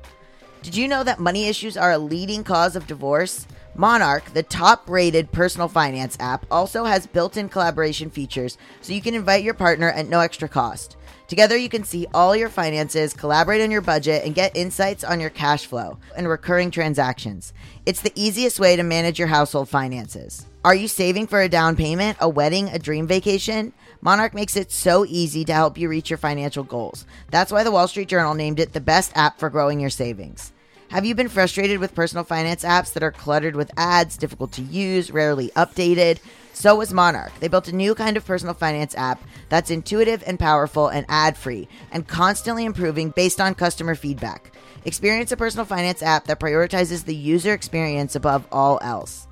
Did 0.65 0.75
you 0.75 0.89
know 0.89 1.05
that 1.05 1.21
money 1.21 1.47
issues 1.47 1.77
are 1.77 1.93
a 1.93 1.99
leading 1.99 2.43
cause 2.43 2.75
of 2.75 2.89
divorce? 2.89 3.47
Monarch, 3.77 4.33
the 4.33 4.43
top 4.43 4.89
rated 4.89 5.33
personal 5.33 5.67
finance 5.67 6.17
app, 6.21 6.47
also 6.51 6.85
has 6.85 7.09
built 7.09 7.37
in 7.37 7.49
collaboration 7.49 8.09
features 8.09 8.57
so 8.81 8.93
you 8.93 9.03
can 9.03 9.15
invite 9.15 9.43
your 9.43 9.55
partner 9.55 9.91
at 9.91 10.09
no 10.09 10.21
extra 10.21 10.49
cost. 10.49 10.97
Together, 11.27 11.57
you 11.57 11.69
can 11.69 11.83
see 11.83 12.07
all 12.15 12.37
your 12.37 12.49
finances, 12.49 13.15
collaborate 13.15 13.61
on 13.61 13.71
your 13.71 13.81
budget, 13.81 14.25
and 14.25 14.35
get 14.35 14.57
insights 14.57 15.03
on 15.03 15.19
your 15.19 15.31
cash 15.31 15.67
flow 15.67 15.99
and 16.17 16.29
recurring 16.29 16.71
transactions. 16.71 17.53
It's 17.85 18.03
the 18.03 18.13
easiest 18.15 18.61
way 18.61 18.77
to 18.77 18.83
manage 18.85 19.19
your 19.19 19.29
household 19.29 19.69
finances. 19.69 20.47
Are 20.65 20.75
you 20.75 20.87
saving 20.87 21.27
for 21.27 21.43
a 21.43 21.49
down 21.49 21.75
payment, 21.75 22.19
a 22.21 22.29
wedding, 22.29 22.69
a 22.69 22.79
dream 22.79 23.07
vacation? 23.07 23.73
Monarch 24.03 24.35
makes 24.35 24.57
it 24.57 24.71
so 24.71 25.05
easy 25.07 25.45
to 25.47 25.53
help 25.53 25.77
you 25.79 25.89
reach 25.89 26.11
your 26.11 26.19
financial 26.19 26.63
goals. 26.63 27.07
That's 27.31 27.51
why 27.51 27.65
the 27.65 27.73
Wall 27.73 27.89
Street 27.89 28.09
Journal 28.09 28.35
named 28.35 28.61
it 28.61 28.73
the 28.73 28.81
best 28.81 29.11
app 29.17 29.39
for 29.39 29.51
growing 29.51 29.81
your 29.81 29.91
savings. 29.91 30.54
Have 30.95 31.05
you 31.05 31.17
been 31.17 31.29
frustrated 31.29 31.81
with 31.81 31.97
personal 31.97 32.23
finance 32.23 32.63
apps 32.63 32.93
that 32.93 33.03
are 33.03 33.11
cluttered 33.11 33.57
with 33.57 33.73
ads, 33.77 34.17
difficult 34.17 34.53
to 34.53 34.63
use, 34.63 35.11
rarely 35.11 35.49
updated? 35.57 36.21
So 36.53 36.77
was 36.77 36.93
Monarch. 36.93 37.33
They 37.41 37.49
built 37.49 37.67
a 37.67 37.75
new 37.75 37.97
kind 37.97 38.17
of 38.17 38.25
personal 38.25 38.55
finance 38.55 38.95
app 38.95 39.21
that's 39.49 39.73
intuitive 39.73 40.23
and 40.25 40.39
powerful 40.39 40.87
and 40.87 41.05
ad 41.09 41.37
free 41.37 41.67
and 41.91 42.07
constantly 42.07 42.65
improving 42.65 43.11
based 43.11 43.41
on 43.41 43.57
customer 43.57 43.97
feedback. 43.97 44.53
Experience 44.85 45.33
a 45.33 45.37
personal 45.37 45.67
finance 45.67 46.01
app 46.01 46.27
that 46.29 46.39
prioritizes 46.39 47.05
the 47.05 47.17
user 47.17 47.53
experience 47.53 48.15
above 48.15 48.47
all 48.53 48.79
else. 48.81 49.27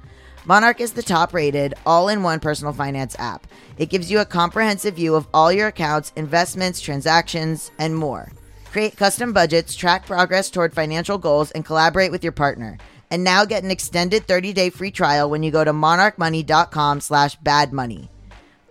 Monarch 0.45 0.81
is 0.81 0.95
the 0.95 1.01
top 1.01 1.33
rated, 1.33 1.75
all 1.87 2.09
in 2.09 2.25
one 2.25 2.41
personal 2.41 2.73
finance 2.73 3.15
app. 3.21 3.47
It 3.79 3.89
gives 3.89 4.11
you 4.11 4.19
a 4.19 4.25
comprehensive 4.25 4.97
view 4.97 5.15
of 5.15 5.29
all 5.33 5.53
your 5.53 5.69
accounts, 5.69 6.13
investments, 6.17 6.81
transactions, 6.81 7.71
and 7.79 7.95
more. 7.95 8.33
Create 8.73 8.97
custom 8.97 9.35
budgets, 9.35 9.75
track 9.75 10.07
progress 10.07 10.49
toward 10.49 10.73
financial 10.73 11.19
goals, 11.19 11.51
and 11.51 11.63
collaborate 11.63 12.11
with 12.11 12.23
your 12.23 12.33
partner. 12.33 12.79
And 13.11 13.23
now 13.23 13.45
get 13.45 13.63
an 13.63 13.71
extended 13.71 14.27
30-day 14.27 14.71
free 14.71 14.91
trial 14.91 15.29
when 15.29 15.43
you 15.43 15.51
go 15.51 15.63
to 15.63 15.75
monarchmoney.com 15.75 17.03
slash 17.03 17.39
badmoney. 17.41 18.09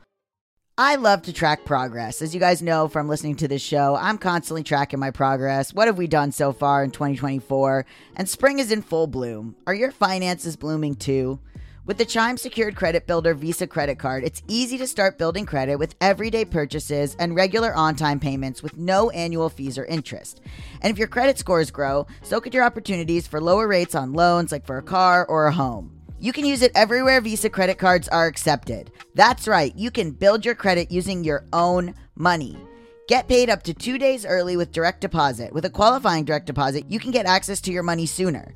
I 0.80 0.94
love 0.94 1.24
to 1.24 1.34
track 1.34 1.66
progress. 1.66 2.22
As 2.22 2.36
you 2.36 2.40
guys 2.40 2.62
know 2.62 2.88
from 2.88 3.10
listening 3.10 3.36
to 3.38 3.48
this 3.48 3.64
show, 3.64 3.96
I'm 3.96 4.20
constantly 4.20 4.62
tracking 4.62 5.00
my 5.00 5.10
progress. 5.10 5.74
What 5.74 5.88
have 5.88 5.98
we 5.98 6.06
done 6.06 6.32
so 6.32 6.54
far 6.54 6.84
in 6.84 6.92
2024? 6.92 7.84
And 8.16 8.30
spring 8.30 8.60
is 8.60 8.72
in 8.72 8.84
full 8.84 9.08
bloom. 9.08 9.56
Are 9.66 9.74
your 9.74 9.90
finances 9.90 10.56
blooming 10.56 10.94
too? 10.94 11.40
With 11.88 11.98
the 11.98 12.06
Chime 12.06 12.38
Secured 12.38 12.76
Credit 12.76 13.08
Builder 13.08 13.34
Visa 13.34 13.66
credit 13.66 13.98
card, 13.98 14.24
it's 14.24 14.44
easy 14.48 14.78
to 14.78 14.86
start 14.86 15.18
building 15.18 15.48
credit 15.48 15.78
with 15.78 15.96
everyday 16.00 16.46
purchases 16.46 17.16
and 17.18 17.36
regular 17.36 17.74
on 17.74 17.96
time 17.96 18.20
payments 18.20 18.62
with 18.62 18.78
no 18.78 19.10
annual 19.10 19.50
fees 19.50 19.80
or 19.80 19.86
interest. 19.86 20.42
And 20.84 20.92
if 20.92 21.00
your 21.00 21.08
credit 21.08 21.40
scores 21.40 21.72
grow, 21.72 22.06
so 22.22 22.40
could 22.40 22.54
your 22.54 22.64
opportunities 22.64 23.26
for 23.26 23.42
lower 23.42 23.68
rates 23.68 23.96
on 23.96 24.14
loans 24.14 24.52
like 24.52 24.68
for 24.68 24.78
a 24.78 24.84
car 24.84 25.26
or 25.26 25.48
a 25.48 25.54
home. 25.54 25.97
You 26.20 26.34
can 26.34 26.46
use 26.46 26.64
it 26.64 26.72
everywhere 26.74 27.22
Visa 27.22 27.48
credit 27.48 27.78
cards 27.78 28.08
are 28.08 28.26
accepted. 28.26 28.92
That's 29.14 29.48
right, 29.48 29.72
you 29.76 29.92
can 29.92 30.12
build 30.12 30.46
your 30.46 30.56
credit 30.56 30.90
using 30.90 31.24
your 31.24 31.46
own 31.54 31.94
money. 32.16 32.58
Get 33.08 33.28
paid 33.28 33.52
up 33.52 33.62
to 33.64 33.74
two 33.74 34.00
days 34.00 34.26
early 34.26 34.58
with 34.58 34.72
direct 34.72 35.02
deposit. 35.02 35.54
With 35.54 35.66
a 35.66 35.70
qualifying 35.70 36.26
direct 36.26 36.48
deposit, 36.48 36.90
you 36.90 37.00
can 37.00 37.12
get 37.12 37.28
access 37.28 37.62
to 37.62 37.72
your 37.72 37.84
money 37.84 38.08
sooner. 38.08 38.56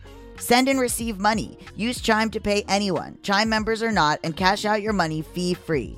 Send 0.41 0.67
and 0.67 0.79
receive 0.79 1.19
money. 1.19 1.55
Use 1.75 2.01
Chime 2.01 2.31
to 2.31 2.39
pay 2.39 2.65
anyone, 2.67 3.19
Chime 3.21 3.47
members 3.47 3.83
or 3.83 3.91
not, 3.91 4.19
and 4.23 4.35
cash 4.35 4.65
out 4.65 4.81
your 4.81 4.91
money 4.91 5.21
fee 5.21 5.53
free. 5.53 5.95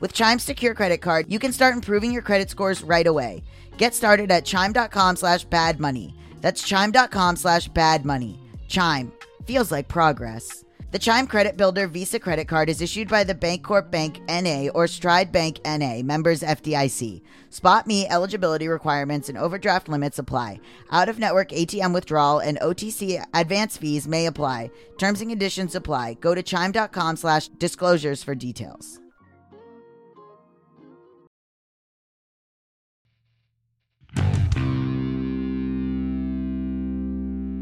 With 0.00 0.14
Chime's 0.14 0.42
secure 0.42 0.74
credit 0.74 1.02
card, 1.02 1.30
you 1.30 1.38
can 1.38 1.52
start 1.52 1.74
improving 1.74 2.10
your 2.10 2.22
credit 2.22 2.48
scores 2.48 2.82
right 2.82 3.06
away. 3.06 3.44
Get 3.76 3.94
started 3.94 4.30
at 4.30 4.46
chime.com 4.46 5.16
slash 5.16 5.44
bad 5.44 5.78
money. 5.78 6.14
That's 6.40 6.62
chime.com 6.62 7.36
slash 7.36 7.68
bad 7.68 8.06
money. 8.06 8.40
Chime 8.66 9.12
feels 9.44 9.70
like 9.70 9.88
progress. 9.88 10.64
The 10.96 11.00
Chime 11.00 11.26
Credit 11.26 11.58
Builder 11.58 11.88
Visa 11.88 12.18
credit 12.18 12.48
card 12.48 12.70
is 12.70 12.80
issued 12.80 13.06
by 13.06 13.22
the 13.22 13.34
Bancorp 13.34 13.90
Bank 13.90 14.18
NA 14.30 14.70
or 14.74 14.86
Stride 14.86 15.30
Bank 15.30 15.60
NA, 15.62 16.00
members 16.02 16.40
FDIC. 16.40 17.20
Spot 17.50 17.86
Me 17.86 18.08
eligibility 18.08 18.66
requirements 18.66 19.28
and 19.28 19.36
overdraft 19.36 19.90
limits 19.90 20.18
apply. 20.18 20.58
Out 20.90 21.10
of 21.10 21.18
network 21.18 21.50
ATM 21.50 21.92
withdrawal 21.92 22.38
and 22.38 22.58
OTC 22.60 23.22
advance 23.34 23.76
fees 23.76 24.08
may 24.08 24.24
apply. 24.24 24.70
Terms 24.96 25.20
and 25.20 25.28
conditions 25.28 25.74
apply. 25.74 26.14
Go 26.14 26.34
to 26.34 26.42
chime.com 26.42 27.16
slash 27.16 27.48
disclosures 27.48 28.22
for 28.22 28.34
details. 28.34 28.98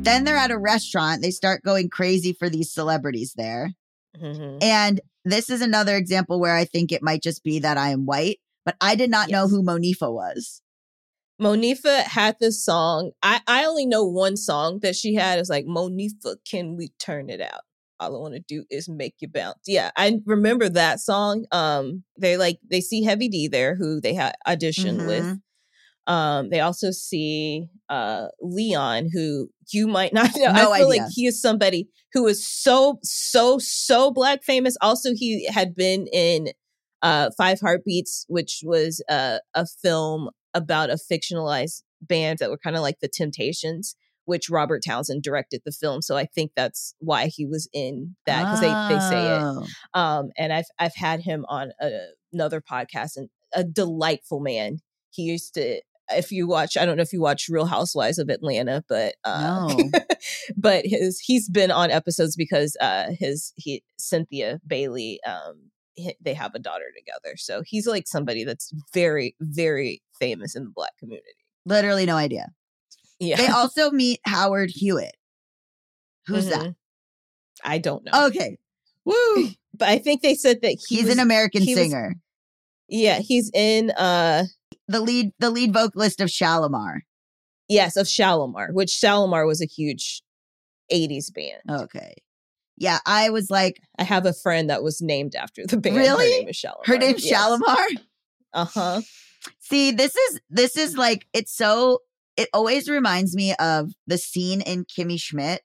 Then 0.04 0.24
they're 0.24 0.36
at 0.36 0.50
a 0.50 0.58
restaurant. 0.58 1.22
They 1.22 1.30
start 1.30 1.62
going 1.62 1.88
crazy 1.88 2.32
for 2.32 2.48
these 2.48 2.72
celebrities 2.72 3.34
there. 3.36 3.72
Mhm. 4.16 4.62
And 4.62 5.00
this 5.24 5.50
is 5.50 5.60
another 5.60 5.96
example 5.96 6.38
where 6.38 6.54
I 6.54 6.64
think 6.64 6.92
it 6.92 7.02
might 7.02 7.22
just 7.22 7.42
be 7.42 7.58
that 7.60 7.78
I 7.78 7.90
am 7.90 8.06
white, 8.06 8.38
but 8.64 8.76
I 8.80 8.94
did 8.94 9.10
not 9.10 9.30
know 9.30 9.48
who 9.48 9.62
Monifah 9.62 10.12
was. 10.12 10.60
Monifah 11.40 12.02
had 12.04 12.36
this 12.38 12.64
song. 12.64 13.10
I, 13.22 13.40
I 13.46 13.64
only 13.64 13.86
know 13.86 14.04
one 14.04 14.36
song 14.36 14.78
that 14.82 14.94
she 14.94 15.14
had. 15.14 15.38
It's 15.38 15.50
like, 15.50 15.66
Monifah, 15.66 16.36
can 16.48 16.76
we 16.76 16.90
turn 17.00 17.28
it 17.28 17.40
out? 17.40 17.62
All 17.98 18.16
I 18.16 18.20
want 18.20 18.34
to 18.34 18.40
do 18.40 18.64
is 18.70 18.88
make 18.88 19.14
you 19.20 19.28
bounce. 19.28 19.60
Yeah, 19.66 19.90
I 19.96 20.20
remember 20.26 20.68
that 20.68 21.00
song. 21.00 21.46
Um, 21.52 22.04
they 22.18 22.36
like 22.36 22.58
they 22.68 22.80
see 22.80 23.02
Heavy 23.02 23.28
D 23.28 23.48
there, 23.48 23.76
who 23.76 24.00
they 24.00 24.14
had 24.14 24.34
auditioned 24.46 25.06
with. 25.06 25.24
Mhm. 25.24 26.12
Um, 26.12 26.50
they 26.50 26.60
also 26.60 26.90
see 26.90 27.68
uh 27.88 28.26
Leon, 28.40 29.10
who 29.12 29.48
you 29.72 29.86
might 29.86 30.12
not 30.12 30.30
know. 30.36 30.52
No 30.52 30.72
I 30.72 30.78
feel 30.78 30.88
idea. 30.90 31.02
like 31.02 31.12
he 31.14 31.26
is 31.26 31.40
somebody 31.40 31.88
who 32.12 32.26
is 32.26 32.46
so, 32.46 32.98
so, 33.02 33.58
so 33.58 34.10
black 34.10 34.42
famous. 34.44 34.76
Also, 34.80 35.10
he 35.14 35.46
had 35.46 35.74
been 35.74 36.06
in 36.12 36.48
uh 37.02 37.30
Five 37.36 37.60
Heartbeats, 37.60 38.24
which 38.28 38.60
was 38.64 39.02
uh, 39.10 39.38
a 39.54 39.66
film 39.82 40.30
about 40.54 40.90
a 40.90 40.94
fictionalized 41.10 41.82
band 42.00 42.38
that 42.38 42.50
were 42.50 42.58
kind 42.58 42.76
of 42.76 42.82
like 42.82 43.00
the 43.00 43.08
Temptations, 43.08 43.96
which 44.26 44.48
Robert 44.48 44.82
Townsend 44.86 45.22
directed 45.22 45.62
the 45.64 45.72
film. 45.72 46.00
So 46.02 46.16
I 46.16 46.26
think 46.26 46.52
that's 46.54 46.94
why 47.00 47.26
he 47.26 47.44
was 47.46 47.68
in 47.72 48.16
that 48.26 48.40
because 48.44 48.60
they, 48.60 48.94
they 48.94 49.00
say 49.00 49.36
it 49.36 49.40
Oh. 49.42 49.66
um 50.00 50.30
and 50.38 50.52
i've 50.52 50.64
i've 50.78 50.94
had 50.94 51.20
him 51.20 51.44
on 51.48 51.72
a, 51.80 51.90
another 52.32 52.60
podcast 52.62 53.16
and 53.16 53.28
a 53.52 53.62
delightful 53.64 54.40
man 54.40 54.78
he 55.10 55.22
used 55.22 55.54
to 55.54 55.80
if 56.12 56.30
you 56.30 56.46
watch 56.46 56.76
i 56.76 56.84
don't 56.84 56.96
know 56.96 57.02
if 57.02 57.12
you 57.12 57.20
watch 57.20 57.46
real 57.48 57.66
housewives 57.66 58.18
of 58.18 58.28
atlanta 58.28 58.84
but 58.88 59.14
uh 59.24 59.68
No. 59.74 59.90
but 60.56 60.84
his 60.86 61.18
he's 61.20 61.48
been 61.48 61.70
on 61.70 61.90
episodes 61.90 62.36
because 62.36 62.76
uh 62.80 63.06
his 63.18 63.52
he 63.56 63.82
cynthia 63.98 64.60
bailey 64.66 65.18
um 65.26 65.70
he- 65.94 66.16
they 66.20 66.34
have 66.34 66.54
a 66.54 66.58
daughter 66.58 66.86
together 66.96 67.36
so 67.36 67.62
he's 67.64 67.86
like 67.86 68.06
somebody 68.06 68.44
that's 68.44 68.72
very 68.92 69.34
very 69.40 70.02
famous 70.20 70.54
in 70.54 70.64
the 70.64 70.70
black 70.74 70.96
community 70.98 71.26
Literally 71.66 72.04
no 72.04 72.16
idea. 72.16 72.48
yeah 73.18 73.36
They 73.36 73.46
also 73.60 73.90
meet 73.90 74.20
Howard 74.26 74.70
Hewett. 74.70 75.16
Who's 76.26 76.46
that? 76.48 76.60
Mhm. 76.60 76.74
i 77.64 77.78
don't 77.78 78.04
know 78.04 78.26
Okay. 78.26 78.58
Woo. 79.06 79.48
but 79.72 79.88
i 79.88 79.98
think 79.98 80.20
they 80.22 80.34
said 80.34 80.60
that 80.62 80.76
he 80.86 80.96
He's 80.96 81.04
was- 81.06 81.14
an 81.14 81.20
American 81.20 81.62
he 81.62 81.74
was- 81.74 81.84
singer. 81.84 82.16
yeah 82.88 83.18
he's 83.20 83.50
in 83.54 83.90
uh 83.92 84.44
the 84.88 85.00
lead 85.00 85.32
the 85.38 85.50
lead 85.50 85.72
vocalist 85.72 86.20
of 86.20 86.28
Shalamar. 86.28 87.00
Yes, 87.68 87.96
of 87.96 88.06
Shalamar, 88.06 88.72
which 88.72 88.90
Shalamar 88.90 89.46
was 89.46 89.62
a 89.62 89.66
huge 89.66 90.22
80s 90.92 91.32
band. 91.32 91.82
Okay. 91.82 92.14
Yeah, 92.76 92.98
I 93.06 93.30
was 93.30 93.50
like, 93.50 93.80
I 93.98 94.02
have 94.02 94.26
a 94.26 94.32
friend 94.32 94.68
that 94.68 94.82
was 94.82 95.00
named 95.00 95.34
after 95.34 95.64
the 95.66 95.76
band. 95.78 95.96
Really? 95.96 96.32
Her 96.32 96.40
name 96.40 96.48
is 96.48 96.56
Shalimar. 96.56 96.86
her 96.86 96.98
name's 96.98 97.24
Shalimar. 97.24 97.86
Uh 98.52 98.66
huh. 98.66 99.00
See, 99.58 99.90
this 99.90 100.14
is 100.14 100.40
this 100.48 100.76
is 100.76 100.96
like 100.96 101.26
it's 101.32 101.54
so 101.54 102.00
it 102.36 102.48
always 102.52 102.88
reminds 102.88 103.34
me 103.34 103.54
of 103.58 103.92
the 104.06 104.18
scene 104.18 104.60
in 104.60 104.84
Kimmy 104.84 105.20
Schmidt 105.20 105.62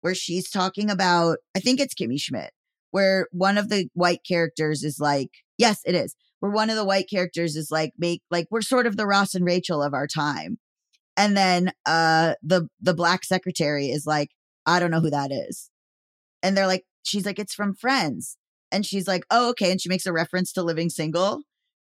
where 0.00 0.14
she's 0.14 0.50
talking 0.50 0.90
about 0.90 1.38
I 1.54 1.60
think 1.60 1.80
it's 1.80 1.94
Kimmy 1.94 2.20
Schmidt 2.20 2.52
where 2.90 3.26
one 3.30 3.58
of 3.58 3.68
the 3.68 3.88
white 3.94 4.20
characters 4.26 4.82
is 4.82 4.98
like 4.98 5.30
yes 5.58 5.80
it 5.84 5.94
is 5.94 6.14
where 6.40 6.50
one 6.52 6.70
of 6.70 6.76
the 6.76 6.84
white 6.84 7.08
characters 7.08 7.54
is 7.56 7.70
like 7.70 7.92
make 7.98 8.22
like 8.30 8.46
we're 8.50 8.62
sort 8.62 8.86
of 8.86 8.96
the 8.96 9.06
Ross 9.06 9.34
and 9.34 9.44
Rachel 9.44 9.82
of 9.82 9.94
our 9.94 10.06
time. 10.06 10.58
And 11.16 11.36
then 11.36 11.72
uh 11.86 12.34
the 12.42 12.68
the 12.80 12.94
black 12.94 13.24
secretary 13.24 13.86
is 13.88 14.06
like 14.06 14.30
I 14.66 14.80
don't 14.80 14.90
know 14.90 15.00
who 15.00 15.10
that 15.10 15.30
is. 15.32 15.70
And 16.42 16.56
they're 16.56 16.66
like 16.66 16.84
she's 17.02 17.26
like 17.26 17.38
it's 17.38 17.54
from 17.54 17.74
Friends. 17.74 18.36
And 18.72 18.84
she's 18.86 19.06
like 19.06 19.24
oh 19.30 19.50
okay. 19.50 19.70
And 19.70 19.80
she 19.80 19.88
makes 19.88 20.06
a 20.06 20.12
reference 20.12 20.52
to 20.54 20.62
living 20.62 20.88
single. 20.90 21.42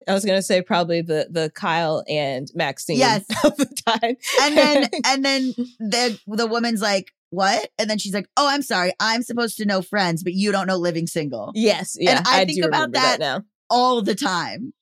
I 0.08 0.14
was 0.14 0.24
gonna 0.26 0.42
say 0.42 0.62
probably 0.62 1.02
the 1.02 1.28
the 1.30 1.52
Kyle 1.54 2.04
and 2.08 2.48
Maxine 2.56 2.98
Yes. 2.98 3.26
of 3.44 3.56
the 3.58 3.66
time. 3.86 4.16
and 4.42 4.58
then 4.58 4.90
and 5.06 5.26
then 5.26 5.54
the 5.80 6.20
the 6.28 6.48
woman's 6.48 6.82
like 6.82 7.12
what? 7.32 7.70
And 7.78 7.88
then 7.88 8.00
she's 8.00 8.14
like 8.16 8.28
oh 8.38 8.48
i'm 8.48 8.64
sorry. 8.64 8.94
I'm 9.00 9.22
supposed 9.22 9.58
to 9.58 9.66
know 9.66 9.84
friends 9.84 10.24
but 10.24 10.34
you 10.34 10.52
don't 10.52 10.66
know 10.66 10.78
living 10.78 11.06
single. 11.06 11.52
Yes, 11.54 11.96
yeah, 12.00 12.24
I 12.26 12.42
I, 12.42 12.46
think 12.46 12.62
do 12.62 12.68
about 12.68 12.88
remember 12.88 12.98
that- 13.00 13.20
now. 13.20 13.44
All 13.70 14.02
the 14.02 14.16
time 14.16 14.74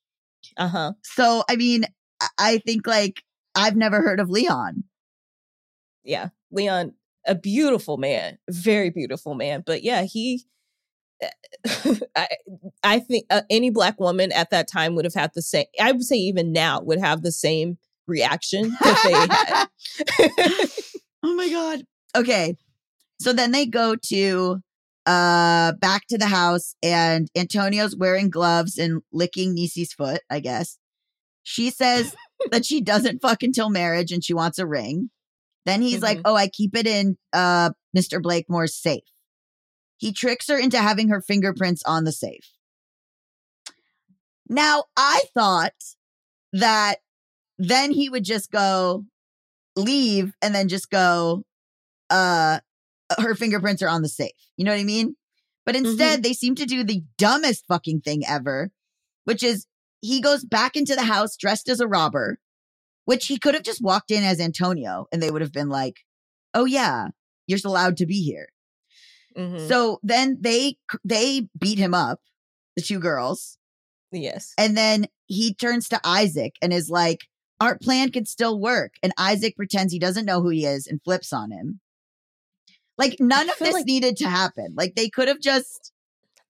Uh 0.58 0.68
huh. 0.68 0.92
so 1.04 1.44
i 1.50 1.56
mean 1.56 1.86
I- 2.40 2.58
think 2.66 2.88
like 2.88 3.22
i've 3.56 3.76
never 3.76 4.02
heard 4.02 4.20
of 4.20 4.30
leon 4.30 4.84
Yeah, 6.04 6.30
Leon, 6.52 6.94
a 7.28 7.36
beautiful 7.36 7.98
man, 7.98 8.38
very 8.50 8.90
beautiful 8.90 9.36
man. 9.36 9.62
But 9.66 9.84
yeah, 9.84 10.04
he. 10.04 10.46
I 12.16 12.28
I 12.84 13.00
think 13.00 13.26
uh, 13.30 13.42
any 13.50 13.70
black 13.72 14.00
woman 14.00 14.32
at 14.32 14.50
that 14.52 14.68
time 14.72 14.96
would 14.96 15.04
have 15.06 15.14
had 15.16 15.32
the 15.36 15.42
same. 15.42 15.66
I 15.82 15.92
would 15.92 16.04
say 16.04 16.16
even 16.16 16.54
now 16.54 16.80
would 16.82 17.00
have 17.00 17.24
the 17.24 17.32
same 17.32 17.78
reaction 18.08 18.70
that 18.82 19.68
they 20.08 20.16
had. 20.24 20.70
oh 21.24 21.34
my 21.36 21.50
god 21.50 21.84
okay 22.16 22.56
so 23.20 23.34
then 23.34 23.52
they 23.52 23.66
go 23.66 23.96
to 23.96 24.62
uh 25.08 25.72
back 25.80 26.06
to 26.10 26.18
the 26.18 26.28
house 26.28 26.76
and 26.84 27.30
antonio's 27.36 27.96
wearing 27.96 28.30
gloves 28.30 28.78
and 28.78 29.02
licking 29.12 29.56
Nisi's 29.56 29.94
foot 29.94 30.22
i 30.30 30.40
guess. 30.40 30.78
She 31.44 31.70
says 31.72 32.14
that 32.52 32.66
she 32.66 32.82
doesn't 32.82 33.22
fuck 33.22 33.42
until 33.42 33.70
marriage 33.70 34.12
and 34.12 34.22
she 34.24 34.34
wants 34.34 34.60
a 34.60 34.68
ring. 34.68 35.10
Then 35.66 35.82
he's 35.82 36.02
like 36.02 36.18
Mhm. 36.20 36.24
oh 36.26 36.36
i 36.36 36.48
keep 36.50 36.76
it 36.76 36.86
in 36.86 37.18
uh 37.34 37.72
mr 37.98 38.22
blakemore's 38.22 38.76
safe. 38.76 39.04
He 39.98 40.12
tricks 40.14 40.48
her 40.50 40.58
into 40.60 40.78
having 40.78 41.10
her 41.10 41.22
fingerprints 41.22 41.82
on 41.86 42.04
the 42.04 42.12
safe. 42.12 42.52
Now 44.50 44.84
i 44.98 45.22
thought 45.34 45.74
that 46.54 46.98
then 47.58 47.92
he 47.92 48.10
would 48.10 48.24
just 48.24 48.52
go 48.52 49.06
leave 49.76 50.34
and 50.42 50.54
then 50.54 50.68
just 50.68 50.90
go 50.90 51.44
uh 52.10 52.60
her 53.18 53.36
fingerprints 53.36 53.82
are 53.82 53.88
on 53.90 54.02
the 54.02 54.10
safe 54.10 54.32
you 54.58 54.66
know 54.66 54.72
what 54.72 54.80
i 54.80 54.84
mean 54.84 55.16
but 55.66 55.76
instead 55.76 56.24
they 56.24 56.34
seem 56.34 56.56
to 56.56 56.66
do 56.66 56.84
the 56.84 57.04
dumbest 57.18 57.66
fucking 57.68 58.02
thing 58.02 58.24
ever 58.28 58.72
which 59.26 59.44
is 59.44 59.66
he 60.02 60.22
goes 60.22 60.44
back 60.46 60.76
into 60.76 60.96
the 60.96 61.04
house 61.04 61.36
dressed 61.38 61.70
as 61.70 61.80
a 61.80 61.88
robber 61.88 62.40
which 63.06 63.28
he 63.28 63.38
could 63.38 63.54
have 63.54 63.64
just 63.64 63.82
walked 63.82 64.12
in 64.12 64.24
as 64.24 64.40
antonio 64.40 65.06
and 65.12 65.22
they 65.22 65.32
would 65.32 65.42
have 65.42 65.54
been 65.54 65.70
like 65.70 65.98
oh 66.54 66.66
yeah 66.66 67.08
you're 67.48 67.60
allowed 67.66 67.98
to 67.98 68.06
be 68.06 68.22
here 68.24 68.50
Mhm. 69.38 69.68
so 69.68 70.00
then 70.02 70.38
they 70.42 70.78
they 71.06 71.48
beat 71.60 71.78
him 71.78 71.94
up 71.94 72.20
the 72.76 72.82
two 72.82 73.00
girls 73.00 73.58
yes, 74.12 74.54
and 74.58 74.76
then 74.76 75.06
he 75.28 75.54
turns 75.54 75.90
to 75.90 76.00
Isaac 76.04 76.56
and 76.62 76.72
is 76.74 76.90
like, 76.90 77.26
Our 77.60 77.78
plan 77.78 78.12
could 78.12 78.28
still 78.28 78.58
work. 78.60 78.94
And 79.04 79.14
Isaac 79.18 79.56
pretends 79.58 79.92
he 79.92 80.00
doesn't 80.00 80.26
know 80.26 80.42
who 80.42 80.50
he 80.50 80.66
is 80.66 80.88
and 80.88 81.02
flips 81.04 81.34
on 81.34 81.52
him. 81.52 81.82
Like, 82.98 83.18
none 83.20 83.50
of 83.50 83.58
this 83.60 83.74
like- 83.74 83.86
needed 83.86 84.18
to 84.18 84.30
happen. 84.30 84.74
Like, 84.76 84.96
they 84.96 85.10
could 85.10 85.28
have 85.28 85.40
just, 85.40 85.92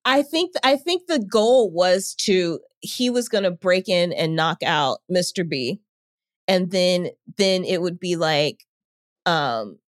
I 0.06 0.22
think 0.22 0.54
I 0.64 0.78
think 0.78 1.08
the 1.08 1.20
goal 1.20 1.70
was 1.70 2.16
to 2.22 2.60
he 2.80 3.10
was 3.10 3.28
going 3.28 3.44
to 3.44 3.52
break 3.52 3.90
in 3.90 4.14
and 4.14 4.36
knock 4.36 4.64
out 4.64 5.00
Mr. 5.12 5.48
B, 5.48 5.82
and 6.48 6.72
then 6.72 7.10
then 7.38 7.66
it 7.66 7.82
would 7.82 8.00
be 8.00 8.16
like, 8.16 8.66
um, 9.26 9.80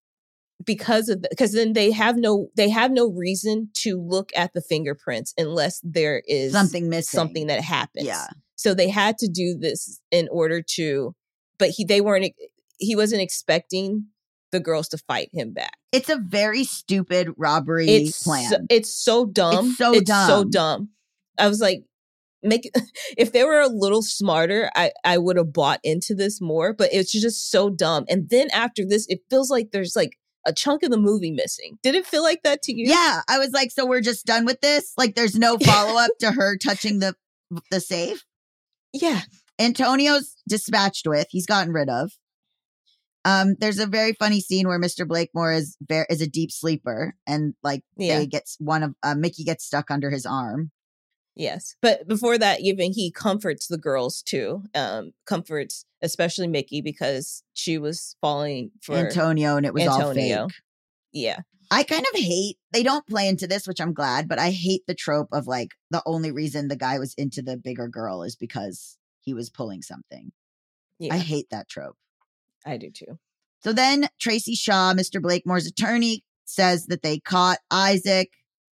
because 0.65 1.07
of 1.07 1.21
because 1.29 1.53
then 1.53 1.73
they 1.73 1.91
have 1.91 2.17
no 2.17 2.49
they 2.55 2.69
have 2.69 2.91
no 2.91 3.09
reason 3.09 3.69
to 3.75 3.97
look 3.97 4.29
at 4.35 4.53
the 4.53 4.61
fingerprints 4.61 5.33
unless 5.37 5.79
there 5.83 6.21
is 6.27 6.51
something 6.51 6.89
missing. 6.89 7.17
something 7.17 7.47
that 7.47 7.61
happens. 7.61 8.05
Yeah. 8.05 8.27
So 8.55 8.73
they 8.73 8.89
had 8.89 9.17
to 9.19 9.29
do 9.29 9.57
this 9.57 10.01
in 10.11 10.27
order 10.29 10.61
to, 10.75 11.15
but 11.57 11.69
he 11.69 11.85
they 11.85 12.01
weren't 12.01 12.33
he 12.77 12.95
wasn't 12.95 13.21
expecting 13.21 14.07
the 14.51 14.59
girls 14.59 14.87
to 14.89 14.97
fight 14.97 15.29
him 15.33 15.53
back. 15.53 15.73
It's 15.91 16.09
a 16.09 16.17
very 16.17 16.63
stupid 16.63 17.29
robbery 17.37 17.87
It's 17.89 18.23
plan. 18.23 18.49
so, 18.49 18.57
it's 18.69 18.91
so 18.93 19.25
dumb. 19.25 19.69
It's 19.69 19.77
so 19.77 19.93
It's 19.93 20.09
so 20.11 20.43
dumb. 20.43 20.49
dumb. 20.49 20.89
I 21.37 21.47
was 21.47 21.59
like, 21.61 21.83
make 22.43 22.69
if 23.17 23.31
they 23.31 23.43
were 23.43 23.59
a 23.61 23.67
little 23.67 24.01
smarter, 24.01 24.69
I 24.75 24.91
I 25.03 25.17
would 25.17 25.37
have 25.37 25.53
bought 25.53 25.79
into 25.83 26.15
this 26.15 26.39
more, 26.41 26.73
but 26.73 26.89
it's 26.93 27.11
just 27.11 27.51
so 27.51 27.69
dumb. 27.69 28.05
And 28.09 28.29
then 28.29 28.47
after 28.51 28.85
this, 28.85 29.05
it 29.09 29.19
feels 29.29 29.49
like 29.49 29.71
there's 29.71 29.95
like 29.95 30.17
a 30.47 30.53
chunk 30.53 30.83
of 30.83 30.89
the 30.89 30.97
movie 30.97 31.31
missing. 31.31 31.77
Did 31.83 31.95
it 31.95 32.05
feel 32.07 32.23
like 32.23 32.43
that 32.43 32.61
to 32.63 32.73
you? 32.73 32.89
Yeah, 32.89 33.21
I 33.27 33.37
was 33.37 33.51
like, 33.51 33.71
so 33.71 33.85
we're 33.85 33.99
just 34.01 34.25
done 34.25 34.45
with 34.45 34.61
this. 34.61 34.93
Like, 34.97 35.15
there's 35.15 35.35
no 35.35 35.57
follow 35.61 35.99
up 35.99 36.11
to 36.21 36.31
her 36.31 36.57
touching 36.57 36.99
the 36.99 37.13
the 37.71 37.81
safe. 37.81 38.25
Yeah. 38.93 39.21
Antonio's 39.59 40.35
dispatched 40.47 41.05
with. 41.05 41.27
He's 41.29 41.45
gotten 41.45 41.73
rid 41.73 41.89
of. 41.89 42.11
Um, 43.25 43.55
there's 43.59 43.79
a 43.79 43.85
very 43.85 44.13
funny 44.13 44.39
scene 44.39 44.67
where 44.67 44.79
Mr. 44.79 45.07
Blakemore 45.07 45.53
is 45.53 45.75
ver- 45.81 46.07
is 46.09 46.21
a 46.21 46.27
deep 46.27 46.51
sleeper, 46.51 47.15
and 47.27 47.53
like 47.63 47.83
Yeah. 47.97 48.19
they 48.19 48.27
gets 48.27 48.55
one 48.59 48.83
of 48.83 48.95
uh, 49.03 49.15
Mickey 49.15 49.43
gets 49.43 49.65
stuck 49.65 49.91
under 49.91 50.09
his 50.09 50.25
arm. 50.25 50.71
Yes. 51.35 51.75
But 51.81 52.07
before 52.07 52.37
that, 52.37 52.59
even 52.61 52.91
he 52.91 53.11
comforts 53.11 53.67
the 53.67 53.77
girls 53.77 54.21
too. 54.21 54.63
Um, 54.75 55.11
comforts 55.25 55.85
especially 56.01 56.47
Mickey 56.47 56.81
because 56.81 57.43
she 57.53 57.77
was 57.77 58.15
falling 58.21 58.71
for 58.81 58.95
Antonio, 58.95 59.57
and 59.57 59.65
it 59.65 59.73
was 59.73 59.83
Antonio. 59.83 60.41
all 60.43 60.49
fake. 60.49 60.55
Yeah. 61.11 61.39
I 61.71 61.83
kind 61.83 62.05
of 62.13 62.19
hate 62.19 62.57
they 62.71 62.83
don't 62.83 63.05
play 63.07 63.27
into 63.27 63.45
this, 63.47 63.67
which 63.67 63.79
I'm 63.79 63.93
glad, 63.93 64.27
but 64.27 64.39
I 64.39 64.49
hate 64.49 64.81
the 64.87 64.95
trope 64.95 65.27
of 65.31 65.45
like 65.45 65.69
the 65.91 66.01
only 66.05 66.31
reason 66.31 66.67
the 66.67 66.75
guy 66.75 66.97
was 66.99 67.13
into 67.15 67.41
the 67.41 67.57
bigger 67.57 67.87
girl 67.87 68.23
is 68.23 68.35
because 68.35 68.97
he 69.21 69.33
was 69.33 69.49
pulling 69.49 69.81
something. 69.81 70.31
Yeah. 70.97 71.13
I, 71.13 71.17
hate 71.19 71.45
that 71.51 71.69
trope. 71.69 71.95
Do 72.77 72.89
too. 72.91 73.17
So 73.63 73.73
then 73.73 74.07
Tracy 74.19 74.55
Shaw, 74.55 74.93
Mr. 74.93 75.21
Blakemore's 75.21 75.67
attorney, 75.67 76.23
says 76.45 76.85
that 76.87 77.01
they 77.03 77.19
caught 77.19 77.59
Isaac 77.69 78.29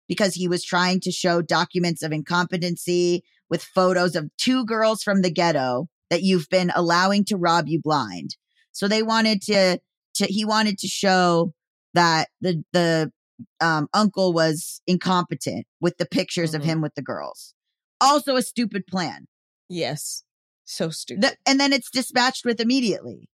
because 0.07 0.35
he 0.35 0.47
was 0.47 0.63
trying 0.63 0.99
to 1.01 1.11
show 1.11 1.41
documents 1.41 2.03
of 2.03 2.11
incompetency 2.11 3.23
with 3.49 3.63
photos 3.63 4.15
of 4.15 4.29
two 4.37 4.63
girls 4.65 5.01
from 5.03 5.21
the 5.21 5.31
ghetto 5.31 5.87
that 6.09 6.21
you've 6.21 6.47
been 6.49 6.71
allowing 6.75 7.25
to 7.25 7.35
rob 7.37 7.67
you 7.67 7.81
blind. 7.81 8.37
So 8.71 8.87
they 8.87 9.01
wanted 9.03 9.41
to, 9.43 9.79
to 10.15 10.25
he 10.25 10.45
wanted 10.45 10.77
to 10.79 10.87
show 10.87 11.53
that 11.93 12.29
the 12.41 12.63
the 12.71 13.11
um, 13.59 13.87
uncle 13.93 14.31
was 14.33 14.81
incompetent 14.87 15.65
with 15.81 15.97
the 15.97 16.05
pictures 16.05 16.53
of 16.53 16.61
Mhm. 16.61 16.65
him 16.65 16.81
with 16.81 16.93
the 16.95 17.01
girls. 17.01 17.53
Also 17.99 18.35
a 18.35 18.41
stupid 18.41 18.85
plan. 18.87 19.27
Yes. 19.67 20.23
So 20.63 20.89
stupid. 20.89 21.23
The, 21.23 21.35
and 21.45 21.59
then 21.59 21.73
it's 21.73 21.89
dispatched 21.89 22.45
with 22.45 22.61
immediately. 22.61 23.29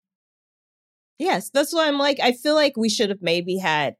Yes, 1.21 1.49
that's 1.49 1.73
why 1.73 1.87
I'm 1.87 1.97
like, 1.97 2.19
I 2.19 2.31
feel 2.31 2.55
like 2.55 2.75
we 2.75 2.89
should 2.89 3.09
have 3.09 3.21
maybe 3.21 3.57
had 3.57 3.95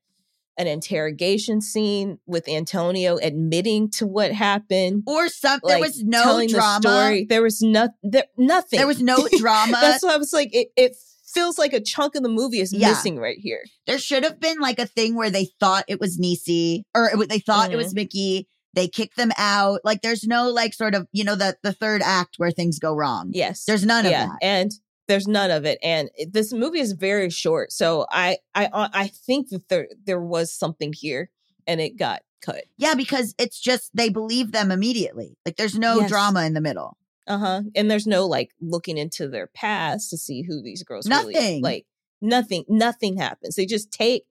an 0.58 0.68
interrogation 0.68 1.62
scene 1.62 2.20
with 2.26 2.48
Antonio 2.50 3.18
admitting 3.18 3.90
to 3.92 4.06
what 4.08 4.32
happened. 4.32 5.04
Or 5.08 5.30
something. 5.30 5.68
like, 5.70 5.76
there 5.82 5.88
was 5.88 6.04
no 6.04 6.46
drama. 6.48 6.80
The 6.82 6.90
story. 6.90 7.26
There 7.30 7.42
was 7.42 7.62
no, 7.62 7.90
there, 8.04 8.26
nothing. 8.38 8.78
There 8.78 8.88
was 8.88 9.02
no 9.02 9.28
drama. 9.38 9.78
that's 9.80 10.04
why 10.04 10.14
I 10.14 10.18
was 10.18 10.34
like, 10.34 10.50
it, 10.54 10.68
it 10.76 10.96
feels 11.34 11.58
like 11.58 11.74
a 11.74 11.80
chunk 11.80 12.16
of 12.16 12.24
the 12.24 12.30
movie 12.30 12.60
is 12.60 12.74
Yeah. 12.74 12.90
missing 12.90 13.18
right 13.18 13.38
here. 13.40 13.64
there 13.88 13.98
should 13.98 14.24
have 14.24 14.40
been 14.40 14.60
like 14.60 14.80
a 14.80 14.86
thing 14.86 15.16
where 15.16 15.30
they 15.30 15.48
thought 15.60 15.86
it 15.88 16.00
was 16.00 16.20
Nisi 16.20 16.84
or 16.94 17.06
it, 17.22 17.30
they 17.30 17.40
thought 17.40 17.68
it 17.70 17.74
Mm-hmm. 17.74 17.78
was 17.78 17.96
Mickey. 17.96 18.48
They 18.74 18.88
kicked 18.88 19.16
them 19.18 19.32
out. 19.38 19.80
Like 19.84 20.02
there's 20.02 20.26
no 20.26 20.50
like 20.50 20.74
sort 20.74 20.96
of, 20.96 21.08
you 21.12 21.24
know, 21.24 21.36
the 21.36 21.58
the 21.64 21.74
third 21.74 22.02
act 22.04 22.36
where 22.38 22.52
things 22.52 22.80
go 22.80 22.94
wrong. 22.94 23.30
Yes, 23.34 23.64
There's 23.66 23.86
none 23.86 24.06
yeah, 24.06 24.24
of 24.26 24.30
that. 24.32 24.38
and 24.42 24.72
there's 25.08 25.28
none 25.28 25.52
of 25.52 25.66
it. 25.66 25.80
And 25.84 26.10
this 26.30 26.54
movie 26.54 26.80
is 26.80 26.94
very 26.94 27.30
short, 27.30 27.72
so 27.72 28.06
I 28.12 28.38
I 28.56 28.66
uh, 28.68 28.90
I 28.94 29.08
think 29.08 29.50
that 29.50 29.68
there 29.70 29.88
there 30.06 30.22
was 30.22 30.54
something 30.54 30.94
here, 30.94 31.30
and 31.68 31.82
it 31.82 31.98
got 31.98 32.22
cut. 32.42 32.64
Yeah, 32.78 32.96
because 32.96 33.36
it's 33.38 33.60
just 33.60 33.92
they 33.96 34.10
believe 34.10 34.52
them 34.52 34.72
immediately. 34.72 35.38
Like 35.46 35.58
there's 35.58 35.78
no 35.78 36.00
Yes. 36.00 36.10
drama 36.10 36.44
in 36.46 36.54
the 36.54 36.62
middle. 36.62 36.98
Uh 37.28 37.38
huh. 37.38 37.62
And 37.76 37.90
there's 37.90 38.08
no 38.08 38.26
like 38.26 38.52
looking 38.60 38.98
into 38.98 39.28
their 39.28 39.48
past 39.48 40.10
to 40.10 40.18
see 40.18 40.42
who 40.42 40.62
these 40.62 40.84
girls 40.84 41.08
really 41.10 41.34
Nothing. 41.34 41.62
like. 41.62 41.86
Nothing. 42.24 42.66
Nothing 42.68 43.18
happens. 43.18 43.56
They 43.56 43.66
just 43.66 43.92
take. 43.92 44.26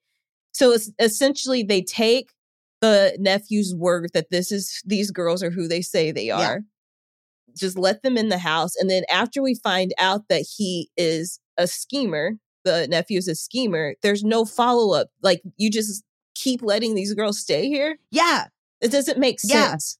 So 0.53 0.71
it's 0.73 0.91
essentially 1.01 1.62
they 1.64 1.83
take 1.83 2.31
the 2.81 3.16
nephew's 3.18 3.75
word 3.75 4.11
that 4.14 4.31
this 4.31 4.51
is 4.53 4.81
these 4.87 5.11
girls 5.11 5.43
are 5.43 5.51
who 5.51 5.66
they 5.68 5.83
say 5.83 6.12
they 6.12 6.27
Yeah. 6.27 6.59
Just 7.57 7.78
let 7.78 8.03
them 8.03 8.16
in 8.16 8.28
the 8.28 8.38
house, 8.38 8.76
and 8.76 8.88
then 8.90 9.03
after 9.11 9.42
we 9.42 9.55
find 9.55 9.92
out 9.98 10.22
that 10.28 10.44
he 10.57 10.90
is 10.96 11.38
a 11.57 11.66
schemer, 11.66 12.32
the 12.64 12.86
nephew 12.88 13.18
is 13.18 13.28
a 13.28 13.34
schemer. 13.34 13.94
There's 14.03 14.22
no 14.24 14.44
follow 14.44 14.94
up. 14.98 15.09
Like 15.22 15.42
you 15.57 15.70
just 15.70 16.03
keep 16.34 16.62
letting 16.62 16.94
these 16.94 17.14
girls 17.14 17.38
stay 17.40 17.68
here. 17.68 17.98
Yeah. 18.11 18.46
It 18.80 18.90
doesn't 18.90 19.18
make 19.18 19.38
Yeah. 19.44 19.70
sense. 19.70 19.98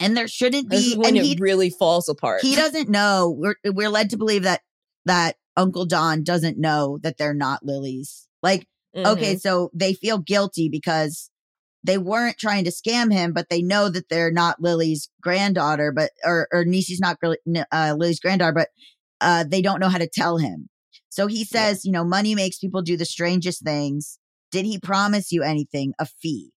And 0.00 0.16
there 0.16 0.28
shouldn't 0.28 0.68
be 0.70 0.94
when 0.96 1.08
and 1.08 1.16
it 1.18 1.24
he 1.24 1.36
really 1.40 1.70
falls 1.70 2.08
apart. 2.08 2.42
he 2.42 2.54
doesn't 2.54 2.88
know. 2.88 3.34
We're 3.36 3.54
we're 3.64 3.88
led 3.90 4.10
to 4.10 4.16
believe 4.18 4.42
that 4.42 4.60
that 5.06 5.36
Uncle 5.56 5.86
Don 5.86 6.22
doesn't 6.22 6.58
know 6.58 6.98
that 7.02 7.16
they're 7.18 7.34
not 7.34 7.64
Lily's. 7.64 8.26
Like 8.42 8.66
Okay, 8.94 9.34
Mhm. 9.34 9.40
so 9.40 9.70
they 9.74 9.92
feel 9.94 10.18
guilty 10.18 10.68
because 10.70 11.30
they 11.86 11.98
weren't 11.98 12.38
trying 12.38 12.64
to 12.64 12.72
scam 12.72 13.12
him, 13.12 13.32
but 13.32 13.48
they 13.48 13.62
know 13.62 13.88
that 13.88 14.08
they're 14.08 14.32
not 14.32 14.60
Lily's 14.60 15.08
granddaughter, 15.22 15.92
but 15.92 16.10
or 16.24 16.48
or 16.52 16.64
Nisi's 16.64 17.00
not 17.00 17.18
uh, 17.72 17.94
Lily's 17.96 18.20
granddaughter, 18.20 18.52
but 18.52 18.68
uh, 19.20 19.44
they 19.44 19.62
don't 19.62 19.80
know 19.80 19.88
how 19.88 19.98
to 19.98 20.08
tell 20.08 20.38
him. 20.38 20.68
So 21.08 21.28
he 21.28 21.44
says, 21.44 21.84
you 21.84 21.92
know, 21.92 22.04
money 22.04 22.34
makes 22.34 22.58
people 22.58 22.82
do 22.82 22.96
the 22.96 23.04
strangest 23.04 23.64
things. 23.64 24.18
Did 24.50 24.66
he 24.66 24.78
promise 24.78 25.32
you 25.32 25.42
anything? 25.42 25.94
A 25.98 26.06
fee? 26.06 26.50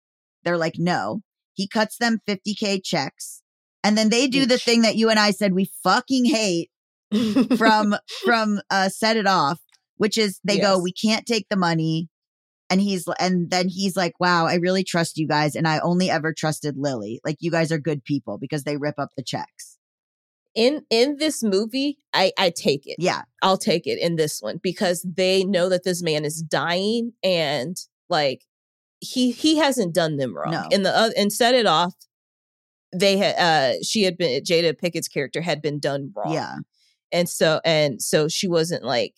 They're 0.44 0.56
like, 0.56 0.76
no. 0.78 1.20
He 1.52 1.66
cuts 1.68 1.98
them 1.98 2.20
50k 2.28 2.84
checks, 2.84 3.42
and 3.82 3.98
then 3.98 4.10
they 4.10 4.28
do 4.28 4.46
the 4.46 4.58
thing 4.58 4.82
that 4.82 4.96
you 4.96 5.10
and 5.10 5.18
I 5.18 5.32
said 5.32 5.52
we 5.52 5.70
fucking 5.82 6.26
hate 6.26 6.70
from 7.56 7.96
from 8.24 8.60
uh 8.70 8.88
set 8.88 9.16
it 9.16 9.26
off 9.26 9.60
which 9.96 10.18
is 10.18 10.40
they 10.44 10.58
go 10.58 10.78
we 10.78 10.92
can't 10.92 11.24
take 11.24 11.46
the 11.48 11.56
money 11.56 12.08
and 12.68 12.80
he's 12.80 13.06
and 13.18 13.50
then 13.50 13.68
he's 13.68 13.96
like 13.96 14.18
wow 14.18 14.46
i 14.46 14.54
really 14.54 14.84
trust 14.84 15.16
you 15.16 15.26
guys 15.26 15.54
and 15.54 15.68
i 15.68 15.78
only 15.80 16.10
ever 16.10 16.32
trusted 16.32 16.76
lily. 16.76 17.20
Like 17.24 17.36
you 17.40 17.50
guys 17.50 17.72
are 17.72 17.78
good 17.78 18.04
people 18.04 18.38
because 18.38 18.64
they 18.64 18.76
rip 18.76 18.98
up 18.98 19.10
the 19.16 19.22
checks. 19.22 19.78
In 20.54 20.84
in 20.90 21.16
this 21.18 21.42
movie 21.42 21.98
i 22.14 22.32
i 22.38 22.50
take 22.50 22.86
it. 22.86 22.96
Yeah. 22.98 23.22
I'll 23.42 23.58
take 23.58 23.86
it 23.86 23.98
in 23.98 24.16
this 24.16 24.40
one 24.40 24.58
because 24.62 25.02
they 25.02 25.44
know 25.44 25.68
that 25.68 25.84
this 25.84 26.02
man 26.02 26.24
is 26.24 26.42
dying 26.42 27.12
and 27.22 27.76
like 28.08 28.44
he 29.00 29.30
he 29.30 29.56
hasn't 29.56 29.94
done 29.94 30.16
them 30.16 30.36
wrong. 30.36 30.52
No. 30.52 30.68
in 30.70 30.82
the 30.82 30.96
uh, 30.96 31.10
and 31.16 31.32
set 31.32 31.54
it 31.54 31.66
off 31.66 31.94
they 32.94 33.16
had 33.18 33.36
uh 33.36 33.82
she 33.82 34.02
had 34.04 34.16
been 34.16 34.42
jada 34.42 34.72
pinkett's 34.72 35.08
character 35.08 35.40
had 35.40 35.60
been 35.60 35.78
done 35.78 36.12
wrong. 36.16 36.32
Yeah. 36.32 36.56
And 37.12 37.28
so 37.28 37.60
and 37.64 38.00
so 38.00 38.28
she 38.28 38.48
wasn't 38.48 38.84
like 38.84 39.14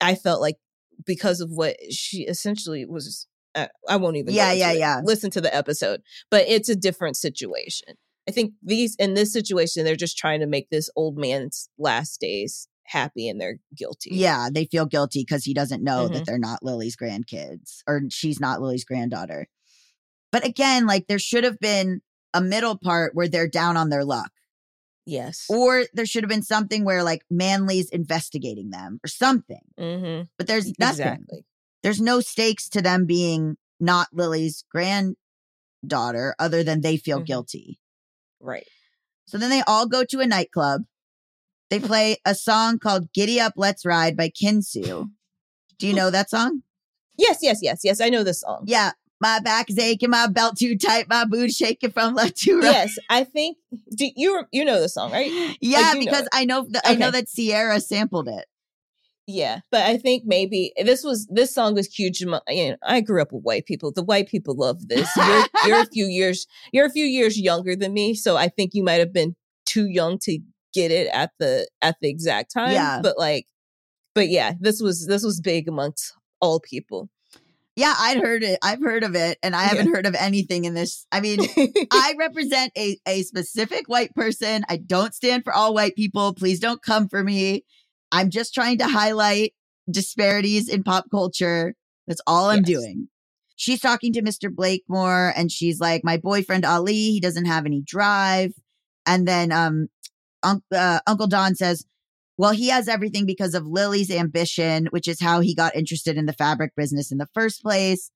i 0.00 0.14
felt 0.14 0.40
like 0.40 0.56
because 1.04 1.40
of 1.40 1.50
what 1.50 1.76
she 1.90 2.22
essentially 2.22 2.84
was 2.84 3.26
uh, 3.54 3.66
i 3.88 3.96
won't 3.96 4.16
even 4.16 4.34
Yeah, 4.34 4.52
yeah, 4.52 4.72
yeah. 4.72 5.00
listen 5.04 5.30
to 5.32 5.40
the 5.40 5.54
episode 5.54 6.02
but 6.30 6.44
it's 6.48 6.68
a 6.68 6.76
different 6.76 7.16
situation 7.16 7.94
i 8.28 8.32
think 8.32 8.52
these 8.62 8.96
in 8.96 9.14
this 9.14 9.32
situation 9.32 9.84
they're 9.84 9.96
just 9.96 10.18
trying 10.18 10.40
to 10.40 10.46
make 10.46 10.70
this 10.70 10.88
old 10.96 11.16
man's 11.18 11.68
last 11.78 12.20
days 12.20 12.68
happy 12.84 13.28
and 13.28 13.40
they're 13.40 13.58
guilty 13.76 14.10
yeah 14.12 14.48
they 14.52 14.64
feel 14.64 14.86
guilty 14.86 15.20
because 15.22 15.44
he 15.44 15.52
doesn't 15.54 15.82
know 15.82 16.08
Mhm. 16.08 16.12
that 16.12 16.26
they're 16.26 16.38
not 16.38 16.62
lily's 16.62 16.96
grandkids 16.96 17.78
or 17.86 18.02
she's 18.10 18.38
not 18.40 18.60
lily's 18.62 18.84
granddaughter 18.84 19.48
but 20.30 20.44
again 20.44 20.86
like 20.86 21.06
there 21.08 21.18
should 21.18 21.44
have 21.44 21.58
been 21.58 22.00
a 22.34 22.40
middle 22.40 22.76
part 22.76 23.14
where 23.14 23.28
they're 23.28 23.48
down 23.48 23.76
on 23.76 23.88
their 23.88 24.04
luck 24.04 24.30
yes 25.06 25.46
or 25.48 25.84
there 25.94 26.04
should 26.06 26.22
have 26.24 26.28
been 26.28 26.42
something 26.42 26.84
where 26.84 27.02
like 27.04 27.22
manley's 27.30 27.88
investigating 27.90 28.70
them 28.70 28.98
or 29.04 29.08
something 29.08 29.60
mm-hmm. 29.78 30.24
but 30.36 30.46
there's 30.46 30.66
nothing 30.78 31.06
exactly 31.06 31.44
there's 31.82 32.00
no 32.00 32.20
stakes 32.20 32.68
to 32.68 32.82
them 32.82 33.06
being 33.06 33.56
not 33.78 34.08
Lily's 34.12 34.64
granddaughter 34.70 36.34
other 36.38 36.62
than 36.64 36.80
they 36.80 36.96
feel 36.96 37.20
Mhm. 37.20 37.26
guilty. 37.26 37.78
right 38.40 38.66
So 39.26 39.38
then 39.38 39.50
they 39.50 39.62
all 39.66 39.86
go 39.86 40.04
to 40.04 40.20
a 40.20 40.26
nightclub. 40.26 40.82
They 41.68 41.80
play 41.80 42.16
a 42.24 42.34
song 42.34 42.78
called 42.78 43.12
Giddy 43.12 43.40
Up 43.40 43.54
Let's 43.56 43.84
Ride 43.84 44.16
by 44.16 44.30
Kinsu. 44.30 45.10
Do 45.78 45.86
you 45.86 45.92
know 46.00 46.10
that 46.10 46.30
song? 46.30 46.62
yes 47.18 47.38
yes 47.40 47.58
yes 47.62 47.80
yes 47.82 48.00
i 48.00 48.08
know 48.10 48.22
this 48.24 48.40
song 48.40 48.64
Yeah. 48.66 48.92
My 49.20 49.40
back 49.40 49.70
is 49.70 49.78
aching, 49.78 50.10
my 50.10 50.26
belt 50.26 50.58
too 50.58 50.76
tight, 50.76 51.08
my 51.08 51.24
booty 51.24 51.52
shaking 51.52 51.90
from 51.90 52.14
left 52.14 52.36
to 52.38 52.56
right. 52.56 52.64
yes 52.64 52.98
i 53.08 53.24
think 53.24 53.56
do 53.96 54.08
you 54.14 54.44
you 54.52 54.64
know 54.64 54.80
the 54.80 54.88
song 54.88 55.10
right 55.10 55.30
Yeah, 55.60 55.92
know 55.92 56.00
because 56.00 56.22
it. 56.22 56.28
I 56.32 56.44
know 56.44 56.66
that 56.70 56.82
I 56.84 56.94
know 56.94 57.10
that 57.10 57.28
Ciara 57.28 57.80
sampled 57.80 58.28
it. 58.28 58.46
Yeah, 59.28 59.60
but 59.72 59.82
I 59.82 59.96
think 59.96 60.22
maybe 60.24 60.72
this 60.80 61.02
was 61.02 61.26
this 61.26 61.52
song 61.52 61.74
was 61.74 61.92
huge. 61.92 62.20
You 62.20 62.26
know, 62.28 62.76
I 62.82 63.00
grew 63.00 63.20
up 63.20 63.32
with 63.32 63.42
white 63.42 63.66
people. 63.66 63.90
The 63.90 64.04
white 64.04 64.28
people 64.28 64.54
love 64.56 64.86
this. 64.86 65.10
You're, 65.16 65.44
you're 65.66 65.82
a 65.82 65.86
few 65.92 66.06
years 66.06 66.46
you're 66.72 66.86
a 66.86 66.90
few 66.90 67.04
years 67.04 67.38
younger 67.38 67.74
than 67.74 67.92
me, 67.92 68.14
so 68.14 68.36
I 68.36 68.48
think 68.48 68.72
you 68.74 68.84
might 68.84 69.00
have 69.00 69.12
been 69.12 69.34
too 69.66 69.86
young 69.86 70.18
to 70.22 70.38
get 70.72 70.92
it 70.92 71.08
at 71.12 71.32
the 71.40 71.68
at 71.82 71.96
the 72.00 72.08
exact 72.08 72.52
time. 72.52 72.72
Yeah. 72.72 73.00
but 73.02 73.18
like, 73.18 73.46
but 74.14 74.28
yeah, 74.28 74.52
this 74.60 74.80
was 74.80 75.06
this 75.06 75.24
was 75.24 75.40
big 75.40 75.66
amongst 75.66 76.12
all 76.40 76.60
people. 76.60 77.08
Yeah, 77.76 77.94
I'd 77.98 78.16
heard 78.16 78.42
it. 78.42 78.58
I've 78.62 78.80
heard 78.80 79.04
of 79.04 79.14
it, 79.14 79.38
and 79.42 79.54
I 79.54 79.64
haven't 79.64 79.88
heard 79.94 80.06
of 80.06 80.14
anything 80.14 80.64
in 80.64 80.72
this. 80.72 81.06
I 81.12 81.20
mean, 81.20 81.40
I 81.92 82.14
represent 82.18 82.72
a, 82.76 82.98
a 83.06 83.22
specific 83.22 83.86
white 83.88 84.14
person. 84.14 84.64
I 84.68 84.78
don't 84.78 85.14
stand 85.14 85.44
for 85.44 85.52
all 85.52 85.74
white 85.74 85.94
people. 85.94 86.32
Please 86.34 86.58
don't 86.58 86.80
come 86.82 87.06
for 87.08 87.22
me. 87.22 87.64
I'm 88.10 88.30
just 88.30 88.54
trying 88.54 88.78
to 88.78 88.86
highlight 88.86 89.52
disparities 89.90 90.68
in 90.68 90.82
pop 90.84 91.06
culture. 91.10 91.74
That's 92.06 92.22
all 92.26 92.48
I'm 92.50 92.62
Yes. 92.64 92.66
doing. 92.80 93.08
She's 93.56 93.80
talking 93.80 94.12
to 94.14 94.22
Mr. 94.22 94.50
Blakemore 94.54 95.32
and 95.36 95.50
she's 95.52 95.80
like, 95.80 96.02
My 96.04 96.16
boyfriend 96.16 96.64
Ali, 96.64 96.94
he 97.12 97.20
doesn't 97.20 97.46
have 97.46 97.66
any 97.66 97.82
drive. 97.82 98.52
And 99.06 99.26
then 99.26 99.50
um, 99.52 99.88
Unc 100.42 100.62
uh, 100.72 101.00
Uncle 101.06 101.26
Don 101.26 101.54
says, 101.54 101.84
Well, 102.38 102.52
he 102.52 102.68
has 102.68 102.88
everything 102.88 103.24
because 103.26 103.54
of 103.54 103.66
Lily's 103.66 104.10
ambition, 104.10 104.86
which 104.90 105.08
is 105.08 105.20
how 105.20 105.40
he 105.40 105.54
got 105.54 105.74
interested 105.74 106.16
in 106.16 106.26
the 106.26 106.32
fabric 106.32 106.72
business 106.76 107.10
in 107.10 107.18
the 107.18 107.28
first 107.34 107.62
place. 107.62 108.10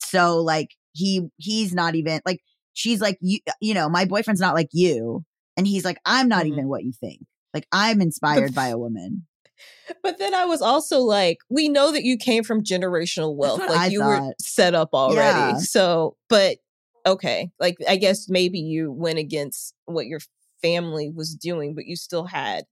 So 0.00 0.38
like 0.38 0.74
he 0.92 1.28
he's 1.36 1.74
not 1.74 1.94
even 1.94 2.20
like 2.24 2.40
she's 2.72 3.00
like 3.00 3.18
you 3.20 3.40
you 3.60 3.74
know 3.74 3.88
my 3.88 4.04
boyfriend's 4.04 4.40
not 4.40 4.54
like 4.54 4.68
you 4.72 5.24
and 5.56 5.66
he's 5.66 5.84
like 5.84 5.98
I'm 6.04 6.28
not 6.28 6.44
Mhm. 6.44 6.52
even 6.52 6.68
what 6.68 6.84
you 6.84 6.92
think 6.92 7.20
like 7.52 7.66
I'm 7.72 8.00
inspired 8.00 8.54
by 8.54 8.68
a 8.68 8.78
woman 8.78 9.26
But 10.02 10.18
then 10.18 10.34
I 10.34 10.44
was 10.44 10.62
also 10.62 11.00
like, 11.00 11.38
we 11.50 11.68
know 11.68 11.90
that 11.90 12.04
you 12.04 12.16
came 12.16 12.44
from 12.44 12.62
generational 12.62 13.34
wealth. 13.34 13.58
Like 13.58 13.70
I 13.70 13.86
you 13.88 14.04
were 14.04 14.32
set 14.40 14.74
up 14.74 14.90
already. 14.94 15.18
Yeah. 15.38 15.56
So, 15.58 16.16
but 16.28 16.58
okay. 17.04 17.50
Like 17.58 17.76
I 17.88 17.96
guess 17.96 18.28
maybe 18.28 18.60
you 18.60 18.92
went 18.92 19.18
against 19.18 19.74
what 19.86 20.06
your 20.06 20.20
family 20.62 21.10
was 21.10 21.34
doing, 21.34 21.74
but 21.74 21.86
you 21.86 21.96
still 21.96 22.26
had 22.26 22.64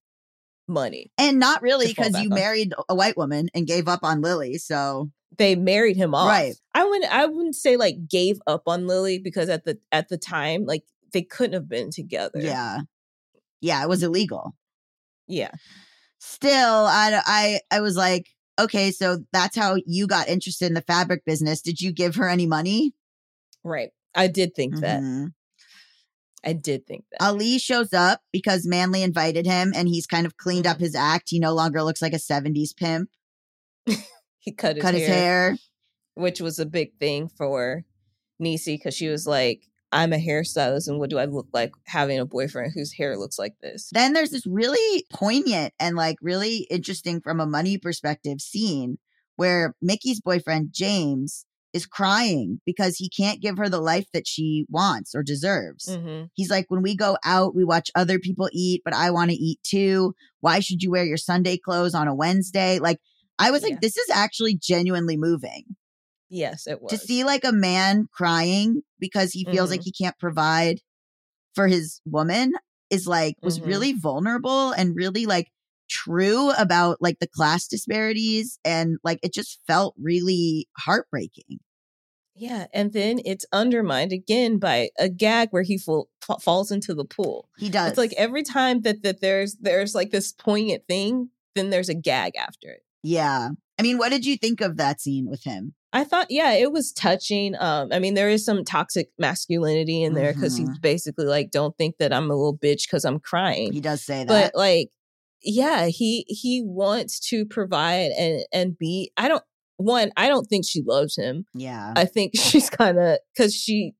money. 0.68 1.10
and 1.18 1.38
not 1.38 1.62
really 1.62 1.86
because 1.86 2.20
you 2.20 2.28
on. 2.30 2.34
married 2.34 2.72
a 2.88 2.94
white 2.94 3.16
woman 3.16 3.48
and 3.54 3.66
gave 3.66 3.88
up 3.88 4.00
on 4.02 4.20
Lily 4.20 4.58
so 4.58 5.10
They 5.38 5.54
married 5.54 5.96
him 5.96 6.14
off. 6.14 6.28
Right. 6.28 6.54
I 6.74 6.84
wouldn't 6.84 7.12
I 7.12 7.26
wouldn't 7.26 7.56
say 7.56 7.76
like 7.76 8.08
gave 8.08 8.38
up 8.46 8.62
on 8.66 8.86
Lily 8.86 9.18
because 9.18 9.48
at 9.48 9.64
the 9.64 9.78
at 9.92 10.08
the 10.08 10.18
time, 10.18 10.64
like 10.64 10.84
they 11.12 11.22
couldn't 11.22 11.54
have 11.54 11.68
been 11.68 11.90
together. 11.90 12.40
yeah 12.40 12.80
yeah 13.60 13.82
it 13.82 13.88
was 13.88 14.00
mm. 14.00 14.06
illegal 14.06 14.54
Yeah. 15.26 15.52
still 16.18 16.86
I 16.86 17.20
I 17.24 17.60
I 17.70 17.80
was 17.80 17.96
like 17.96 18.26
okay 18.58 18.90
so 18.90 19.18
that's 19.32 19.56
how 19.56 19.76
you 19.86 20.06
got 20.06 20.28
interested 20.28 20.66
in 20.66 20.74
the 20.74 20.82
fabric 20.82 21.24
business 21.24 21.60
did 21.62 21.80
you 21.80 21.92
give 21.92 22.16
her 22.16 22.28
any 22.28 22.46
money 22.46 22.92
Right. 23.64 23.90
I 24.14 24.28
did 24.28 24.54
think 24.54 24.76
that. 24.80 25.00
Mm-hmm. 25.02 25.26
I 26.46 26.52
did 26.52 26.86
think 26.86 27.04
that. 27.10 27.22
Ali 27.22 27.58
shows 27.58 27.92
up 27.92 28.20
because 28.32 28.66
Manley 28.66 29.02
invited 29.02 29.46
him 29.46 29.72
and 29.74 29.88
he's 29.88 30.06
kind 30.06 30.26
of 30.26 30.36
cleaned 30.36 30.64
Mm-hmm. 30.66 30.72
up 30.74 30.80
his 30.80 30.94
act. 30.94 31.28
He 31.30 31.38
no 31.40 31.52
longer 31.52 31.82
looks 31.82 32.00
like 32.00 32.12
a 32.12 32.16
70s 32.18 32.76
pimp. 32.76 33.10
he 34.38 34.52
cut 34.52 34.76
his 34.76 34.82
Cut 34.82 34.94
hair. 34.94 35.00
his 35.00 35.08
hair. 35.08 35.56
which 36.14 36.40
was 36.40 36.58
a 36.58 36.66
big 36.66 36.96
thing 36.98 37.28
for 37.36 37.84
Nisi 38.38 38.76
because 38.76 38.94
she 38.94 39.08
was 39.08 39.26
like, 39.26 39.62
I'm 39.92 40.12
a 40.12 40.16
hairstylist, 40.18 40.88
and 40.88 40.98
what 40.98 41.10
do 41.10 41.18
I 41.18 41.24
look 41.26 41.46
like 41.52 41.72
having 41.86 42.18
a 42.18 42.26
boyfriend 42.26 42.72
whose 42.74 42.92
hair 42.92 43.16
looks 43.16 43.38
like 43.38 43.54
this? 43.62 43.88
Then 43.92 44.12
there's 44.12 44.30
this 44.30 44.46
really 44.46 45.04
poignant 45.12 45.72
and 45.78 45.96
like 45.96 46.16
really 46.20 46.66
interesting 46.70 47.20
from 47.20 47.38
a 47.40 47.46
money 47.46 47.78
perspective 47.78 48.40
scene 48.40 48.98
where 49.36 49.74
Mickey's 49.80 50.20
boyfriend, 50.20 50.70
James, 50.72 51.45
is 51.76 51.86
crying 51.86 52.60
because 52.66 52.96
he 52.96 53.08
can't 53.08 53.40
give 53.40 53.56
her 53.58 53.68
the 53.68 53.80
life 53.80 54.06
that 54.12 54.26
she 54.26 54.64
wants 54.68 55.14
or 55.14 55.22
deserves. 55.22 55.86
Mm-hmm. 55.88 56.24
He's 56.34 56.50
like, 56.50 56.66
when 56.68 56.82
we 56.82 56.96
go 56.96 57.16
out, 57.24 57.54
we 57.54 57.64
watch 57.64 57.90
other 57.94 58.18
people 58.18 58.48
eat, 58.52 58.82
but 58.84 58.94
I 58.94 59.10
want 59.12 59.30
to 59.30 59.36
eat 59.36 59.60
too. 59.62 60.14
Why 60.40 60.60
should 60.60 60.82
you 60.82 60.90
wear 60.90 61.04
your 61.04 61.16
Sunday 61.18 61.56
clothes 61.58 61.94
on 61.94 62.08
a 62.08 62.14
Wednesday? 62.14 62.78
Like, 62.80 62.98
I 63.38 63.50
was 63.50 63.62
Yeah. 63.62 63.68
like, 63.70 63.80
this 63.80 63.96
is 63.96 64.10
actually 64.10 64.56
genuinely 64.56 65.16
moving. 65.16 65.76
Yes, 66.28 66.66
it 66.66 66.82
was. 66.82 66.90
to 66.90 66.98
see 66.98 67.22
like 67.22 67.44
a 67.44 67.52
man 67.52 68.08
crying 68.12 68.82
because 68.98 69.30
he 69.32 69.44
feels 69.44 69.68
Mhm. 69.68 69.72
like 69.72 69.82
he 69.84 69.92
can't 69.92 70.18
provide 70.18 70.80
for 71.54 71.68
his 71.68 72.00
woman 72.04 72.52
is 72.90 73.06
like 73.06 73.36
was 73.42 73.60
Mhm. 73.60 73.66
really 73.66 73.92
vulnerable 73.92 74.72
and 74.72 74.96
really 74.96 75.24
like 75.26 75.52
true 75.88 76.50
about 76.58 77.00
like 77.00 77.18
the 77.20 77.28
class 77.28 77.68
disparities 77.68 78.58
and 78.64 78.98
like 79.04 79.20
it 79.22 79.32
just 79.32 79.60
felt 79.68 79.94
really 79.96 80.66
heartbreaking 80.78 81.60
yeah, 82.36 82.66
and 82.72 82.92
then 82.92 83.18
it's 83.24 83.46
undermined 83.52 84.12
again 84.12 84.58
by 84.58 84.90
a 84.98 85.08
gag 85.08 85.48
where 85.50 85.62
he 85.62 85.78
fall, 85.78 86.08
fa- 86.20 86.38
falls 86.38 86.70
into 86.70 86.94
the 86.94 87.04
pool. 87.04 87.48
he 87.58 87.68
does 87.70 87.90
It's 87.90 87.98
like 87.98 88.12
every 88.16 88.42
time 88.42 88.82
that 88.82 89.02
that 89.02 89.20
there's 89.20 89.54
there's 89.56 89.94
like 89.94 90.10
this 90.10 90.32
poignant 90.32 90.84
thing, 90.86 91.30
then 91.54 91.70
there's 91.70 91.88
a 91.88 91.94
gag 91.94 92.36
after 92.36 92.68
it. 92.70 92.82
yeah 93.02 93.50
i 93.78 93.82
mean 93.82 93.98
what 93.98 94.10
did 94.10 94.24
you 94.26 94.36
think 94.36 94.60
of 94.60 94.76
that 94.78 95.00
scene 95.00 95.26
with 95.28 95.44
him 95.44 95.74
I 95.92 96.04
thought, 96.04 96.26
yeah, 96.30 96.52
it 96.52 96.72
was 96.72 96.92
touching. 96.92 97.54
Um, 97.58 97.88
I 97.90 98.00
mean, 98.00 98.12
there 98.12 98.28
is 98.28 98.44
some 98.44 98.64
toxic 98.64 99.08
masculinity 99.18 100.02
in 100.02 100.12
there 100.12 100.34
because 100.34 100.54
he's 100.54 100.68
Mhm. 100.68 100.82
basically 100.82 101.24
like, 101.24 101.50
"Don't 101.50 101.74
think 101.78 101.96
that 101.98 102.12
I'm 102.12 102.30
a 102.30 102.34
little 102.34 102.58
bitch 102.58 102.82
because 102.86 103.06
I'm 103.06 103.18
crying." 103.18 103.72
he 103.72 103.80
does 103.80 104.02
say 104.04 104.18
that 104.24 104.28
but 104.52 104.58
like 104.58 104.90
yeah 105.42 105.86
he 105.86 106.26
he 106.28 106.60
wants 106.62 107.18
to 107.30 107.46
provide 107.46 108.10
and 108.18 108.44
and 108.52 108.76
be 108.76 109.10
i 109.16 109.26
don't 109.28 109.44
one 109.76 110.10
i 110.16 110.28
don't 110.28 110.46
think 110.46 110.64
she 110.66 110.82
loves 110.86 111.16
him. 111.16 111.46
Yeah. 111.54 111.92
I 111.96 112.04
think 112.04 112.32
she's 112.36 112.70
kind 112.70 112.98
of 112.98 113.18
because 113.34 113.54
she 113.54 113.92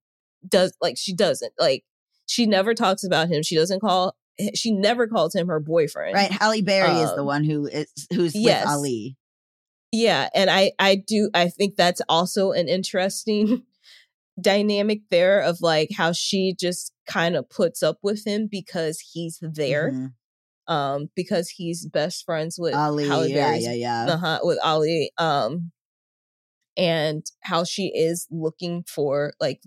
does 0.47 0.72
like 0.81 0.97
she 0.97 1.14
doesn't 1.14 1.53
like 1.59 1.85
she 2.27 2.47
never 2.47 2.74
talks 2.74 3.05
about 3.05 3.29
him. 3.29 3.43
She 3.43 3.57
doesn't 3.57 3.81
call 3.81 4.14
she 4.55 4.70
never 4.72 5.07
calls 5.07 5.35
him 5.35 5.49
her 5.49 5.61
boyfriend. 5.61 6.14
Right 6.14 6.31
halle 6.31 6.62
berry 6.62 7.01
is 7.01 7.11
the 7.11 7.20
um, 7.20 7.27
one 7.27 7.45
who 7.45 7.66
is 7.66 7.91
who's 8.12 8.35
yes. 8.35 8.64
with 8.64 8.72
ali. 8.72 9.16
Yeah 9.93 10.29
and 10.35 10.51
i 10.51 10.72
i 10.79 10.97
do 10.97 11.31
i 11.35 11.49
think 11.49 11.77
that's 11.77 12.03
also 12.09 12.53
an 12.53 12.68
interesting 12.68 13.62
dynamic 14.41 15.01
there 15.11 15.41
of 15.41 15.59
like 15.61 15.89
how 15.97 16.12
she 16.12 16.55
just 16.59 16.93
kind 17.07 17.37
of 17.37 17.49
puts 17.49 17.83
up 17.83 17.99
with 18.03 18.27
him 18.27 18.49
because 18.51 19.01
he's 19.12 19.39
there. 19.41 19.93
Mhm. 19.93 20.12
Um 20.69 21.11
because 21.14 21.49
he's 21.51 21.87
best 21.87 22.25
friends 22.25 22.59
with 22.59 22.75
ali 22.75 23.05
Halle 23.07 23.29
yeah 23.29 23.35
Berry's 23.35 23.64
yeah 23.67 23.73
yeah 23.73 24.12
uh-huh, 24.12 24.41
with 24.43 24.59
Ali, 24.64 25.12
um, 25.19 25.73
and 26.77 27.25
how 27.41 27.64
she 27.64 27.87
is 27.95 28.27
looking 28.31 28.85
for 28.87 29.33
like 29.41 29.62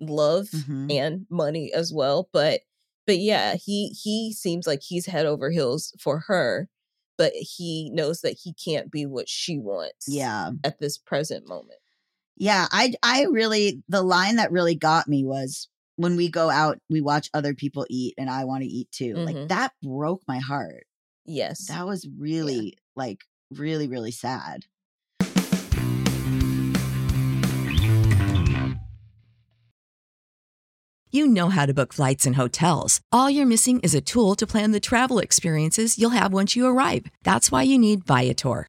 love 0.00 0.48
Mhm. 0.50 0.90
and 0.90 1.26
money 1.30 1.72
as 1.72 1.92
well. 1.92 2.28
But 2.32 2.62
but 3.06 3.18
yeah, 3.18 3.56
he 3.56 3.88
he 3.90 4.32
seems 4.32 4.66
like 4.66 4.82
he's 4.82 5.06
head 5.06 5.26
over 5.26 5.50
heels 5.50 5.92
for 6.00 6.20
her, 6.28 6.68
but 7.18 7.32
he 7.34 7.90
knows 7.92 8.20
that 8.20 8.38
he 8.42 8.54
can't 8.54 8.90
be 8.90 9.06
what 9.06 9.28
she 9.28 9.58
wants. 9.58 10.08
yeah 10.08 10.52
at 10.64 10.78
this 10.80 10.98
present 10.98 11.48
moment. 11.48 11.80
Yeah, 12.36 12.68
I 12.70 12.94
I 13.02 13.24
really 13.24 13.82
the 13.88 14.02
line 14.02 14.36
that 14.36 14.52
really 14.52 14.74
got 14.76 15.08
me 15.08 15.24
was 15.24 15.68
when 15.96 16.16
we 16.16 16.28
go 16.30 16.50
out, 16.50 16.78
we 16.88 17.00
watch 17.00 17.28
other 17.34 17.54
people 17.54 17.86
eat 17.90 18.14
and 18.18 18.30
I 18.30 18.44
want 18.44 18.62
to 18.62 18.68
eat 18.68 18.90
too. 18.90 19.14
Like 19.16 19.36
Mhm. 19.36 19.48
that 19.48 19.72
broke 19.82 20.22
my 20.26 20.38
heart. 20.38 20.84
Yes, 21.26 21.66
That 21.66 21.86
was 21.86 22.08
really 22.18 22.76
like 22.96 23.24
really 23.50 23.88
really 23.88 24.10
sad. 24.12 24.64
You 31.12 31.26
know 31.26 31.48
how 31.48 31.66
to 31.66 31.74
book 31.74 31.92
flights 31.92 32.24
and 32.24 32.36
hotels. 32.36 33.00
All 33.10 33.28
you're 33.28 33.44
missing 33.44 33.80
is 33.80 33.96
a 33.96 34.00
tool 34.00 34.36
to 34.36 34.46
plan 34.46 34.70
the 34.70 34.78
travel 34.78 35.18
experiences 35.18 35.98
you'll 35.98 36.10
have 36.10 36.32
once 36.32 36.54
you 36.54 36.66
arrive. 36.66 37.06
That's 37.24 37.50
why 37.50 37.64
you 37.64 37.78
need 37.80 38.04
Viator. 38.06 38.68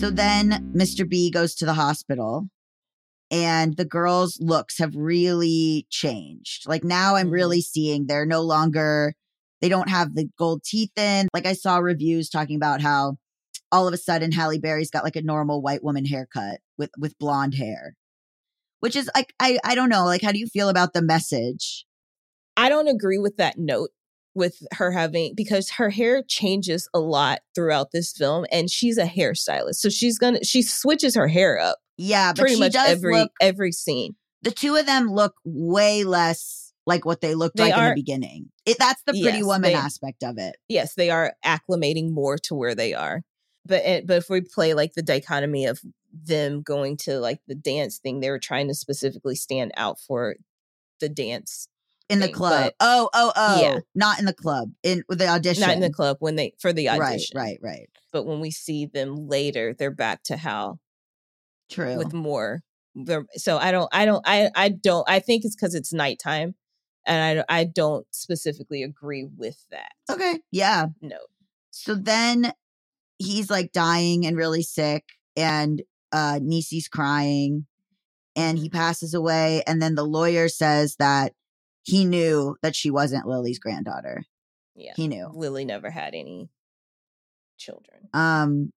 So 0.00 0.10
mm. 0.10 0.16
then 0.16 0.72
Mr. 0.74 1.06
B 1.06 1.30
goes 1.30 1.54
to 1.56 1.66
the 1.66 1.74
hospital 1.74 2.48
and 3.30 3.76
the 3.76 3.84
girls' 3.84 4.38
looks 4.40 4.78
have 4.78 4.96
really 4.96 5.86
changed. 5.90 6.66
Like 6.66 6.82
now 6.84 7.16
I'm 7.16 7.26
mm-hmm. 7.26 7.34
really 7.34 7.60
seeing 7.60 8.06
they're 8.06 8.24
no 8.24 8.40
longer, 8.40 9.12
they 9.60 9.68
don't 9.68 9.90
have 9.90 10.14
the 10.14 10.30
gold 10.38 10.64
teeth 10.64 10.96
in. 10.96 11.28
Like 11.34 11.44
I 11.44 11.52
saw 11.52 11.76
reviews 11.76 12.30
talking 12.30 12.56
about 12.56 12.80
how 12.80 13.18
all 13.70 13.86
of 13.86 13.92
a 13.92 13.98
sudden 13.98 14.32
Halle 14.32 14.58
Berry's 14.58 14.90
got 14.90 15.04
like 15.04 15.16
a 15.16 15.22
normal 15.22 15.60
white 15.60 15.84
woman 15.84 16.06
haircut 16.06 16.60
with, 16.78 16.90
with 16.96 17.18
blonde 17.18 17.54
hair, 17.56 17.94
which 18.80 18.96
is 18.96 19.10
like, 19.14 19.34
I, 19.38 19.58
I 19.66 19.74
don't 19.74 19.90
know. 19.90 20.06
Like, 20.06 20.22
how 20.22 20.32
do 20.32 20.38
you 20.38 20.46
feel 20.46 20.70
about 20.70 20.94
the 20.94 21.02
message? 21.02 21.84
I 22.56 22.70
don't 22.70 22.88
agree 22.88 23.18
with 23.18 23.36
that 23.36 23.58
note 23.58 23.90
with 24.34 24.58
her 24.74 24.92
having 24.92 25.34
because 25.34 25.70
her 25.70 25.90
hair 25.90 26.22
changes 26.26 26.88
a 26.94 27.00
lot 27.00 27.40
throughout 27.54 27.88
this 27.92 28.12
film 28.12 28.46
and 28.52 28.70
she's 28.70 28.96
a 28.98 29.06
hairstylist. 29.06 29.76
So 29.76 29.88
she's 29.88 30.18
gonna 30.18 30.44
she 30.44 30.62
switches 30.62 31.14
her 31.16 31.28
hair 31.28 31.58
up 31.58 31.78
Yeah, 31.96 32.32
but 32.32 32.40
pretty 32.42 32.54
she 32.54 32.60
much 32.60 32.72
does 32.72 32.88
every 32.90 33.14
look, 33.16 33.32
every 33.40 33.72
scene. 33.72 34.14
the 34.42 34.50
two 34.52 34.76
of 34.76 34.86
them 34.86 35.08
look 35.08 35.34
way 35.44 36.04
less 36.04 36.72
like 36.86 37.04
what 37.04 37.20
they 37.20 37.34
looked 37.34 37.56
They 37.56 37.70
like 37.70 37.78
in 37.78 37.84
the 37.90 37.94
beginning. 37.94 38.50
It, 38.66 38.76
that's 38.78 39.02
the 39.04 39.12
pretty 39.12 39.38
Yes, 39.38 39.44
woman 39.44 39.62
they- 39.72 39.74
aspect 39.74 40.22
of 40.24 40.38
it. 40.38 40.56
Yes, 40.68 40.94
they 40.94 41.10
are 41.10 41.34
acclimating 41.44 42.10
more 42.12 42.38
to 42.44 42.54
where 42.54 42.74
they 42.74 42.94
are. 42.94 43.22
But 43.66 43.84
it, 43.84 44.06
but 44.06 44.16
if 44.16 44.30
we 44.30 44.40
play 44.40 44.72
like 44.74 44.94
the 44.94 45.02
dichotomy 45.02 45.66
of 45.66 45.80
them 46.12 46.62
going 46.62 46.96
to 46.98 47.20
like 47.20 47.40
the 47.46 47.54
dance 47.54 47.98
thing, 47.98 48.20
they 48.20 48.30
were 48.30 48.38
trying 48.38 48.68
to 48.68 48.74
specifically 48.74 49.36
stand 49.36 49.72
out 49.76 50.00
for 50.00 50.36
the 51.00 51.08
dance, 51.08 51.68
In 52.10 52.20
the 52.20 52.28
club. 52.32 52.64
but- 52.64 52.74
oh, 52.80 53.08
oh, 53.14 53.32
oh. 53.36 53.60
Yeah. 53.62 53.78
Not 53.94 54.18
in 54.18 54.24
the 54.24 54.32
club. 54.34 54.70
In 54.82 55.02
the 55.08 55.28
audition. 55.28 55.60
not 55.62 55.74
in 55.74 55.80
the 55.80 55.90
club 55.90 56.16
when 56.20 56.36
they 56.36 56.54
for 56.58 56.72
the 56.72 56.88
audition. 56.88 57.36
Right, 57.38 57.58
right, 57.62 57.72
right. 57.78 57.88
But 58.12 58.24
when 58.26 58.40
we 58.40 58.50
see 58.50 58.86
them 58.86 59.28
later, 59.28 59.74
they're 59.78 59.90
back 59.90 60.22
to 60.24 60.36
how 60.36 60.78
True. 61.70 61.96
with 61.96 62.12
more. 62.12 62.62
they're- 62.94 63.26
So 63.36 63.56
I 63.58 63.70
don't, 63.70 63.88
I 63.92 64.04
don't, 64.04 64.22
I, 64.26 64.50
I 64.56 64.68
don't. 64.70 65.08
I 65.08 65.20
think 65.20 65.44
it's 65.44 65.54
because 65.54 65.74
it's 65.74 65.92
nighttime, 65.92 66.54
and 67.06 67.44
I, 67.48 67.60
I 67.60 67.64
don't 67.64 68.06
specifically 68.10 68.82
agree 68.82 69.24
with 69.36 69.64
that. 69.70 69.92
okay. 70.10 70.40
Yeah. 70.50 70.86
No, 71.00 71.18
So 71.70 71.94
then 71.94 72.52
he's 73.18 73.48
like 73.50 73.70
dying 73.72 74.26
and 74.26 74.36
really 74.36 74.62
sick, 74.62 75.04
and 75.36 75.82
uh 76.12 76.40
Nisi's 76.42 76.88
crying, 76.88 77.66
and 78.34 78.58
he 78.58 78.68
passes 78.68 79.14
away. 79.14 79.62
And 79.68 79.80
then 79.80 79.94
the 79.94 80.02
lawyer 80.04 80.48
says 80.48 80.96
that 80.98 81.34
he 81.82 82.04
knew 82.04 82.56
that 82.62 82.76
she 82.76 82.90
wasn't 82.90 83.26
Lily's 83.26 83.58
granddaughter. 83.58 84.24
yeah, 84.74 84.92
He 84.96 85.08
knew. 85.08 85.30
Lily 85.34 85.64
never 85.64 85.90
had 85.90 86.14
any 86.14 86.48
children. 87.58 88.08
Um 88.14 88.72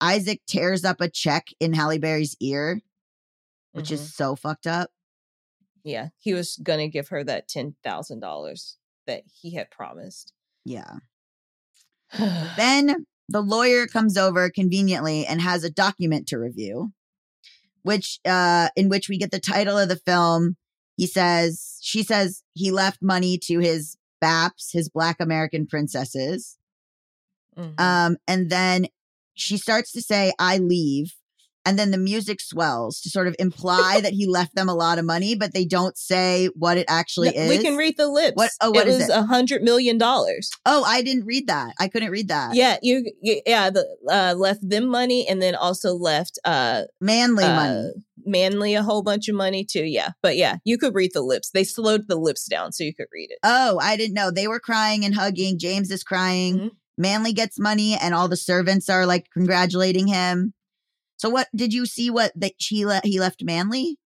Isaac 0.00 0.40
tears 0.46 0.84
up 0.84 1.00
a 1.00 1.08
check 1.08 1.46
in 1.60 1.72
Halle 1.72 1.98
Berry's 1.98 2.36
ear, 2.40 2.80
which 3.72 3.88
Mhm. 3.88 3.92
is 3.92 4.14
so 4.14 4.34
fucked 4.36 4.66
up. 4.66 4.90
yeah, 5.82 6.08
he 6.18 6.32
was 6.34 6.56
gonna 6.62 6.88
give 6.88 7.08
her 7.08 7.22
that 7.24 7.46
ten 7.48 7.76
thousand 7.84 8.20
dollars 8.20 8.76
that 9.06 9.22
he 9.26 9.54
had 9.54 9.70
promised. 9.70 10.32
Yeah. 10.64 10.98
Then 12.56 13.06
the 13.28 13.40
lawyer 13.40 13.86
comes 13.86 14.16
over 14.16 14.50
conveniently 14.50 15.26
and 15.26 15.40
has 15.40 15.64
a 15.64 15.70
document 15.70 16.26
to 16.28 16.38
review, 16.38 16.92
which 17.82 18.18
uh 18.24 18.68
in 18.76 18.88
which 18.88 19.08
we 19.08 19.18
get 19.18 19.30
the 19.30 19.40
title 19.40 19.78
of 19.78 19.88
the 19.88 19.96
film. 19.96 20.56
He 20.96 21.06
says 21.06 21.78
she 21.80 22.02
says 22.02 22.42
he 22.54 22.70
left 22.70 23.02
money 23.02 23.38
to 23.44 23.58
his 23.58 23.96
BAPs, 24.22 24.72
his 24.72 24.88
black 24.88 25.16
American 25.20 25.66
princesses. 25.66 26.56
Mhm. 27.56 27.80
Um 27.80 28.16
and 28.26 28.50
then 28.50 28.86
she 29.34 29.56
starts 29.56 29.92
to 29.92 30.02
say 30.02 30.32
I 30.38 30.58
leave 30.58 31.14
and 31.66 31.78
then 31.78 31.90
the 31.90 31.98
music 31.98 32.40
swells 32.40 33.00
to 33.00 33.10
sort 33.10 33.26
of 33.26 33.34
imply 33.38 34.00
that 34.02 34.12
he 34.12 34.26
left 34.26 34.54
them 34.54 34.68
a 34.68 34.74
lot 34.74 34.98
of 34.98 35.04
money 35.04 35.34
but 35.34 35.52
they 35.54 35.64
don't 35.64 35.96
say 35.98 36.46
what 36.54 36.76
it 36.78 36.86
actually 36.88 37.30
No, 37.34 37.42
is. 37.42 37.48
we 37.48 37.62
can 37.62 37.76
read 37.76 37.96
the 37.96 38.08
lips. 38.08 38.36
What- 38.36 38.50
oh, 38.60 38.70
what 38.70 38.86
it 38.86 38.90
is 38.90 38.98
was 39.00 39.08
a 39.10 39.22
hundred 39.24 39.62
million 39.62 39.98
dollars. 39.98 40.50
Oh, 40.66 40.84
I 40.84 41.02
didn't 41.02 41.24
read 41.26 41.46
that. 41.48 41.74
I 41.78 41.88
couldn't 41.88 42.10
read 42.10 42.28
that. 42.28 42.54
Yeah, 42.54 42.76
you, 42.82 43.10
you 43.22 43.40
yeah, 43.46 43.70
the 43.70 43.86
uh 44.10 44.34
left 44.36 44.68
them 44.68 44.86
money 44.86 45.26
and 45.28 45.40
then 45.42 45.54
also 45.54 45.94
left 45.94 46.38
uh 46.44 46.82
Manley 47.00 47.44
uh, 47.44 47.56
money. 47.56 47.90
Manley 48.26 48.74
a 48.74 48.82
whole 48.82 49.02
bunch 49.02 49.28
of 49.28 49.34
money 49.34 49.64
too. 49.64 49.84
Yeah. 49.84 50.10
But 50.22 50.36
yeah, 50.36 50.56
you 50.64 50.78
could 50.78 50.94
read 50.94 51.10
the 51.12 51.20
lips. 51.22 51.50
They 51.50 51.64
slowed 51.64 52.08
the 52.08 52.16
lips 52.16 52.46
down 52.46 52.72
so 52.72 52.82
you 52.84 52.94
could 52.94 53.08
read 53.12 53.30
it. 53.30 53.38
Oh, 53.42 53.78
I 53.82 53.96
didn't 53.96 54.14
know. 54.14 54.30
They 54.30 54.48
were 54.48 54.60
crying 54.60 55.04
and 55.04 55.14
hugging. 55.14 55.58
James 55.58 55.90
is 55.90 56.02
crying. 56.02 56.58
Mhm. 56.58 56.70
Manley 56.96 57.32
gets 57.32 57.58
money, 57.58 57.96
and 58.00 58.14
all 58.14 58.28
the 58.28 58.36
servants 58.36 58.88
are 58.88 59.04
like 59.04 59.26
congratulating 59.32 60.06
him. 60.06 60.54
So, 61.16 61.28
what 61.30 61.48
did 61.54 61.72
you 61.72 61.86
see? 61.86 62.10
What 62.10 62.32
that 62.36 62.52
she 62.58 62.84
le- 62.86 63.00
he 63.04 63.20
left 63.20 63.42
Manley? 63.44 63.96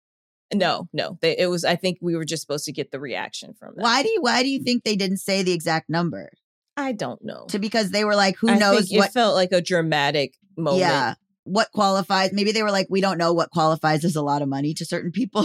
No, 0.55 0.89
no. 0.93 1.19
They, 1.21 1.37
it 1.37 1.47
was 1.49 1.65
I 1.65 1.77
think 1.77 1.99
we 2.01 2.17
were 2.17 2.25
just 2.25 2.43
supposed 2.43 2.65
to 2.67 2.73
get 2.73 2.91
the 2.91 3.01
reaction 3.01 3.55
from 3.55 3.75
that. 3.77 3.83
Why 3.83 4.03
do 4.03 4.09
you 4.11 4.23
Why 4.23 4.43
do 4.43 4.49
you 4.49 4.63
think 4.63 4.85
they 4.85 4.97
didn't 4.97 5.19
say 5.19 5.43
the 5.43 5.53
exact 5.53 5.91
number? 5.91 6.31
I 6.77 6.93
don't 6.93 7.23
know. 7.25 7.47
To 7.49 7.59
because 7.59 7.91
they 7.91 8.05
were 8.05 8.15
like, 8.17 8.37
who 8.37 8.49
I 8.51 8.57
knows 8.59 8.89
think 8.89 9.01
what? 9.01 9.09
it 9.11 9.13
felt 9.13 9.35
like 9.35 9.53
a 9.53 9.61
dramatic 9.61 10.35
moment. 10.57 10.81
yeah, 10.81 11.15
what 11.45 11.73
qualifies? 11.73 12.33
Maybe 12.33 12.53
they 12.53 12.63
were 12.63 12.71
like, 12.71 12.87
we 12.89 13.01
don't 13.01 13.19
know 13.19 13.33
what 13.33 13.51
qualifies 13.51 14.05
as 14.05 14.17
a 14.17 14.23
lot 14.23 14.43
of 14.43 14.49
money 14.49 14.75
to 14.75 14.85
certain 14.85 15.11
people. 15.11 15.45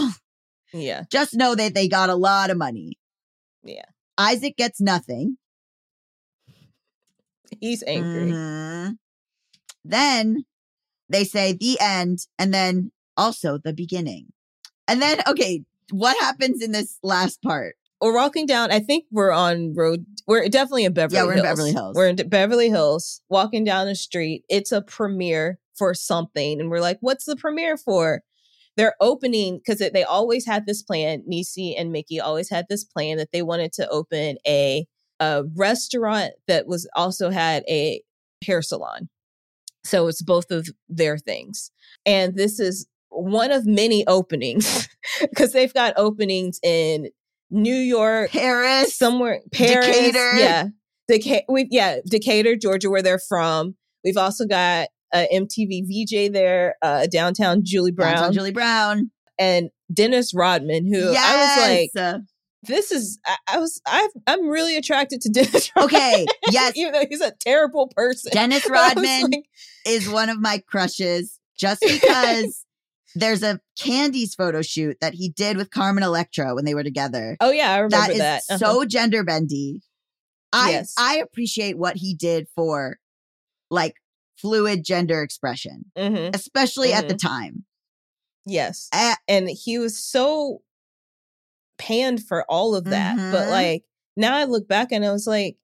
Yeah. 0.72 1.04
Just 1.10 1.34
know 1.34 1.54
that 1.54 1.74
they 1.74 1.88
got 1.88 2.08
a 2.08 2.14
lot 2.14 2.50
of 2.50 2.56
money. 2.56 2.98
Yeah. 3.64 3.84
Isaac 4.16 4.56
gets 4.56 4.80
nothing. 4.80 5.38
He's 7.60 7.82
angry. 7.86 8.30
Mhm. 8.32 8.98
Then 9.84 10.44
they 11.14 11.24
say 11.24 11.52
the 11.52 11.78
end 11.80 12.26
and 12.38 12.52
then 12.52 12.90
also 13.16 13.58
the 13.58 13.72
beginning. 13.72 14.32
And 14.88 15.00
then, 15.00 15.20
okay, 15.26 15.64
what 15.90 16.16
happens 16.20 16.62
in 16.62 16.72
this 16.72 16.98
last 17.02 17.40
part? 17.42 17.76
We're 18.00 18.14
walking 18.14 18.46
down. 18.46 18.70
I 18.70 18.80
think 18.80 19.04
we're 19.10 19.30
on 19.30 19.74
road. 19.74 20.04
We're 20.26 20.48
definitely 20.48 20.84
in 20.84 20.92
Beverly. 20.92 21.16
Yeah, 21.16 21.24
we're 21.24 21.32
in 21.32 21.38
Hills. 21.38 21.48
Beverly 21.48 21.72
Hills. 21.72 21.96
We're 21.96 22.08
in 22.08 22.28
Beverly 22.28 22.68
Hills. 22.68 23.22
Walking 23.30 23.64
down 23.64 23.86
the 23.86 23.94
street. 23.94 24.44
It's 24.48 24.72
a 24.72 24.82
premiere 24.82 25.58
for 25.74 25.94
something, 25.94 26.60
and 26.60 26.70
we're 26.70 26.80
like, 26.80 26.98
"What's 27.00 27.24
the 27.24 27.36
premiere 27.36 27.76
for?" 27.76 28.22
They're 28.76 28.96
opening 29.00 29.58
because 29.58 29.78
they 29.78 30.02
always 30.02 30.44
had 30.44 30.66
this 30.66 30.82
plan. 30.82 31.22
Nisi 31.26 31.74
and 31.76 31.92
Mickey 31.92 32.20
always 32.20 32.50
had 32.50 32.66
this 32.68 32.84
plan 32.84 33.16
that 33.18 33.30
they 33.32 33.42
wanted 33.42 33.72
to 33.74 33.88
open 33.88 34.36
a 34.46 34.86
a 35.20 35.44
restaurant 35.54 36.32
that 36.48 36.66
was 36.66 36.88
also 36.94 37.30
had 37.30 37.62
a 37.68 38.02
hair 38.44 38.60
salon. 38.60 39.08
So 39.84 40.08
it's 40.08 40.22
both 40.22 40.50
of 40.50 40.68
their 40.88 41.18
things. 41.18 41.70
And 42.06 42.34
this 42.36 42.58
is 42.60 42.86
one 43.10 43.52
of 43.52 43.66
many 43.66 44.06
openings 44.06 44.88
because 45.20 45.52
they've 45.52 45.74
got 45.74 45.94
openings 45.96 46.58
in 46.62 47.08
New 47.50 47.74
York, 47.76 48.30
Paris. 48.30 48.96
somewhere 48.96 49.40
Paris, 49.52 49.86
Decatur. 49.86 50.36
yeah, 50.36 50.66
Deca- 51.10 51.44
we 51.48 51.68
yeah 51.70 51.98
Decatur, 52.08 52.56
Georgia, 52.56 52.90
where 52.90 53.02
they're 53.02 53.18
from. 53.20 53.76
We've 54.02 54.16
also 54.16 54.46
got 54.46 54.88
uh, 55.12 55.26
MTV 55.32 55.82
VJ 55.86 56.32
there, 56.32 56.74
uh, 56.82 57.06
downtown 57.06 57.60
Julie 57.62 57.92
Brown, 57.92 58.14
Downtown 58.14 58.32
Julie 58.32 58.50
Brown. 58.52 59.10
and 59.38 59.70
Dennis 59.92 60.34
Rodman, 60.34 60.86
who 60.92 61.14
I 61.16 61.36
was 61.36 61.92
like, 61.94 62.22
this 62.66 62.90
is 62.90 63.18
I, 63.26 63.36
I 63.48 63.58
was 63.58 63.80
I 63.86 64.08
I'm 64.26 64.48
really 64.48 64.76
attracted 64.76 65.20
to 65.20 65.28
Dennis. 65.32 65.70
Rodman, 65.76 65.94
okay. 65.96 66.26
Yes. 66.50 66.72
even 66.76 66.92
though 66.92 67.04
he's 67.08 67.20
a 67.20 67.32
terrible 67.40 67.92
person. 67.94 68.32
Dennis 68.32 68.68
Rodman 68.70 69.22
like, 69.30 69.44
is 69.84 70.08
one 70.08 70.28
of 70.30 70.40
my 70.40 70.62
crushes 70.66 71.38
just 71.58 71.82
because 71.86 72.64
there's 73.14 73.42
a 73.42 73.60
Candies 73.78 74.34
photo 74.34 74.62
shoot 74.62 74.96
that 75.00 75.14
he 75.14 75.28
did 75.28 75.56
with 75.56 75.70
Carmen 75.70 76.02
Electra 76.02 76.54
when 76.54 76.64
they 76.64 76.74
were 76.74 76.82
together. 76.84 77.36
oh 77.40 77.50
yeah, 77.50 77.72
I 77.72 77.78
remember 77.78 77.96
That 78.06 78.10
is 78.12 78.18
that. 78.18 78.42
Uh-huh. 78.50 78.58
so 78.58 78.84
gender 78.84 79.22
bendy. 79.24 79.82
I 80.52 80.70
Yes. 80.70 80.94
I 80.98 81.16
appreciate 81.18 81.76
what 81.78 81.96
he 81.96 82.14
did 82.14 82.46
for 82.54 82.98
like 83.70 83.94
fluid 84.36 84.84
gender 84.84 85.22
expression, 85.22 85.86
Mhm. 85.96 86.34
especially 86.34 86.92
at 86.92 87.08
the 87.08 87.14
Mhm. 87.14 87.18
time. 87.18 87.64
yes, 88.46 88.88
Eh, 88.92 89.14
and 89.28 89.48
he 89.48 89.78
was 89.78 89.98
so 89.98 90.62
panned 91.78 92.22
for 92.22 92.44
all 92.50 92.74
of 92.74 92.84
that. 92.84 93.16
But 93.16 93.46
Mhm. 93.46 93.50
like 93.50 93.84
now 94.16 94.36
I 94.36 94.44
look 94.44 94.68
back 94.68 94.92
and 94.92 95.04
I 95.04 95.12
was 95.12 95.26
like, 95.26 95.56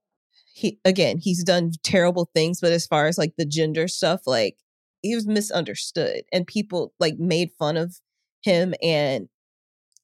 he 0.52 0.78
again, 0.84 1.18
he's 1.18 1.44
done 1.44 1.72
terrible 1.82 2.30
things, 2.34 2.60
but 2.60 2.72
as 2.72 2.86
far 2.86 3.06
as 3.06 3.18
like 3.18 3.34
the 3.36 3.46
gender 3.46 3.88
stuff, 3.88 4.22
like 4.26 4.56
he 5.02 5.14
was 5.14 5.26
misunderstood 5.26 6.22
and 6.32 6.46
people 6.46 6.92
like 7.00 7.18
made 7.18 7.50
fun 7.58 7.76
of 7.76 7.96
him 8.42 8.74
and 8.82 9.28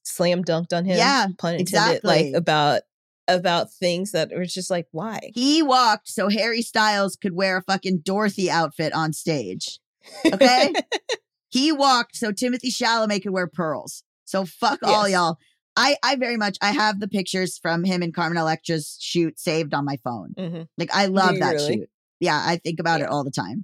slam 0.03 0.43
dunked 0.43 0.73
on 0.73 0.85
him. 0.85 0.97
Yeah, 0.97 1.27
pun 1.37 1.55
intended, 1.55 1.97
exactly. 1.97 2.31
like 2.31 2.35
about 2.35 2.81
about 3.27 3.71
things 3.71 4.11
that 4.13 4.31
were 4.31 4.45
just 4.45 4.71
like, 4.71 4.87
why? 4.91 5.31
he 5.33 5.61
walked 5.61 6.07
so 6.07 6.29
Harry 6.29 6.61
Styles 6.61 7.15
could 7.15 7.33
wear 7.33 7.57
a 7.57 7.63
fucking 7.63 7.99
Dorothy 7.99 8.49
outfit 8.49 8.93
on 8.93 9.13
stage. 9.13 9.79
Okay? 10.25 10.73
he 11.49 11.71
walked 11.71 12.15
so 12.15 12.31
Timothée 12.31 12.71
Chalamet 12.71 13.23
could 13.23 13.33
wear 13.33 13.47
pearls. 13.47 14.03
So 14.25 14.45
fuck 14.45 14.79
all 14.83 15.07
y'all. 15.07 15.37
I 15.77 15.95
I 16.03 16.15
very 16.17 16.35
much 16.37 16.57
I 16.61 16.71
have 16.71 16.99
the 16.99 17.07
pictures 17.07 17.57
from 17.57 17.83
him 17.85 18.01
and 18.01 18.13
Carmen 18.13 18.37
Electra's 18.37 18.97
shoot 18.99 19.39
saved 19.39 19.73
on 19.73 19.85
my 19.85 19.97
phone. 20.03 20.33
hmm 20.37 20.61
Like 20.77 20.89
I 20.93 21.05
love 21.05 21.39
that 21.39 21.53
really? 21.53 21.73
shoot. 21.81 21.89
Yeah, 22.19 22.41
I 22.43 22.57
think 22.57 22.79
about 22.79 22.99
it 23.01 23.07
all 23.07 23.23
the 23.23 23.31
time. 23.31 23.63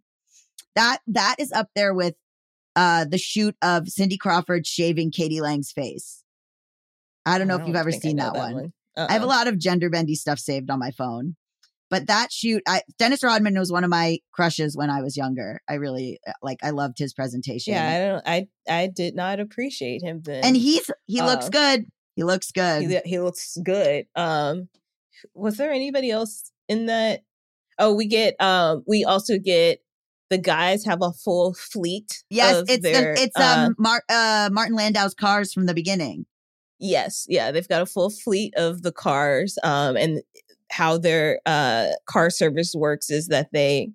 That 0.76 1.00
that 1.08 1.36
is 1.40 1.52
up 1.52 1.70
there 1.76 1.94
with 1.94 2.16
uh 2.76 3.06
the 3.06 3.18
shoot 3.18 3.56
of 3.62 3.90
Cindy 3.90 4.18
Crawford 4.18 4.66
shaving 4.68 5.12
k.d. 5.12 5.42
lang's 5.42 5.72
face. 5.72 6.24
I 7.26 7.38
don't 7.38 7.48
know 7.48 7.56
if 7.56 7.66
you've 7.68 7.76
ever 7.76 7.92
seen 7.92 8.18
know 8.18 8.32
that, 8.34 8.54
one. 8.54 8.74
Uh-uh. 8.96 9.08
I 9.10 9.14
have 9.14 9.24
a 9.24 9.28
lot 9.28 9.48
of 9.48 9.58
gender 9.58 9.90
bendy 9.90 10.16
stuff 10.16 10.40
saved 10.40 10.70
on 10.70 10.78
my 10.80 10.92
phone. 10.92 11.36
But 11.90 12.08
that 12.08 12.32
shoot, 12.32 12.64
I 12.68 12.82
Dennis 12.98 13.24
Rodman 13.24 13.58
was 13.58 13.72
one 13.72 13.84
of 13.84 13.90
my 13.90 14.18
crushes 14.32 14.76
when 14.76 14.90
I 14.90 15.02
was 15.02 15.16
younger. 15.16 15.62
I 15.70 15.76
really 15.76 16.20
uh, 16.28 16.32
like 16.42 16.58
I 16.64 16.72
loved 16.72 16.98
his 16.98 17.14
presentation. 17.14 17.74
Yeah, 17.74 17.88
I 17.88 17.98
don't. 18.00 18.24
I 18.68 18.82
I 18.82 18.88
did 18.88 19.16
not 19.16 19.40
appreciate 19.40 20.02
him 20.02 20.22
then. 20.24 20.44
and 20.44 20.56
he's 20.58 20.90
he 21.06 21.22
looks 21.22 21.48
Uh, 21.48 21.50
good. 21.50 21.86
He 22.16 22.24
looks 22.24 22.52
good. 22.52 22.84
he, 22.84 23.00
he 23.06 23.20
looks 23.20 23.58
good. 23.64 24.06
Um, 24.16 24.70
was 25.34 25.58
there 25.58 25.72
anybody 25.72 26.12
else 26.12 26.52
in 26.68 26.86
that? 26.88 27.24
Oh, 27.80 27.94
we 27.94 28.06
get. 28.06 28.36
Um, 28.40 28.84
we 28.88 29.04
also 29.04 29.38
get 29.40 29.80
the 30.30 30.38
guys 30.38 30.86
have 30.86 31.02
a 31.02 31.12
full 31.12 31.54
fleet. 31.54 32.24
yes, 32.30 32.64
it's 32.68 32.84
their, 32.84 33.16
the, 33.16 33.22
it's 33.22 33.40
uh, 33.40 33.66
um 33.68 33.76
Mar- 33.78 34.04
uh 34.10 34.50
Martin 34.52 34.76
Landau's 34.76 35.14
cars 35.14 35.54
from 35.54 35.66
the 35.66 35.74
beginning. 35.74 36.26
Yes, 36.80 37.26
yeah, 37.30 37.52
they've 37.52 37.68
got 37.68 37.82
a 37.82 37.86
full 37.86 38.10
fleet 38.10 38.54
of 38.56 38.82
the 38.82 38.92
cars. 38.92 39.58
Um, 39.64 39.96
and 39.96 40.22
how 40.72 40.98
their 40.98 41.40
uh 41.46 41.90
car 42.06 42.30
service 42.30 42.74
works 42.76 43.10
is 43.10 43.28
that 43.28 43.50
they 43.54 43.92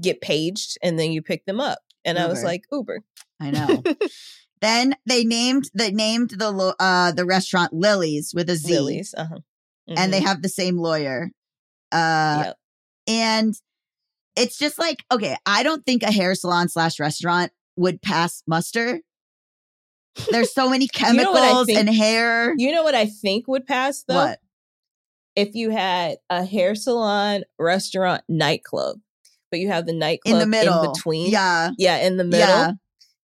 get 0.00 0.20
paged 0.20 0.78
and 0.82 0.98
then 0.98 1.12
you 1.12 1.22
pick 1.22 1.44
them 1.46 1.60
up. 1.60 1.78
And 2.04 2.18
I 2.18 2.26
was 2.26 2.42
like, 2.42 2.64
Uber. 2.72 3.02
I 3.40 3.50
know. 3.52 3.82
then 4.62 4.94
they 5.04 5.24
named 5.24 5.70
the 5.74 5.90
named 5.92 6.30
the 6.30 6.74
uh 6.78 7.12
the 7.12 7.26
restaurant 7.26 7.72
Lily's 7.74 8.32
with 8.34 8.48
a 8.48 8.56
Z, 8.56 8.72
Lilies. 8.72 9.14
Uh-huh. 9.16 9.40
and 9.88 10.12
they 10.12 10.20
Mhm. 10.20 10.26
have 10.26 10.40
the 10.42 10.48
same 10.48 10.78
lawyer. 10.78 11.30
Uh, 11.92 12.42
Yep. 12.46 12.56
and 13.08 13.54
it's 14.36 14.56
just 14.56 14.78
like 14.78 15.04
okay 15.12 15.36
i 15.44 15.62
don't 15.62 15.84
think 15.84 16.02
a 16.02 16.10
hair 16.10 16.34
salon 16.34 16.66
slash 16.70 16.98
restaurant 16.98 17.52
would 17.76 18.00
pass 18.00 18.42
muster 18.46 19.00
there's 20.30 20.52
so 20.54 20.70
many 20.70 20.88
You 20.98 21.12
know 21.12 21.32
chemicals 21.34 21.66
think- 21.66 21.78
and 21.80 21.88
hair 21.90 22.54
You 22.56 22.72
know 22.72 22.82
what 22.82 22.94
I 22.94 23.06
think 23.06 23.46
would 23.48 23.66
pass 23.66 24.04
though? 24.08 24.14
what 24.14 24.38
if 25.36 25.54
you 25.54 25.70
had 25.70 26.16
a 26.30 26.44
hair 26.44 26.74
salon, 26.74 27.44
restaurant, 27.58 28.22
nightclub, 28.28 28.98
but 29.50 29.60
you 29.60 29.68
have 29.68 29.86
the 29.86 29.94
nightclub 29.94 30.32
in 30.34 30.38
the 30.38 30.46
middle 30.46 30.82
in 30.84 30.92
between. 30.92 31.30
yeah 31.30 31.70
Yeah, 31.78 31.96
in 31.98 32.16
the 32.18 32.24
middle. 32.24 32.46
yeah 32.48 32.72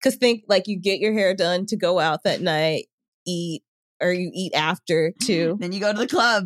Because 0.02 0.16
think 0.16 0.44
like 0.48 0.66
you 0.66 0.78
get 0.78 1.00
your 1.00 1.12
hair 1.12 1.34
done 1.34 1.66
to 1.66 1.76
go 1.76 1.98
out 1.98 2.22
that 2.24 2.40
night, 2.40 2.86
eat, 3.26 3.62
or 4.00 4.12
you 4.12 4.30
eat 4.34 4.54
after 4.54 5.12
too. 5.20 5.56
then 5.60 5.72
you 5.72 5.80
go 5.80 5.92
to 5.92 5.98
the 5.98 6.06
club 6.06 6.44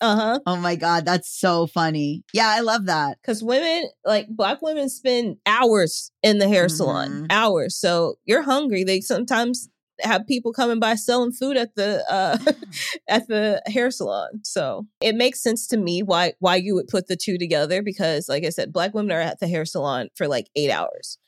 Uh 0.00 0.14
huh. 0.16 0.38
oh 0.46 0.56
my 0.56 0.76
god 0.76 1.04
that's 1.04 1.28
so 1.28 1.66
funny 1.66 2.22
yeah 2.32 2.48
i 2.56 2.60
love 2.60 2.86
that 2.86 3.18
Because 3.20 3.42
women, 3.42 3.88
like 4.04 4.28
black 4.28 4.62
women, 4.62 4.88
spend 4.88 5.38
hours 5.44 6.12
in 6.22 6.38
the 6.38 6.46
hair 6.48 6.68
salon, 6.68 7.08
Mhm. 7.10 7.26
hours. 7.30 7.74
So 7.76 8.14
you're 8.24 8.42
hungry. 8.42 8.84
They 8.84 9.00
sometimes 9.00 9.68
have 10.00 10.24
people 10.28 10.52
coming 10.52 10.78
by 10.78 10.94
selling 10.94 11.32
food 11.32 11.56
at 11.56 11.74
the 11.74 12.04
uh 12.08 12.38
at 13.08 13.26
the 13.26 13.60
hair 13.66 13.90
salon. 13.90 14.40
So 14.44 14.86
it 15.00 15.16
makes 15.16 15.42
sense 15.42 15.66
to 15.68 15.76
me 15.76 16.02
why 16.04 16.34
why 16.38 16.54
you 16.56 16.76
would 16.76 16.86
put 16.86 17.08
the 17.08 17.16
two 17.16 17.36
together 17.36 17.82
because 17.82 18.28
like 18.28 18.44
I 18.44 18.50
said, 18.50 18.72
black 18.72 18.94
women 18.94 19.10
are 19.10 19.20
at 19.20 19.40
the 19.40 19.48
hair 19.48 19.64
salon 19.64 20.10
for 20.14 20.28
like 20.28 20.46
eight 20.54 20.70
hours. 20.70 21.18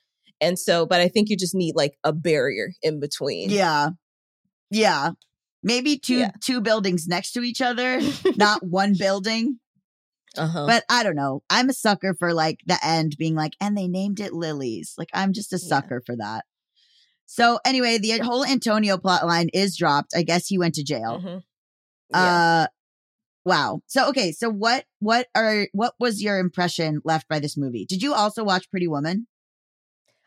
And 0.41 0.59
so, 0.59 0.87
but 0.87 1.01
I 1.01 1.09
think 1.09 1.29
you 1.29 1.37
just 1.37 1.55
need 1.55 1.75
like 1.77 1.99
a 2.05 2.13
barrier 2.13 2.73
in 2.83 3.01
between. 3.01 3.51
yeah 3.51 3.91
yeah 4.71 5.11
maybe 5.63 5.99
two 5.99 6.19
Yeah. 6.19 6.31
two 6.43 6.61
buildings 6.61 7.07
next 7.09 7.33
to 7.33 7.43
each 7.43 7.61
other 7.61 8.01
not 8.37 8.63
one 8.65 8.95
building 8.99 9.59
Uh-huh. 10.37 10.65
But 10.67 10.85
I 10.89 11.03
don't 11.03 11.17
know. 11.17 11.43
I'm 11.51 11.69
a 11.69 11.73
sucker 11.73 12.15
for 12.17 12.33
like 12.33 12.59
the 12.65 12.79
end 12.85 13.17
being 13.19 13.35
like, 13.35 13.55
and 13.61 13.77
they 13.77 13.89
named 13.89 14.21
it 14.21 14.33
Lilies. 14.33 14.95
Like 14.97 15.09
I'm 15.13 15.33
just 15.33 15.53
a 15.53 15.57
Yeah. 15.61 15.69
sucker 15.69 16.01
for 16.07 16.15
that. 16.17 16.45
So 17.27 17.59
anyway, 17.65 17.99
the 17.99 18.19
whole 18.21 18.45
Antonio 18.45 18.97
plot 18.97 19.27
line 19.27 19.49
is 19.53 19.77
dropped. 19.77 20.13
I 20.17 20.23
guess 20.23 20.47
he 20.47 20.57
went 20.57 20.75
to 20.77 20.85
jail. 20.85 21.21
Mhm. 21.21 21.43
Yeah. 22.11 22.19
Uh 22.19 22.67
wow. 23.45 23.81
So 23.89 24.09
okay, 24.11 24.31
so 24.33 24.49
what 24.51 24.85
what 25.01 25.27
are 25.35 25.67
what 25.73 25.95
was 25.99 26.23
your 26.23 26.39
impression 26.39 27.01
left 27.05 27.27
by 27.29 27.41
this 27.41 27.57
movie? 27.57 27.85
Did 27.85 28.01
you 28.03 28.15
also 28.15 28.45
watch 28.45 28.71
Pretty 28.71 28.87
Woman? 28.89 29.27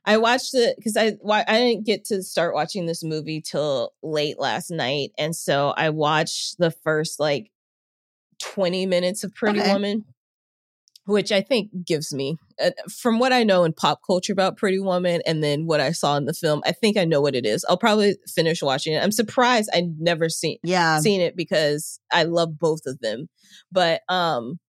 I 0.05 0.17
watched 0.17 0.53
it 0.53 0.75
because 0.77 0.97
I 0.97 1.11
why 1.21 1.43
I 1.47 1.59
didn't 1.59 1.85
get 1.85 2.05
to 2.05 2.21
start 2.23 2.53
watching 2.53 2.85
this 2.85 3.03
movie 3.03 3.41
till 3.41 3.93
late 4.03 4.39
last 4.39 4.69
night, 4.69 5.11
and 5.17 5.35
so 5.35 5.73
I 5.77 5.89
watched 5.91 6.57
the 6.59 6.71
first 6.71 7.19
like 7.19 7.51
twenty 8.39 8.85
minutes 8.85 9.23
of 9.23 9.33
Pretty 9.33 9.59
Okay. 9.59 9.71
Woman, 9.71 10.03
which 11.05 11.31
I 11.31 11.41
think 11.41 11.69
gives 11.85 12.13
me, 12.13 12.37
uh, 12.61 12.71
from 12.91 13.19
what 13.19 13.31
I 13.31 13.43
know 13.43 13.63
in 13.63 13.71
pop 13.73 14.01
culture 14.05 14.33
about 14.33 14.57
Pretty 14.57 14.79
Woman, 14.79 15.21
and 15.25 15.41
then 15.43 15.65
what 15.67 15.79
I 15.79 15.91
saw 15.93 16.17
in 16.17 16.25
the 16.25 16.33
film, 16.33 16.61
I 16.65 16.73
think 16.73 16.97
I 16.97 17.05
know 17.05 17.21
what 17.21 17.35
it 17.35 17.45
is. 17.45 17.63
I'll 17.69 17.77
probably 17.77 18.17
finish 18.27 18.61
watching 18.61 18.93
it. 18.93 19.01
I'm 19.03 19.11
surprised 19.11 19.69
I'd 19.73 19.99
never 19.99 20.27
seen 20.27 20.57
Yeah. 20.63 20.99
seen 20.99 21.21
it 21.21 21.37
because 21.37 21.99
I 22.11 22.23
love 22.23 22.59
both 22.59 22.81
of 22.85 22.99
them. 22.99 23.29
But 23.71 24.01
um 24.09 24.59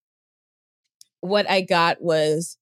what 1.21 1.49
I 1.51 1.63
got 1.63 2.03
was 2.03 2.59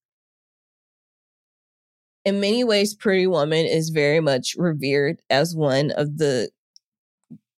in 2.25 2.39
many 2.39 2.63
ways 2.63 2.95
Pretty 2.95 3.27
Woman 3.27 3.65
is 3.65 3.89
very 3.89 4.19
much 4.19 4.55
revered 4.57 5.21
as 5.29 5.55
one 5.55 5.91
of 5.91 6.17
the 6.17 6.49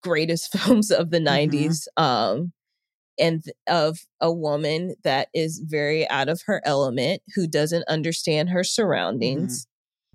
greatest 0.04 0.52
films 0.58 0.92
of 0.92 1.10
the 1.12 1.20
Mhm. 1.20 1.24
90s 1.24 1.88
um 1.98 2.52
and 3.18 3.46
of 3.68 4.00
a 4.20 4.32
woman 4.32 4.96
that 5.04 5.30
is 5.34 5.60
very 5.66 6.08
out 6.10 6.28
of 6.28 6.42
her 6.48 6.62
element 6.66 7.22
who 7.34 7.48
doesn't 7.48 7.86
understand 7.88 8.50
her 8.50 8.64
surroundings 8.64 9.68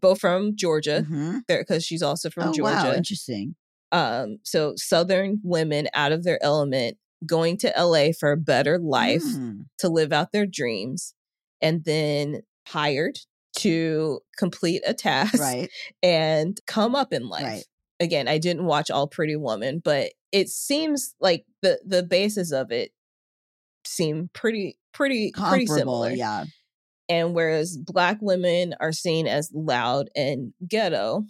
both 0.02 0.20
from 0.20 0.54
Georgia 0.56 1.06
because 1.48 1.84
she's 1.84 2.02
also 2.02 2.30
from 2.30 2.48
Oh 2.48 2.52
Georgia 2.52 2.88
wow, 2.88 2.94
interesting. 2.94 3.54
um 3.92 4.38
so 4.44 4.74
southern 4.76 5.40
women 5.42 5.88
out 5.94 6.12
of 6.12 6.24
their 6.24 6.42
element 6.42 6.98
going 7.26 7.56
to 7.58 7.72
LA 7.76 8.12
for 8.18 8.32
a 8.32 8.36
better 8.36 8.78
life 8.78 9.24
Mm. 9.24 9.64
to 9.78 9.88
live 9.88 10.12
out 10.12 10.32
their 10.32 10.46
dreams 10.46 11.14
and 11.60 11.84
then 11.84 12.42
hired 12.68 13.18
to 13.60 14.20
complete 14.38 14.82
a 14.86 14.94
task 14.94 15.38
Right. 15.40 15.70
and 16.02 16.58
come 16.66 16.94
up 16.94 17.12
in 17.12 17.28
life 17.28 17.44
Right. 17.44 17.64
again 18.00 18.28
i 18.28 18.38
didn't 18.38 18.64
watch 18.66 18.90
all 18.90 19.06
pretty 19.08 19.36
woman 19.36 19.80
but 19.84 20.12
it 20.32 20.48
seems 20.48 21.14
like 21.20 21.44
the 21.62 21.80
the 21.84 22.02
basis 22.02 22.52
of 22.52 22.70
it 22.72 22.92
seem 23.86 24.30
pretty 24.34 24.78
pretty 24.92 25.32
pretty 25.32 25.66
Comparable, 25.66 25.74
similar 25.74 26.10
yeah. 26.10 26.44
and 27.08 27.34
whereas 27.34 27.76
black 27.78 28.18
women 28.20 28.74
are 28.80 28.92
seen 28.92 29.26
as 29.26 29.50
loud 29.54 30.10
and 30.14 30.52
ghetto, 30.68 31.24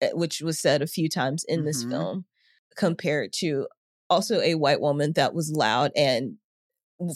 eh, 0.00 0.10
which 0.12 0.40
was 0.40 0.58
said 0.58 0.82
a 0.82 0.86
few 0.86 1.08
times 1.08 1.44
in 1.48 1.64
this 1.64 1.84
Mhm. 1.84 1.90
film, 1.90 2.24
compared 2.76 3.32
to 3.34 3.66
also 4.08 4.40
a 4.40 4.54
white 4.56 4.80
woman 4.80 5.12
that 5.14 5.34
was 5.34 5.52
loud 5.54 5.92
and 5.96 6.36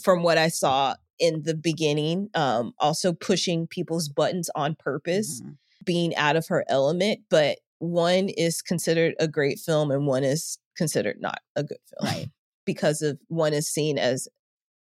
from 0.03 0.23
what 0.23 0.37
I 0.37 0.47
saw 0.49 0.95
in 1.19 1.43
the 1.43 1.55
beginning, 1.55 2.29
um, 2.33 2.73
also 2.79 3.13
pushing 3.13 3.67
people's 3.67 4.09
buttons 4.09 4.49
on 4.55 4.75
purpose, 4.75 5.41
Mhm. 5.41 5.57
being 5.83 6.15
out 6.15 6.35
of 6.35 6.47
her 6.47 6.65
element. 6.67 7.21
But 7.29 7.59
one 7.79 8.29
is 8.29 8.61
considered 8.61 9.15
a 9.19 9.27
great 9.27 9.59
film 9.59 9.91
and 9.91 10.07
one 10.07 10.23
is 10.23 10.57
considered 10.75 11.19
not 11.19 11.39
a 11.55 11.63
good 11.63 11.77
film. 11.89 12.11
Right. 12.11 12.29
Because 12.65 13.03
of 13.03 13.19
one 13.27 13.53
is 13.53 13.67
seen 13.69 13.99
as 13.99 14.27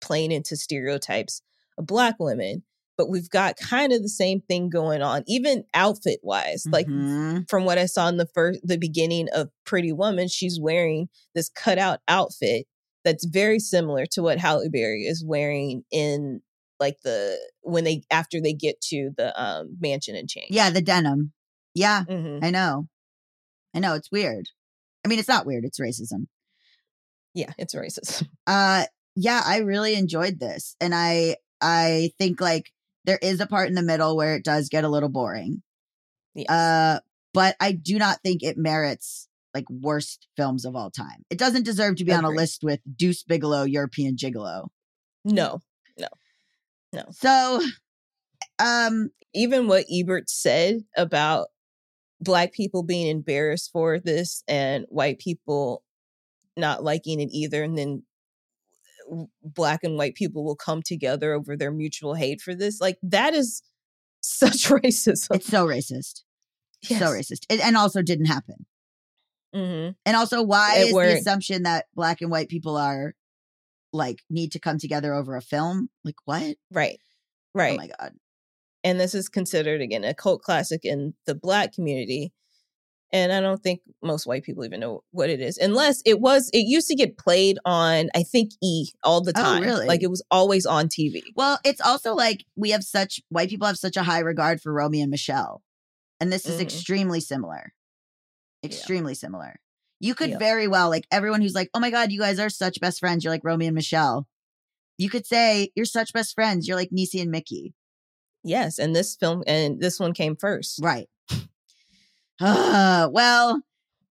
playing 0.00 0.32
into 0.32 0.56
stereotypes 0.56 1.42
of 1.76 1.84
black 1.86 2.16
women. 2.18 2.62
But 2.96 3.10
we've 3.10 3.28
got 3.28 3.56
kind 3.58 3.92
of 3.92 4.00
the 4.02 4.08
same 4.08 4.40
thing 4.40 4.70
going 4.70 5.02
on, 5.02 5.22
even 5.26 5.64
outfit 5.74 6.20
wise. 6.22 6.64
Like 6.70 6.86
Mhm. 6.86 7.46
from 7.48 7.64
what 7.66 7.76
I 7.76 7.84
saw 7.86 8.08
in 8.08 8.16
the 8.16 8.24
first 8.26 8.60
the 8.62 8.78
beginning 8.78 9.28
of 9.34 9.50
Pretty 9.66 9.92
Woman, 9.92 10.28
she's 10.28 10.58
wearing 10.58 11.08
this 11.34 11.50
cutout 11.50 12.00
outfit 12.08 12.66
that's 13.04 13.24
very 13.24 13.58
similar 13.58 14.06
to 14.12 14.22
what 14.22 14.38
Halle 14.38 14.68
Berry 14.70 15.02
is 15.06 15.24
wearing 15.24 15.84
in 15.90 16.40
like 16.80 16.96
the 17.04 17.38
when 17.62 17.84
they 17.84 18.02
after 18.10 18.40
they 18.40 18.52
get 18.52 18.80
to 18.82 19.10
the 19.16 19.32
um 19.40 19.76
mansion 19.80 20.16
and 20.16 20.28
change. 20.28 20.48
Yeah, 20.50 20.70
the 20.70 20.82
denim. 20.82 21.32
Yeah, 21.74 22.04
Mhm. 22.08 22.42
I 22.42 22.50
know. 22.50 22.88
I 23.74 23.80
know. 23.80 23.94
It's 23.94 24.10
weird. 24.10 24.46
I 25.04 25.08
mean, 25.08 25.18
it's 25.18 25.28
not 25.28 25.46
weird. 25.46 25.64
It's 25.64 25.80
racism. 25.80 26.26
Yeah, 27.34 27.52
it's 27.58 27.74
racist. 27.74 28.26
Uh, 28.46 28.84
yeah, 29.16 29.42
I 29.44 29.58
really 29.58 29.94
enjoyed 29.94 30.38
this, 30.40 30.76
and 30.80 30.94
I 30.94 31.36
I 31.60 32.10
think 32.18 32.40
like 32.40 32.70
there 33.04 33.18
is 33.22 33.40
a 33.40 33.46
part 33.46 33.68
in 33.68 33.74
the 33.74 33.82
middle 33.82 34.16
where 34.16 34.34
it 34.34 34.44
does 34.44 34.68
get 34.68 34.84
a 34.84 34.88
little 34.88 35.08
boring. 35.08 35.62
Yes. 36.34 36.48
Uh, 36.50 37.00
but 37.32 37.54
I 37.60 37.72
do 37.72 37.98
not 37.98 38.20
think 38.22 38.42
it 38.42 38.56
merits 38.56 39.28
like 39.54 39.64
worst 39.70 40.26
films 40.36 40.64
of 40.64 40.74
all 40.74 40.90
time. 40.90 41.24
It 41.30 41.38
doesn't 41.38 41.64
deserve 41.64 41.96
to 41.96 42.04
be 42.04 42.12
on 42.12 42.24
a 42.24 42.30
list 42.30 42.62
with 42.62 42.80
Deuce 42.96 43.22
Bigalow, 43.22 43.64
European 43.64 44.16
Gigolo. 44.16 44.68
no. 45.24 45.60
No, 45.96 46.08
no. 46.92 47.04
So, 47.12 47.62
um, 48.58 49.10
Even 49.32 49.68
what 49.68 49.86
Ebert 49.90 50.28
said 50.28 50.80
about 50.96 51.48
black 52.20 52.52
people 52.52 52.82
being 52.82 53.06
embarrassed 53.06 53.70
for 53.72 54.00
this 54.00 54.42
and 54.48 54.86
white 54.88 55.18
people 55.18 55.84
not 56.56 56.82
liking 56.82 57.20
it 57.20 57.28
either 57.32 57.62
and 57.62 57.76
then 57.76 58.02
black 59.42 59.84
and 59.84 59.96
white 59.96 60.14
people 60.14 60.44
will 60.44 60.56
come 60.56 60.82
together 60.82 61.32
over 61.34 61.56
their 61.56 61.70
mutual 61.72 62.14
hate 62.14 62.40
for 62.40 62.54
this 62.54 62.80
like 62.80 62.96
that 63.02 63.34
is 63.34 63.62
such 64.22 64.68
racism 64.68 65.26
it's 65.34 65.48
so 65.48 65.66
racist, 65.66 66.22
so 66.82 67.06
racist, 67.06 67.44
it, 67.50 67.60
and 67.60 67.76
also 67.76 68.02
didn't 68.02 68.26
happen. 68.26 68.66
Hmm 69.54 69.90
And 70.04 70.16
also, 70.16 70.42
why 70.42 70.78
It 70.78 70.86
is 70.88 70.92
the 70.92 71.16
assumption 71.18 71.62
that 71.62 71.86
black 71.94 72.20
and 72.20 72.30
white 72.30 72.48
people 72.48 72.76
are 72.76 73.14
like 73.92 74.22
need 74.28 74.52
to 74.52 74.58
come 74.58 74.78
together 74.78 75.14
over 75.14 75.36
a 75.36 75.40
film? 75.42 75.88
Like 76.04 76.16
what? 76.24 76.56
right 76.72 76.98
Right. 77.54 77.72
Oh 77.72 77.76
my 77.76 77.86
god! 77.86 78.12
and 78.82 78.98
this 79.00 79.14
is 79.14 79.28
considered 79.28 79.80
again 79.80 80.02
a 80.04 80.12
cult 80.14 80.42
classic 80.42 80.80
in 80.84 81.14
the 81.26 81.34
black 81.36 81.72
community 81.72 82.32
and 83.12 83.32
i 83.32 83.40
don't 83.40 83.62
think 83.62 83.80
most 84.02 84.26
white 84.26 84.42
people 84.42 84.64
even 84.64 84.80
know 84.80 85.02
what 85.12 85.30
it 85.30 85.40
is 85.40 85.56
unless 85.58 86.02
it 86.04 86.20
was 86.20 86.50
it 86.52 86.66
used 86.66 86.88
to 86.88 86.94
get 86.96 87.16
played 87.16 87.58
on 87.64 88.08
i 88.16 88.22
think 88.24 88.50
e 88.62 88.88
all 89.04 89.20
the 89.22 89.32
Oh, 89.36 89.42
time 89.42 89.62
really? 89.62 89.86
like 89.86 90.02
it 90.02 90.10
was 90.10 90.24
always 90.32 90.66
on 90.66 90.88
tv 90.88 91.22
Well, 91.36 91.58
it's 91.64 91.80
also 91.80 92.14
like 92.14 92.44
we 92.56 92.70
have 92.70 92.82
such 92.82 93.20
white 93.28 93.48
people 93.50 93.66
have 93.68 93.78
such 93.78 93.96
a 93.96 94.02
high 94.02 94.18
regard 94.20 94.60
for 94.60 94.72
Romy 94.72 95.00
and 95.00 95.10
Michele, 95.10 95.62
and 96.20 96.32
this 96.32 96.44
is 96.46 96.58
Mhm. 96.58 96.62
extremely 96.62 97.20
similar. 97.20 97.72
Extremely 98.64 99.14
similar. 99.14 99.56
You 100.00 100.14
could 100.14 100.30
Yep. 100.30 100.38
very 100.38 100.68
well 100.68 100.90
like 100.90 101.06
everyone 101.10 101.40
who's 101.42 101.54
like, 101.54 101.70
"Oh 101.74 101.80
my 101.80 101.90
god, 101.90 102.12
you 102.12 102.20
guys 102.20 102.38
are 102.38 102.50
such 102.50 102.80
best 102.80 103.00
friends. 103.00 103.24
You're 103.24 103.32
like 103.32 103.44
Romy 103.44 103.66
and 103.66 103.74
Michele." 103.74 104.26
You 104.98 105.10
could 105.10 105.26
say 105.26 105.70
you're 105.74 105.86
such 105.86 106.12
best 106.12 106.34
friends. 106.34 106.68
You're 106.68 106.76
like 106.76 106.92
Nisi 106.92 107.20
and 107.20 107.30
Mickey. 107.30 107.74
yes 108.46 108.78
and 108.78 108.94
this 108.94 109.16
film 109.16 109.42
and 109.46 109.80
this 109.80 109.98
one 109.98 110.12
came 110.12 110.36
first 110.36 110.78
Right. 110.82 111.08
Uh, 112.40 113.08
well, 113.12 113.62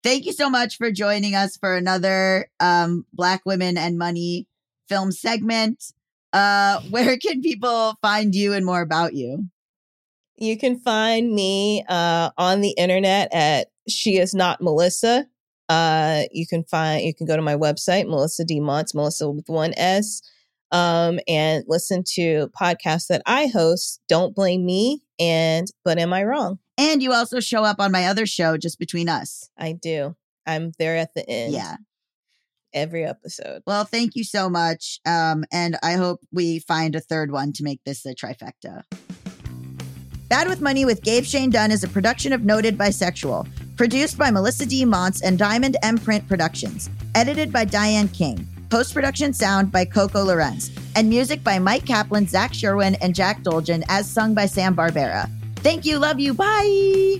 thank 0.04 0.26
you 0.26 0.34
so 0.34 0.50
much 0.50 0.78
for 0.78 0.92
joining 0.92 1.36
us 1.36 1.58
for 1.58 1.76
another 1.76 2.50
um 2.60 3.06
Black 3.14 3.42
Women 3.46 3.78
and 3.78 3.98
Money 3.98 4.48
film 4.88 5.12
segment. 5.12 5.84
Uh 6.34 6.80
where 6.90 7.18
can 7.18 7.42
people 7.42 7.96
find 8.02 8.34
you 8.36 8.54
and 8.54 8.66
more 8.66 8.82
about 8.82 9.14
you? 9.14 9.48
you 10.38 10.58
can 10.58 10.80
find 10.80 11.32
me 11.34 11.84
uh 11.88 12.32
on 12.38 12.62
the 12.62 12.72
internet 12.72 13.32
at 13.34 13.68
she 13.88 14.18
is 14.18 14.34
not 14.34 14.62
melissa 14.62 15.26
uh 15.70 16.24
you 16.32 16.46
can 16.48 16.64
find 16.64 17.04
you 17.04 17.14
can 17.14 17.26
go 17.28 17.36
to 17.36 17.42
my 17.42 17.56
website 17.56 18.06
melisa 18.06 18.46
d 18.46 18.60
Monts, 18.60 18.94
melissa 18.94 19.30
with 19.30 19.48
one 19.50 19.74
s 19.78 20.22
um 20.72 21.20
and 21.28 21.64
listen 21.68 22.04
to 22.16 22.50
podcasts 22.60 23.08
that 23.08 23.22
i 23.26 23.48
host 23.48 24.00
don't 24.08 24.36
blame 24.36 24.66
me 24.66 25.02
and 25.20 25.68
but 25.84 25.98
am 25.98 26.14
i 26.14 26.24
wrong 26.24 26.60
And 26.78 27.02
you 27.04 27.14
also 27.14 27.40
show 27.40 27.64
up 27.64 27.80
on 27.80 27.92
my 27.92 28.06
other 28.08 28.26
show 28.26 28.58
just 28.58 28.80
between 28.80 29.10
us. 29.10 29.50
i 29.58 29.72
do 29.74 30.16
i'm 30.46 30.72
there 30.80 30.96
at 30.98 31.14
the 31.14 31.28
end 31.30 31.54
Yeah. 31.54 31.76
every 32.74 33.04
episode 33.06 33.62
Well, 33.68 33.84
thank 33.86 34.16
you 34.16 34.24
so 34.24 34.50
much. 34.50 35.00
Um, 35.06 35.44
and 35.52 35.78
I 35.84 35.94
hope 35.94 36.22
we 36.32 36.60
find 36.60 36.96
a 36.96 37.02
third 37.02 37.32
one 37.32 37.52
to 37.54 37.64
make 37.64 37.82
this 37.86 38.06
a 38.06 38.16
trifecta. 38.16 38.84
Bad 40.30 40.48
with 40.48 40.62
Money 40.62 40.86
with 40.86 41.02
Gabe 41.04 41.26
Shane 41.26 41.50
Dunn 41.50 41.72
is 41.72 41.84
a 41.84 41.88
production 41.90 42.32
of 42.32 42.44
Noted 42.44 42.78
Bisexual, 42.78 43.46
produced 43.82 44.16
by 44.16 44.30
Melisa 44.30 44.68
D. 44.68 44.86
Monts 44.86 45.24
and 45.24 45.40
Diamond 45.40 45.76
M 45.82 45.98
Print 45.98 46.28
Productions, 46.28 46.88
edited 47.16 47.52
by 47.52 47.66
Diane 47.66 48.10
Kang, 48.10 48.48
post 48.70 48.94
production 48.94 49.34
sound 49.34 49.72
by 49.72 49.86
Coco 49.86 50.24
Llorens, 50.24 50.70
and 50.96 51.10
music 51.10 51.44
by 51.44 51.58
Mike 51.58 51.88
Kaplan, 51.88 52.28
Zach 52.28 52.54
Sherwin, 52.54 52.94
and 53.02 53.16
Jack 53.16 53.42
Dolgen, 53.42 53.84
as 53.90 54.08
sung 54.08 54.36
by 54.36 54.46
Sam 54.46 54.76
Barbera. 54.76 55.28
Thank 55.56 55.84
you, 55.84 55.98
love 55.98 56.20
you, 56.20 56.36
bye. 56.36 57.20